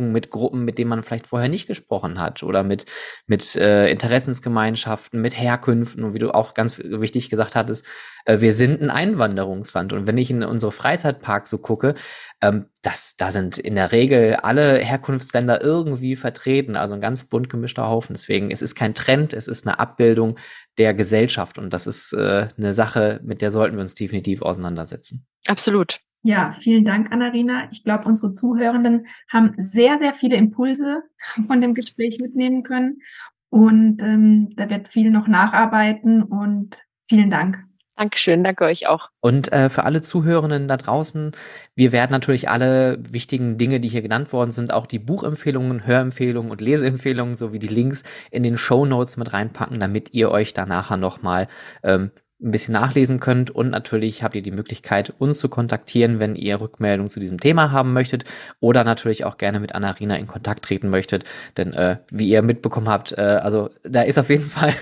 mit 0.00 0.30
Gruppen, 0.30 0.64
mit 0.64 0.78
denen 0.78 0.90
man 0.90 1.02
vielleicht 1.02 1.26
vorher 1.26 1.48
nicht 1.48 1.66
gesprochen 1.66 2.20
hat 2.20 2.42
oder 2.42 2.62
mit, 2.62 2.86
mit 3.26 3.56
äh, 3.56 3.88
Interessensgemeinschaften, 3.88 5.20
mit 5.20 5.38
Herkünften 5.38 6.04
und 6.04 6.14
wie 6.14 6.18
du 6.18 6.34
auch 6.34 6.54
ganz 6.54 6.78
wichtig 6.78 7.30
gesagt 7.30 7.54
hattest, 7.54 7.84
äh, 8.24 8.40
wir 8.40 8.52
sind 8.52 8.80
ein 8.82 8.90
Einwanderungsland 8.90 9.92
und 9.92 10.06
wenn 10.06 10.18
ich 10.18 10.30
in 10.30 10.42
unsere 10.42 10.72
Freizeitparks 10.72 11.50
so 11.50 11.58
gucke, 11.58 11.94
ähm, 12.40 12.66
das, 12.82 13.16
da 13.16 13.30
sind 13.30 13.58
in 13.58 13.74
der 13.74 13.92
Regel 13.92 14.36
alle 14.36 14.78
Herkunftsländer 14.78 15.62
irgendwie 15.62 16.16
vertreten, 16.16 16.76
also 16.76 16.94
ein 16.94 17.00
ganz 17.00 17.24
bunt 17.24 17.48
gemischter 17.48 17.88
Haufen. 17.88 18.14
Deswegen, 18.14 18.50
es 18.50 18.62
ist 18.62 18.74
kein 18.74 18.94
Trend, 18.94 19.32
es 19.32 19.48
ist 19.48 19.66
eine 19.66 19.78
Abbildung 19.78 20.38
der 20.78 20.94
Gesellschaft 20.94 21.58
und 21.58 21.72
das 21.72 21.86
ist 21.86 22.12
äh, 22.12 22.48
eine 22.56 22.74
Sache, 22.74 23.20
mit 23.24 23.42
der 23.42 23.50
sollten 23.50 23.76
wir 23.76 23.82
uns 23.82 23.94
definitiv 23.94 24.42
auseinandersetzen. 24.42 25.26
Absolut. 25.46 26.00
Ja, 26.26 26.52
vielen 26.52 26.86
Dank, 26.86 27.12
Anarina. 27.12 27.68
Ich 27.70 27.84
glaube, 27.84 28.06
unsere 28.06 28.32
Zuhörenden 28.32 29.06
haben 29.30 29.52
sehr, 29.58 29.98
sehr 29.98 30.14
viele 30.14 30.36
Impulse 30.36 31.02
von 31.46 31.60
dem 31.60 31.74
Gespräch 31.74 32.18
mitnehmen 32.18 32.62
können. 32.62 33.02
Und 33.50 34.00
ähm, 34.00 34.56
da 34.56 34.70
wird 34.70 34.88
viel 34.88 35.10
noch 35.10 35.28
nacharbeiten 35.28 36.22
und 36.22 36.78
vielen 37.06 37.30
Dank. 37.30 37.62
Dankeschön, 37.96 38.42
danke 38.42 38.64
euch 38.64 38.88
auch. 38.88 39.10
Und 39.20 39.52
äh, 39.52 39.68
für 39.68 39.84
alle 39.84 40.00
Zuhörenden 40.00 40.66
da 40.66 40.78
draußen, 40.78 41.32
wir 41.76 41.92
werden 41.92 42.10
natürlich 42.10 42.48
alle 42.48 42.98
wichtigen 43.12 43.58
Dinge, 43.58 43.78
die 43.78 43.88
hier 43.88 44.02
genannt 44.02 44.32
worden 44.32 44.50
sind, 44.50 44.72
auch 44.72 44.86
die 44.86 44.98
Buchempfehlungen, 44.98 45.86
Hörempfehlungen 45.86 46.50
und 46.50 46.62
Leseempfehlungen 46.62 47.36
sowie 47.36 47.60
die 47.60 47.68
Links 47.68 48.02
in 48.32 48.42
den 48.42 48.56
Show 48.56 48.86
Notes 48.86 49.18
mit 49.18 49.32
reinpacken, 49.32 49.78
damit 49.78 50.12
ihr 50.14 50.30
euch 50.30 50.54
da 50.54 50.64
nachher 50.64 50.96
nochmal 50.96 51.46
ähm, 51.84 52.10
ein 52.42 52.50
bisschen 52.50 52.72
nachlesen 52.72 53.20
könnt. 53.20 53.50
Und 53.50 53.70
natürlich 53.70 54.22
habt 54.22 54.34
ihr 54.34 54.42
die 54.42 54.50
Möglichkeit, 54.50 55.12
uns 55.18 55.38
zu 55.38 55.48
kontaktieren, 55.48 56.18
wenn 56.18 56.34
ihr 56.34 56.60
Rückmeldungen 56.60 57.08
zu 57.08 57.20
diesem 57.20 57.38
Thema 57.38 57.70
haben 57.70 57.92
möchtet 57.92 58.24
oder 58.60 58.84
natürlich 58.84 59.24
auch 59.24 59.38
gerne 59.38 59.60
mit 59.60 59.74
Anarina 59.74 60.16
in 60.16 60.26
Kontakt 60.26 60.64
treten 60.64 60.90
möchtet. 60.90 61.24
Denn 61.56 61.72
äh, 61.72 61.98
wie 62.10 62.28
ihr 62.28 62.42
mitbekommen 62.42 62.88
habt, 62.88 63.12
äh, 63.12 63.20
also 63.20 63.70
da 63.82 64.02
ist 64.02 64.18
auf 64.18 64.30
jeden 64.30 64.44
Fall 64.50 64.74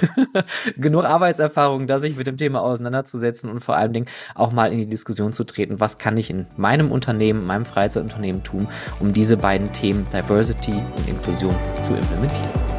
genug 0.76 1.04
Arbeitserfahrung, 1.04 1.86
da 1.86 1.98
sich 1.98 2.16
mit 2.16 2.26
dem 2.26 2.36
Thema 2.36 2.62
auseinanderzusetzen 2.62 3.50
und 3.50 3.60
vor 3.60 3.76
allen 3.76 3.92
Dingen 3.92 4.06
auch 4.34 4.52
mal 4.52 4.72
in 4.72 4.78
die 4.78 4.88
Diskussion 4.88 5.32
zu 5.32 5.44
treten, 5.44 5.78
was 5.80 5.98
kann 5.98 6.16
ich 6.16 6.30
in 6.30 6.46
meinem 6.56 6.90
Unternehmen, 6.90 7.44
meinem 7.46 7.66
Freizeitunternehmen 7.66 8.42
tun, 8.42 8.68
um 8.98 9.12
diese 9.12 9.36
beiden 9.36 9.72
Themen 9.72 10.06
Diversity 10.12 10.82
und 10.96 11.08
Inklusion 11.08 11.54
zu 11.82 11.94
implementieren. 11.94 12.71